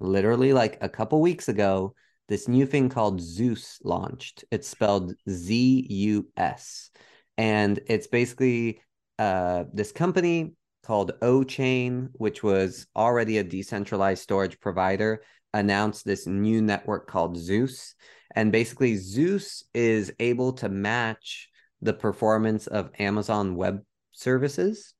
literally 0.00 0.52
like 0.52 0.78
a 0.82 0.88
couple 0.98 1.20
weeks 1.20 1.48
ago, 1.48 1.94
this 2.28 2.48
new 2.48 2.66
thing 2.66 2.88
called 2.88 3.20
Zeus 3.20 3.78
launched. 3.84 4.44
It's 4.50 4.68
spelled 4.68 5.14
Z 5.28 5.86
U 5.88 6.28
S. 6.36 6.90
And 7.36 7.80
it's 7.86 8.06
basically 8.06 8.80
uh, 9.18 9.64
this 9.72 9.92
company 9.92 10.54
called 10.84 11.12
O 11.22 11.42
Chain, 11.44 12.10
which 12.12 12.42
was 12.42 12.86
already 12.94 13.38
a 13.38 13.44
decentralized 13.44 14.22
storage 14.22 14.60
provider, 14.60 15.22
announced 15.54 16.04
this 16.04 16.26
new 16.26 16.60
network 16.62 17.08
called 17.08 17.36
Zeus. 17.36 17.94
And 18.34 18.52
basically, 18.52 18.96
Zeus 18.96 19.64
is 19.74 20.12
able 20.20 20.52
to 20.54 20.68
match 20.68 21.48
the 21.80 21.94
performance 21.94 22.66
of 22.66 22.90
Amazon 22.98 23.54
Web 23.54 23.80
Services 24.12 24.94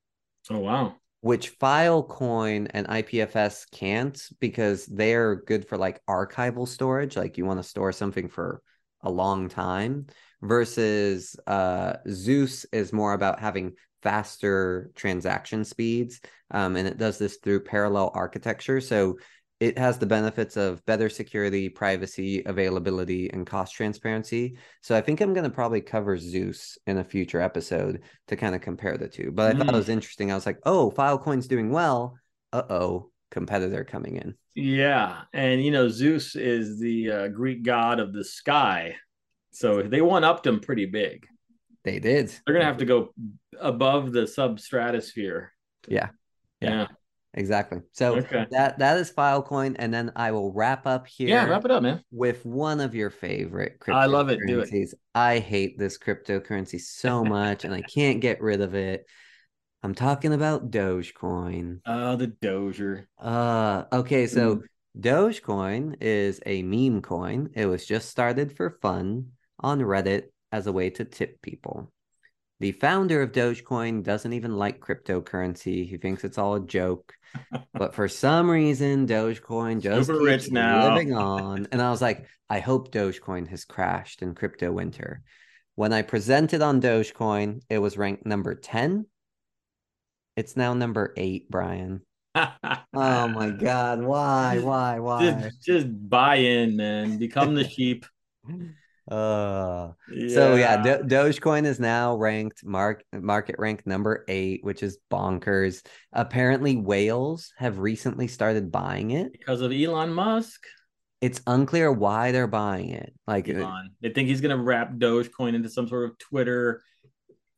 Oh 0.51 0.59
wow. 0.61 0.95
Which 1.21 1.59
Filecoin 1.59 2.69
and 2.71 2.87
IPFS 2.87 3.71
can't 3.71 4.21
because 4.41 4.87
they're 4.87 5.37
good 5.37 5.67
for 5.67 5.77
like 5.77 6.05
archival 6.07 6.67
storage, 6.67 7.17
like 7.17 7.37
you 7.37 7.45
want 7.45 7.59
to 7.59 7.69
store 7.69 7.93
something 7.93 8.29
for 8.29 8.63
a 9.03 9.11
long 9.11 9.49
time, 9.49 10.07
versus 10.43 11.37
uh, 11.47 11.95
Zeus 12.09 12.65
is 12.73 12.93
more 12.93 13.15
about 13.15 13.41
having 13.41 13.75
faster 14.03 14.91
transaction 14.95 15.65
speeds, 15.65 16.21
um, 16.53 16.77
and 16.77 16.87
it 16.87 16.99
does 16.99 17.19
this 17.19 17.39
through 17.39 17.65
parallel 17.65 18.13
architecture. 18.15 18.81
So 18.81 19.19
it 19.61 19.77
has 19.77 19.99
the 19.99 20.07
benefits 20.07 20.57
of 20.57 20.85
better 20.87 21.09
security, 21.09 21.69
privacy, 21.69 22.43
availability, 22.47 23.29
and 23.31 23.47
cost 23.47 23.75
transparency. 23.75 24.57
So 24.83 24.97
I 24.97 25.01
think 25.01 25.21
I'm 25.21 25.35
going 25.35 25.45
to 25.45 25.51
probably 25.51 25.81
cover 25.81 26.17
Zeus 26.17 26.79
in 26.87 26.99
a 26.99 27.05
future 27.05 27.41
episode 27.41 28.03
to 28.29 28.37
kind 28.37 28.55
of 28.55 28.61
compare 28.61 28.97
the 28.97 29.09
two. 29.09 29.33
But 29.33 29.57
I 29.57 29.59
thought 29.59 29.75
it 29.75 29.77
was 29.77 29.89
interesting. 29.89 30.31
I 30.31 30.37
was 30.37 30.47
like, 30.47 30.61
oh, 30.65 30.93
Filecoin's 30.97 31.49
doing 31.49 31.73
well. 31.73 32.17
Uh 32.53 32.63
oh, 32.71 33.11
competitor 33.31 33.85
coming 33.85 34.17
in. 34.17 34.35
Yeah, 34.55 35.23
and 35.33 35.63
you 35.63 35.71
know 35.71 35.89
Zeus 35.89 36.35
is 36.35 36.81
the 36.81 37.11
uh, 37.11 37.29
Greek 37.29 37.63
god 37.63 38.01
of 38.01 38.13
the 38.13 38.25
sky, 38.25 38.97
so 39.51 39.83
they 39.83 40.01
one 40.01 40.25
upped 40.25 40.47
him 40.47 40.61
pretty 40.61 40.87
big. 40.87 41.27
They 41.85 41.99
did. 41.99 42.33
They're 42.47 42.55
gonna 42.55 42.65
have 42.65 42.79
to 42.79 42.85
go 42.85 43.13
above 43.61 44.13
the 44.13 44.23
substratosphere. 44.23 45.49
Yeah. 45.87 46.09
Yeah. 46.61 46.71
Yeah. 46.71 46.87
Exactly. 47.35 47.81
So 47.93 48.17
Okay. 48.17 48.47
that 48.51 48.79
that 48.79 48.97
is 48.99 49.13
Filecoin, 49.13 49.77
and 49.79 49.93
then 49.93 50.11
I 50.17 50.33
will 50.33 50.53
wrap 50.53 50.87
up 50.87 51.07
here. 51.07 51.29
Yeah. 51.29 51.47
Wrap 51.47 51.65
it 51.65 51.71
up, 51.71 51.83
man. 51.83 52.03
with 52.11 52.45
one 52.45 52.81
of 52.81 52.95
your 52.95 53.11
favorite 53.11 53.79
cryptocurrencies. 53.81 53.95
I 53.95 54.07
love 54.07 54.29
it. 54.31 54.41
Do 54.47 54.61
it. 54.61 54.95
I 55.15 55.39
hate 55.39 55.79
this 55.79 55.99
cryptocurrency 55.99 56.81
so 56.81 57.25
much 57.25 57.65
and 57.65 57.75
I 57.75 57.83
can't 57.83 58.21
get 58.21 58.41
rid 58.41 58.61
of 58.61 58.75
it. 58.75 59.07
I'm 59.83 59.95
talking 59.95 60.33
about 60.33 60.71
Dogecoin. 60.71 61.81
Oh, 61.87 62.17
the 62.17 62.29
Dozier. 62.29 63.09
Uh 63.19 63.85
okay, 63.93 64.27
so 64.27 64.57
Mm. 64.57 64.63
Dogecoin 64.99 65.97
is 66.01 66.41
a 66.47 66.63
meme 66.63 67.03
coin. 67.03 67.51
It 67.55 67.67
was 67.67 67.87
just 67.87 68.09
started 68.09 68.57
for 68.57 68.79
fun 68.83 69.33
on 69.61 69.81
Reddit 69.81 70.25
as 70.51 70.67
a 70.67 70.73
way 70.73 70.91
to 70.91 71.05
tip 71.05 71.41
people. 71.43 71.93
The 72.61 72.73
founder 72.73 73.23
of 73.23 73.33
Dogecoin 73.33 74.03
doesn't 74.03 74.33
even 74.33 74.57
like 74.57 74.81
cryptocurrency. 74.81 75.89
He 75.89 75.97
thinks 75.97 76.25
it's 76.25 76.39
all 76.39 76.57
a 76.57 76.67
joke. 76.67 77.15
but 77.73 77.95
for 77.95 78.09
some 78.09 78.51
reason, 78.51 79.07
Dogecoin 79.07 79.81
just 79.81 80.09
Super 80.09 80.29
keeps 80.29 80.51
now. 80.51 80.89
living 80.93 81.15
on. 81.15 81.69
And 81.71 81.81
I 81.81 81.91
was 81.91 82.03
like, 82.03 82.27
I 82.51 82.59
hope 82.59 82.91
Dogecoin 82.91 83.49
has 83.49 83.65
crashed 83.65 84.23
in 84.23 84.35
crypto 84.35 84.73
winter. 84.73 85.23
When 85.77 85.93
I 85.93 86.03
presented 86.03 86.61
on 86.61 86.81
Dogecoin, 86.81 87.61
it 87.71 87.79
was 87.79 87.97
ranked 87.97 88.27
number 88.27 88.57
10. 88.57 89.07
It's 90.37 90.57
now 90.57 90.75
number 90.75 91.15
eight, 91.17 91.49
Brian. 91.51 92.01
Oh 92.35 93.29
my 93.29 93.51
God. 93.59 94.03
Why? 94.03 94.59
Why? 94.59 94.99
Why? 94.99 95.31
Just, 95.31 95.63
just 95.63 96.09
buy 96.09 96.37
in, 96.37 96.77
man. 96.77 97.19
Become 97.19 97.55
the 97.55 97.69
sheep. 97.69 98.07
Uh, 99.11 99.93
So 100.29 100.55
yeah, 100.57 100.83
Do- 100.83 101.03
Dogecoin 101.05 101.65
is 101.65 101.81
now 101.81 102.17
ranked 102.17 102.65
mark 102.65 103.03
market 103.13 103.57
rank 103.59 103.87
number 103.87 104.25
eight, 104.29 104.63
which 104.65 104.83
is 104.83 104.99
bonkers. 105.11 105.85
Apparently, 106.13 106.77
whales 106.77 107.53
have 107.57 107.79
recently 107.79 108.29
started 108.29 108.71
buying 108.71 109.13
it. 109.13 109.33
because 109.33 109.61
of 109.61 109.73
Elon 109.73 110.13
Musk. 110.13 110.65
It's 111.21 111.41
unclear 111.47 111.91
why 111.91 112.31
they're 112.31 112.47
buying 112.47 112.91
it. 112.91 113.13
Like, 113.27 113.49
uh, 113.49 113.55
Elon. 113.55 113.91
They 114.01 114.11
think 114.11 114.29
he's 114.29 114.41
gonna 114.41 114.57
wrap 114.63 114.93
Dogecoin 114.95 115.55
into 115.55 115.69
some 115.69 115.89
sort 115.89 116.09
of 116.11 116.19
Twitter 116.19 116.83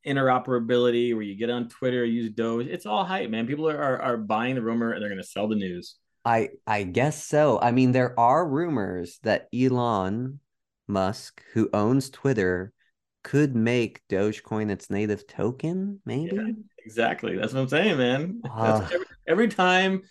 interoperability 0.06 1.12
where 1.12 1.22
you 1.22 1.34
get 1.36 1.50
on 1.50 1.68
Twitter, 1.68 2.04
use 2.04 2.30
Doge. 2.30 2.66
It's 2.66 2.86
all 2.86 3.04
hype, 3.04 3.28
man. 3.30 3.46
People 3.46 3.68
are, 3.68 3.76
are, 3.76 4.00
are 4.02 4.16
buying 4.16 4.54
the 4.54 4.62
rumor 4.62 4.92
and 4.92 5.02
they're 5.02 5.10
gonna 5.10 5.22
sell 5.22 5.48
the 5.48 5.56
news. 5.56 5.96
I 6.24 6.50
I 6.66 6.82
guess 6.84 7.24
so. 7.24 7.58
I 7.60 7.70
mean, 7.72 7.92
there 7.92 8.18
are 8.18 8.46
rumors 8.46 9.18
that 9.22 9.48
Elon 9.54 10.40
Musk, 10.90 11.42
who 11.54 11.70
owns 11.72 12.10
Twitter, 12.10 12.72
could 13.22 13.54
make 13.54 14.00
Dogecoin 14.08 14.70
its 14.70 14.90
native 14.90 15.26
token. 15.26 16.00
Maybe. 16.04 16.36
Yeah. 16.36 16.52
Exactly. 16.84 17.36
That's 17.36 17.52
what 17.52 17.60
I'm 17.60 17.68
saying, 17.68 17.98
man. 17.98 18.40
Ah. 18.48 18.84
every, 18.92 19.06
every 19.28 19.48
time 19.48 20.02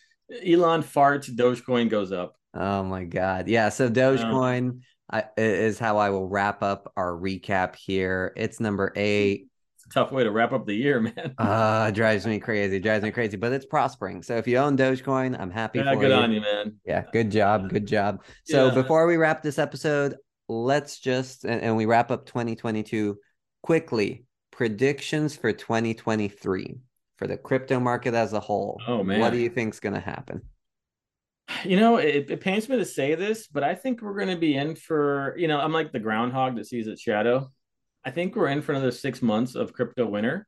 Elon 0.45 0.83
farts, 0.83 1.29
Dogecoin 1.29 1.89
goes 1.89 2.11
up. 2.11 2.35
Oh 2.53 2.83
my 2.83 3.03
God. 3.03 3.47
Yeah. 3.47 3.69
So 3.69 3.89
Dogecoin 3.89 4.81
I, 5.11 5.25
is 5.37 5.79
how 5.79 5.97
I 5.97 6.09
will 6.11 6.27
wrap 6.27 6.61
up 6.61 6.91
our 6.95 7.11
recap 7.13 7.75
here. 7.75 8.33
It's 8.35 8.59
number 8.59 8.93
eight. 8.95 9.47
It's 9.75 9.85
a 9.85 9.89
tough 9.89 10.11
way 10.11 10.23
to 10.23 10.31
wrap 10.31 10.51
up 10.51 10.67
the 10.67 10.75
year, 10.75 10.99
man. 11.17 11.33
Uh, 11.37 11.89
drives 11.91 12.27
me 12.27 12.39
crazy. 12.39 12.79
Drives 12.79 13.03
me 13.03 13.11
crazy, 13.11 13.37
but 13.37 13.51
it's 13.51 13.65
prospering. 13.65 14.21
So 14.21 14.37
if 14.37 14.47
you 14.47 14.57
own 14.57 14.77
Dogecoin, 14.77 15.39
I'm 15.39 15.51
happy 15.51 15.79
yeah, 15.79 15.93
for 15.93 15.99
good 15.99 16.09
you. 16.09 16.15
on 16.15 16.31
you, 16.31 16.41
man. 16.41 16.75
Yeah. 16.85 17.05
Good 17.11 17.31
job. 17.31 17.69
Good 17.69 17.87
job. 17.87 18.23
So 18.45 18.67
Yeah. 18.67 18.73
before 18.75 19.07
we 19.07 19.17
wrap 19.17 19.41
this 19.41 19.57
episode, 19.57 20.15
let's 20.49 20.99
just, 20.99 21.45
and, 21.45 21.61
and 21.61 21.77
we 21.77 21.85
wrap 21.85 22.11
up 22.11 22.25
2022 22.25 23.17
quickly 23.63 24.25
predictions 24.51 25.35
for 25.35 25.53
2023 25.53 26.77
for 27.17 27.27
the 27.27 27.37
crypto 27.37 27.79
market 27.79 28.13
as 28.13 28.33
a 28.33 28.39
whole. 28.39 28.81
Oh, 28.87 29.03
man. 29.03 29.19
What 29.19 29.31
do 29.31 29.37
you 29.37 29.49
think's 29.49 29.79
going 29.79 29.93
to 29.93 29.99
happen? 29.99 30.41
You 31.63 31.79
know, 31.79 31.97
it, 31.97 32.29
it 32.29 32.41
pains 32.41 32.69
me 32.69 32.77
to 32.77 32.85
say 32.85 33.15
this, 33.15 33.47
but 33.47 33.63
I 33.63 33.75
think 33.75 34.01
we're 34.01 34.17
going 34.17 34.29
to 34.29 34.37
be 34.37 34.55
in 34.55 34.75
for, 34.75 35.35
you 35.37 35.47
know, 35.47 35.59
I'm 35.59 35.73
like 35.73 35.91
the 35.91 35.99
groundhog 35.99 36.55
that 36.57 36.67
sees 36.67 36.87
its 36.87 37.01
shadow. 37.01 37.51
I 38.05 38.11
think 38.11 38.35
we're 38.35 38.47
in 38.47 38.61
for 38.61 38.71
another 38.71 38.91
six 38.91 39.21
months 39.21 39.55
of 39.55 39.73
crypto 39.73 40.05
winter, 40.05 40.47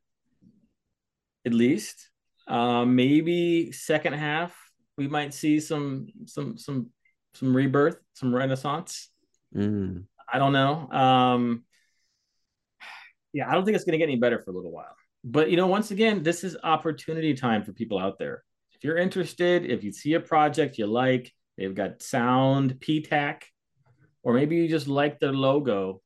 at 1.44 1.54
least. 1.54 2.10
Um, 2.48 2.96
maybe 2.96 3.72
second 3.72 4.14
half 4.14 4.54
we 4.96 5.08
might 5.08 5.34
see 5.34 5.60
some 5.60 6.06
some 6.26 6.58
some 6.58 6.90
some 7.34 7.56
rebirth, 7.56 7.96
some 8.14 8.34
renaissance. 8.34 9.08
Mm, 9.54 10.04
I 10.32 10.38
don't 10.38 10.52
know. 10.52 10.88
Um, 10.90 11.64
yeah, 13.32 13.48
I 13.48 13.54
don't 13.54 13.64
think 13.64 13.74
it's 13.74 13.84
going 13.84 13.92
to 13.92 13.98
get 13.98 14.08
any 14.10 14.16
better 14.18 14.40
for 14.40 14.50
a 14.50 14.54
little 14.54 14.72
while. 14.72 14.94
But 15.24 15.50
you 15.50 15.56
know, 15.56 15.66
once 15.66 15.90
again, 15.90 16.22
this 16.22 16.44
is 16.44 16.56
opportunity 16.62 17.34
time 17.34 17.62
for 17.64 17.72
people 17.72 17.98
out 17.98 18.18
there. 18.18 18.42
If 18.72 18.84
you're 18.84 18.98
interested, 18.98 19.70
if 19.70 19.84
you 19.84 19.92
see 19.92 20.14
a 20.14 20.20
project 20.20 20.78
you 20.78 20.86
like, 20.86 21.32
they've 21.56 21.74
got 21.74 22.02
sound 22.02 22.80
PTAC, 22.80 23.42
or 24.22 24.34
maybe 24.34 24.56
you 24.56 24.68
just 24.68 24.88
like 24.88 25.20
their 25.20 25.32
logo. 25.32 26.02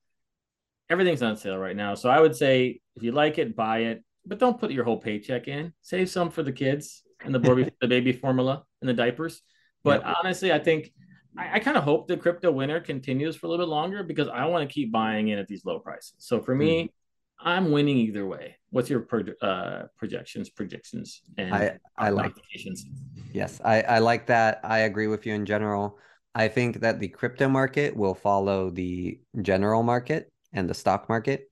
Everything's 0.89 1.23
on 1.23 1.37
sale 1.37 1.59
right 1.59 1.75
now. 1.75 1.95
So 1.95 2.09
I 2.09 2.21
would 2.21 2.37
say 2.37 2.81
if 2.95 3.03
you 3.03 3.13
like 3.13 3.39
it, 3.39 3.57
buy 3.57 3.79
it, 3.79 4.05
but 4.25 4.39
don't 4.39 4.59
put 4.59 4.71
your 4.71 4.85
whole 4.85 4.99
paycheck 4.99 5.49
in. 5.49 5.73
Save 5.83 6.11
some 6.11 6.31
for 6.31 6.43
the 6.43 6.53
kids 6.53 7.03
and 7.25 7.35
the 7.35 7.39
baby, 7.39 7.71
the 7.81 7.89
baby 7.89 8.13
formula 8.13 8.65
and 8.81 8.89
the 8.89 8.95
diapers. 8.95 9.43
But 9.83 10.05
Yep. 10.05 10.17
honestly, 10.19 10.53
I 10.53 10.59
think 10.59 10.93
I, 11.39 11.55
I 11.55 11.59
kind 11.61 11.77
of 11.77 11.85
hope 11.85 12.09
the 12.09 12.17
crypto 12.17 12.51
winter 12.51 12.81
continues 12.81 13.37
for 13.37 13.47
a 13.47 13.51
little 13.51 13.67
bit 13.67 13.71
longer 13.71 14.03
because 14.03 14.29
I 14.29 14.45
want 14.47 14.69
to 14.69 14.73
keep 14.73 14.93
buying 14.93 15.29
in 15.29 15.39
at 15.39 15.47
these 15.47 15.65
low 15.65 15.79
prices. 15.79 16.15
So 16.19 16.41
for 16.41 16.55
me, 16.55 16.93
I'm 17.39 17.71
winning 17.71 17.99
either 17.99 18.27
way. 18.27 18.57
What's 18.71 18.89
your 18.89 19.01
pro- 19.01 19.25
uh, 19.43 19.87
projections, 19.97 20.49
predictions, 20.51 21.23
and 21.37 21.55
I- 21.55 21.79
I 21.99 22.11
like- 22.11 22.27
applications? 22.27 22.87
Yes, 23.33 23.61
I, 23.65 23.83
I 23.83 23.99
like 23.99 24.27
that. 24.27 24.61
I 24.65 24.81
agree 24.81 25.07
with 25.09 25.27
you 25.27 25.35
in 25.35 25.45
general. 25.45 25.99
I 26.35 26.49
think 26.49 26.81
that 26.81 27.01
the 27.01 27.09
crypto 27.09 27.49
market 27.49 27.97
will 27.97 28.15
follow 28.15 28.71
the 28.71 29.21
general 29.43 29.83
market 29.83 30.31
and 30.53 30.69
the 30.69 30.75
stock 30.75 31.09
market. 31.09 31.45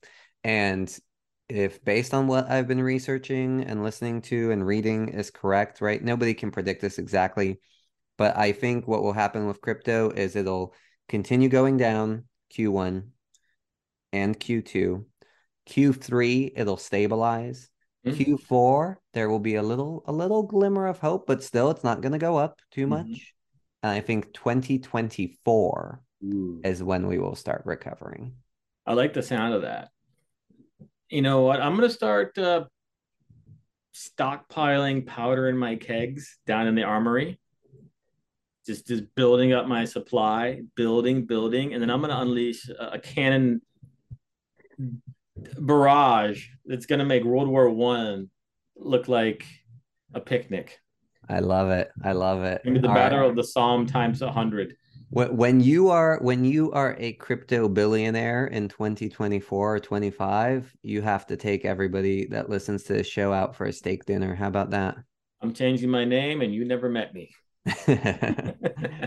And 0.43 0.95
if 1.49 1.83
based 1.83 2.13
on 2.13 2.27
what 2.27 2.49
I've 2.49 2.67
been 2.67 2.81
researching 2.81 3.63
and 3.63 3.83
listening 3.83 4.21
to 4.23 4.51
and 4.51 4.65
reading 4.65 5.09
is 5.09 5.29
correct, 5.29 5.81
right? 5.81 6.03
Nobody 6.03 6.33
can 6.33 6.49
predict 6.51 6.81
this 6.81 6.97
exactly. 6.97 7.59
But 8.17 8.37
I 8.37 8.51
think 8.51 8.87
what 8.87 9.03
will 9.03 9.13
happen 9.13 9.47
with 9.47 9.61
crypto 9.61 10.09
is 10.09 10.35
it'll 10.35 10.73
continue 11.09 11.49
going 11.49 11.77
down 11.77 12.25
Q1 12.53 13.09
and 14.13 14.39
Q2. 14.39 15.03
Q3, 15.69 16.51
it'll 16.55 16.77
stabilize. 16.77 17.69
Mm-hmm. 18.05 18.33
Q4, 18.35 18.95
there 19.13 19.29
will 19.29 19.39
be 19.39 19.55
a 19.55 19.63
little 19.63 20.03
a 20.05 20.11
little 20.11 20.43
glimmer 20.43 20.87
of 20.87 20.99
hope, 20.99 21.25
but 21.25 21.43
still 21.43 21.71
it's 21.71 21.83
not 21.83 22.01
going 22.01 22.11
to 22.11 22.17
go 22.19 22.37
up 22.37 22.59
too 22.71 22.87
much. 22.87 23.05
Mm-hmm. 23.05 23.83
And 23.83 23.91
I 23.91 23.99
think 24.01 24.33
2024 24.33 26.01
Ooh. 26.23 26.61
is 26.63 26.83
when 26.83 27.07
we 27.07 27.19
will 27.19 27.35
start 27.35 27.63
recovering. 27.65 28.33
I 28.85 28.93
like 28.93 29.13
the 29.13 29.23
sound 29.23 29.53
of 29.53 29.63
that. 29.63 29.89
You 31.09 31.21
know 31.21 31.41
what? 31.41 31.61
I'm 31.61 31.75
going 31.75 31.87
to 31.87 31.93
start 31.93 32.37
uh, 32.37 32.65
stockpiling 33.93 35.05
powder 35.05 35.49
in 35.49 35.57
my 35.57 35.75
kegs 35.75 36.37
down 36.45 36.67
in 36.67 36.75
the 36.75 36.83
armory. 36.83 37.39
Just 38.65 38.87
just 38.87 39.03
building 39.15 39.53
up 39.53 39.67
my 39.67 39.85
supply, 39.85 40.61
building, 40.75 41.25
building, 41.25 41.73
and 41.73 41.81
then 41.81 41.89
I'm 41.89 41.99
going 41.99 42.11
to 42.11 42.19
unleash 42.19 42.67
a, 42.69 42.93
a 42.93 42.99
cannon 42.99 43.61
barrage 45.59 46.47
that's 46.65 46.85
going 46.85 46.99
to 46.99 47.05
make 47.05 47.23
World 47.23 47.47
War 47.47 47.69
One 47.69 48.29
look 48.75 49.07
like 49.07 49.45
a 50.13 50.19
picnic. 50.19 50.79
I 51.29 51.39
love 51.39 51.69
it. 51.69 51.89
I 52.03 52.13
love 52.13 52.43
it. 52.43 52.61
Maybe 52.65 52.79
the 52.79 52.89
All 52.89 52.95
battle 52.95 53.19
right. 53.19 53.29
of 53.29 53.35
the 53.35 53.43
Somme 53.43 53.85
times 53.85 54.21
a 54.21 54.31
hundred. 54.31 54.75
When 55.09 55.61
you 55.61 55.89
are 55.89 56.19
when 56.21 56.43
you 56.43 56.71
are 56.71 56.95
a 56.99 57.13
crypto 57.13 57.69
billionaire 57.69 58.47
in 58.47 58.67
2024 58.67 59.75
or 59.75 59.79
25, 59.79 60.75
you 60.81 61.01
have 61.01 61.25
to 61.27 61.37
take 61.37 61.63
everybody 61.63 62.25
that 62.27 62.49
listens 62.49 62.83
to 62.83 62.93
the 62.93 63.03
show 63.03 63.31
out 63.31 63.55
for 63.55 63.65
a 63.65 63.73
steak 63.73 64.05
dinner. 64.05 64.35
How 64.35 64.47
about 64.47 64.71
that? 64.71 64.97
I'm 65.41 65.53
changing 65.53 65.89
my 65.89 66.05
name, 66.05 66.41
and 66.41 66.53
you 66.53 66.65
never 66.65 66.89
met 66.89 67.13
me. 67.13 67.29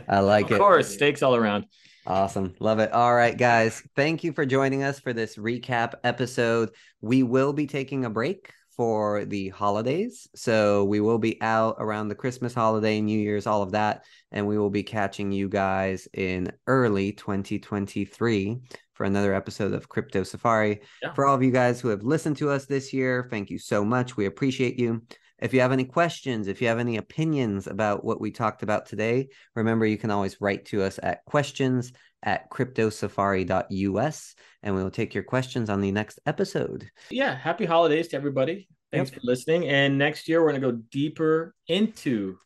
I 0.09 0.20
like 0.20 0.47
of 0.47 0.52
it. 0.52 0.55
Of 0.55 0.60
course, 0.60 0.93
steaks 0.93 1.22
all 1.22 1.36
around. 1.36 1.66
Awesome. 2.06 2.55
Love 2.59 2.78
it. 2.78 2.90
All 2.93 3.14
right, 3.14 3.36
guys. 3.36 3.82
Thank 3.94 4.24
you 4.24 4.32
for 4.32 4.47
joining 4.47 4.82
us 4.82 4.98
for 4.98 5.12
this 5.12 5.36
recap 5.36 5.94
episode. 6.05 6.70
We 7.01 7.22
will 7.22 7.52
be 7.52 7.66
taking 7.66 8.05
a 8.05 8.10
break 8.10 8.51
for 8.78 9.24
the 9.24 9.48
holidays. 9.48 10.28
So 10.35 10.85
we 10.85 11.01
will 11.01 11.18
be 11.18 11.40
out 11.43 11.76
around 11.80 12.09
the 12.09 12.14
Christmas 12.14 12.55
holiday, 12.55 13.01
New 13.01 13.18
Year's, 13.18 13.47
all 13.47 13.62
of 13.62 13.72
that. 13.72 14.05
And 14.32 14.47
we 14.47 14.56
will 14.56 14.70
be 14.70 14.85
catching 14.85 15.32
you 15.32 15.48
guys 15.48 16.09
in 16.14 16.51
early 16.66 17.12
2023 17.12 18.59
for 18.94 19.05
another 19.05 19.35
episode 19.35 19.72
of 19.72 19.89
Crypto 19.89 20.22
Safari. 20.22 20.80
Yeah. 21.02 21.12
For 21.12 21.26
all 21.26 21.35
of 21.35 21.43
you 21.43 21.51
guys 21.51 21.80
who 21.80 21.89
have 21.89 22.05
listened 22.05 22.36
to 22.39 22.51
us 22.51 22.66
this 22.66 22.93
year, 22.93 23.26
thank 23.30 23.51
you 23.51 23.59
so 23.59 23.85
much. 23.85 24.16
We 24.16 24.26
appreciate 24.26 24.78
you. 24.78 25.02
If 25.40 25.55
you 25.55 25.60
have 25.60 25.73
any 25.73 25.85
questions, 25.85 26.48
if 26.48 26.60
you 26.60 26.69
have 26.69 26.78
any 26.78 26.97
opinions 26.97 27.66
about 27.66 28.05
what 28.05 28.20
we 28.20 28.31
talked 28.31 28.62
about 28.62 28.86
today, 28.86 29.28
remember 29.55 29.86
you 29.86 29.98
can 29.98 30.10
always 30.10 30.40
write 30.40 30.65
to 30.66 30.82
us 30.82 30.98
at 31.02 31.24
questions 31.24 31.93
at 32.24 32.51
cryptosafari.us 32.51 34.35
and 34.62 34.74
we 34.74 34.82
will 34.82 34.90
take 34.90 35.15
your 35.15 35.23
questions 35.23 35.70
on 35.70 35.81
the 35.81 35.93
next 35.93 36.19
episode. 36.27 36.90
Yeah, 37.10 37.36
happy 37.36 37.65
holidays 37.65 38.09
to 38.09 38.16
everybody. 38.16 38.69
Thanks 38.90 39.10
yep. 39.12 39.20
for 39.20 39.27
listening. 39.27 39.69
And 39.69 39.97
next 39.97 40.28
year, 40.28 40.43
we're 40.43 40.51
going 40.51 40.60
to 40.60 40.73
go 40.73 40.82
deeper 40.90 41.55
into 41.69 42.39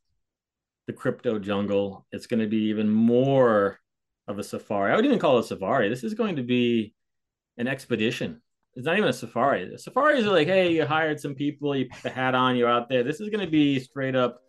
the 0.87 0.93
crypto 0.93 1.39
jungle. 1.39 2.07
It's 2.13 2.27
going 2.27 2.41
to 2.41 2.49
be 2.49 2.65
even 2.65 2.91
more 2.91 3.79
of 4.29 4.39
a 4.39 4.45
safari. 4.45 4.93
I 4.93 4.97
would 4.97 5.07
even 5.07 5.19
call 5.19 5.39
it 5.39 5.45
a 5.45 5.49
safari. 5.49 5.89
This 5.89 6.05
is 6.05 6.15
going 6.15 6.37
to 6.37 6.43
be 6.43 6.95
an 7.57 7.69
expedition 7.69 8.42
it's 8.75 8.87
not 8.87 8.97
even 8.97 9.09
a 9.09 9.13
safari. 9.13 9.71
Safaris 9.77 10.25
are 10.25 10.31
like, 10.31 10.49
hey, 10.49 10.73
you 10.73 10.87
hired 10.87 11.21
some 11.21 11.35
people, 11.35 11.77
you 11.77 11.87
put 11.91 12.03
the 12.03 12.11
hat 12.11 12.35
on, 12.35 12.57
you're 12.57 12.71
out 12.71 12.89
there. 12.89 13.03
This 13.03 13.21
is 13.21 13.29
going 13.29 13.45
to 13.45 13.51
be 13.51 13.79
straight 13.79 14.17
up 14.17 14.43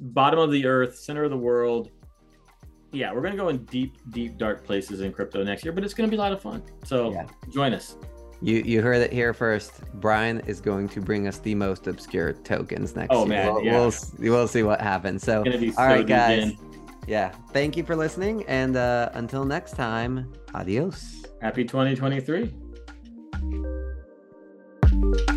bottom 0.00 0.38
of 0.38 0.50
the 0.50 0.66
earth, 0.66 0.96
center 0.96 1.24
of 1.24 1.30
the 1.30 1.36
world. 1.36 1.90
Yeah, 2.92 3.12
we're 3.12 3.22
going 3.22 3.32
to 3.32 3.38
go 3.38 3.48
in 3.48 3.64
deep, 3.66 3.96
deep, 4.10 4.36
dark 4.36 4.64
places 4.64 5.00
in 5.00 5.12
crypto 5.12 5.42
next 5.42 5.64
year, 5.64 5.72
but 5.72 5.84
it's 5.84 5.94
going 5.94 6.08
to 6.08 6.10
be 6.10 6.18
a 6.18 6.20
lot 6.20 6.32
of 6.32 6.42
fun. 6.42 6.62
So 6.84 7.12
yeah. 7.12 7.26
join 7.50 7.72
us. 7.72 7.96
You 8.42 8.56
you 8.56 8.82
heard 8.82 8.96
it 8.96 9.12
here 9.12 9.32
first. 9.32 9.80
Brian 9.94 10.40
is 10.40 10.60
going 10.60 10.88
to 10.90 11.00
bring 11.00 11.28
us 11.28 11.38
the 11.38 11.54
most 11.54 11.86
obscure 11.86 12.32
tokens 12.32 12.96
next 12.96 13.14
oh, 13.14 13.20
year. 13.20 13.28
man, 13.28 13.54
we'll, 13.54 13.62
yeah. 13.62 13.72
we'll, 13.78 13.92
we'll 14.18 14.48
see 14.48 14.64
what 14.64 14.80
happens. 14.80 15.22
So, 15.22 15.44
all 15.78 15.86
right, 15.86 16.06
guys. 16.06 16.50
In. 16.50 16.58
Yeah, 17.06 17.30
thank 17.52 17.76
you 17.76 17.84
for 17.84 17.96
listening, 17.96 18.44
and 18.46 18.76
uh, 18.76 19.10
until 19.14 19.44
next 19.44 19.72
time, 19.72 20.32
adios. 20.54 21.24
Happy 21.40 21.64
2023. 21.64 22.61
Thank 23.42 23.54
you. 23.54 25.31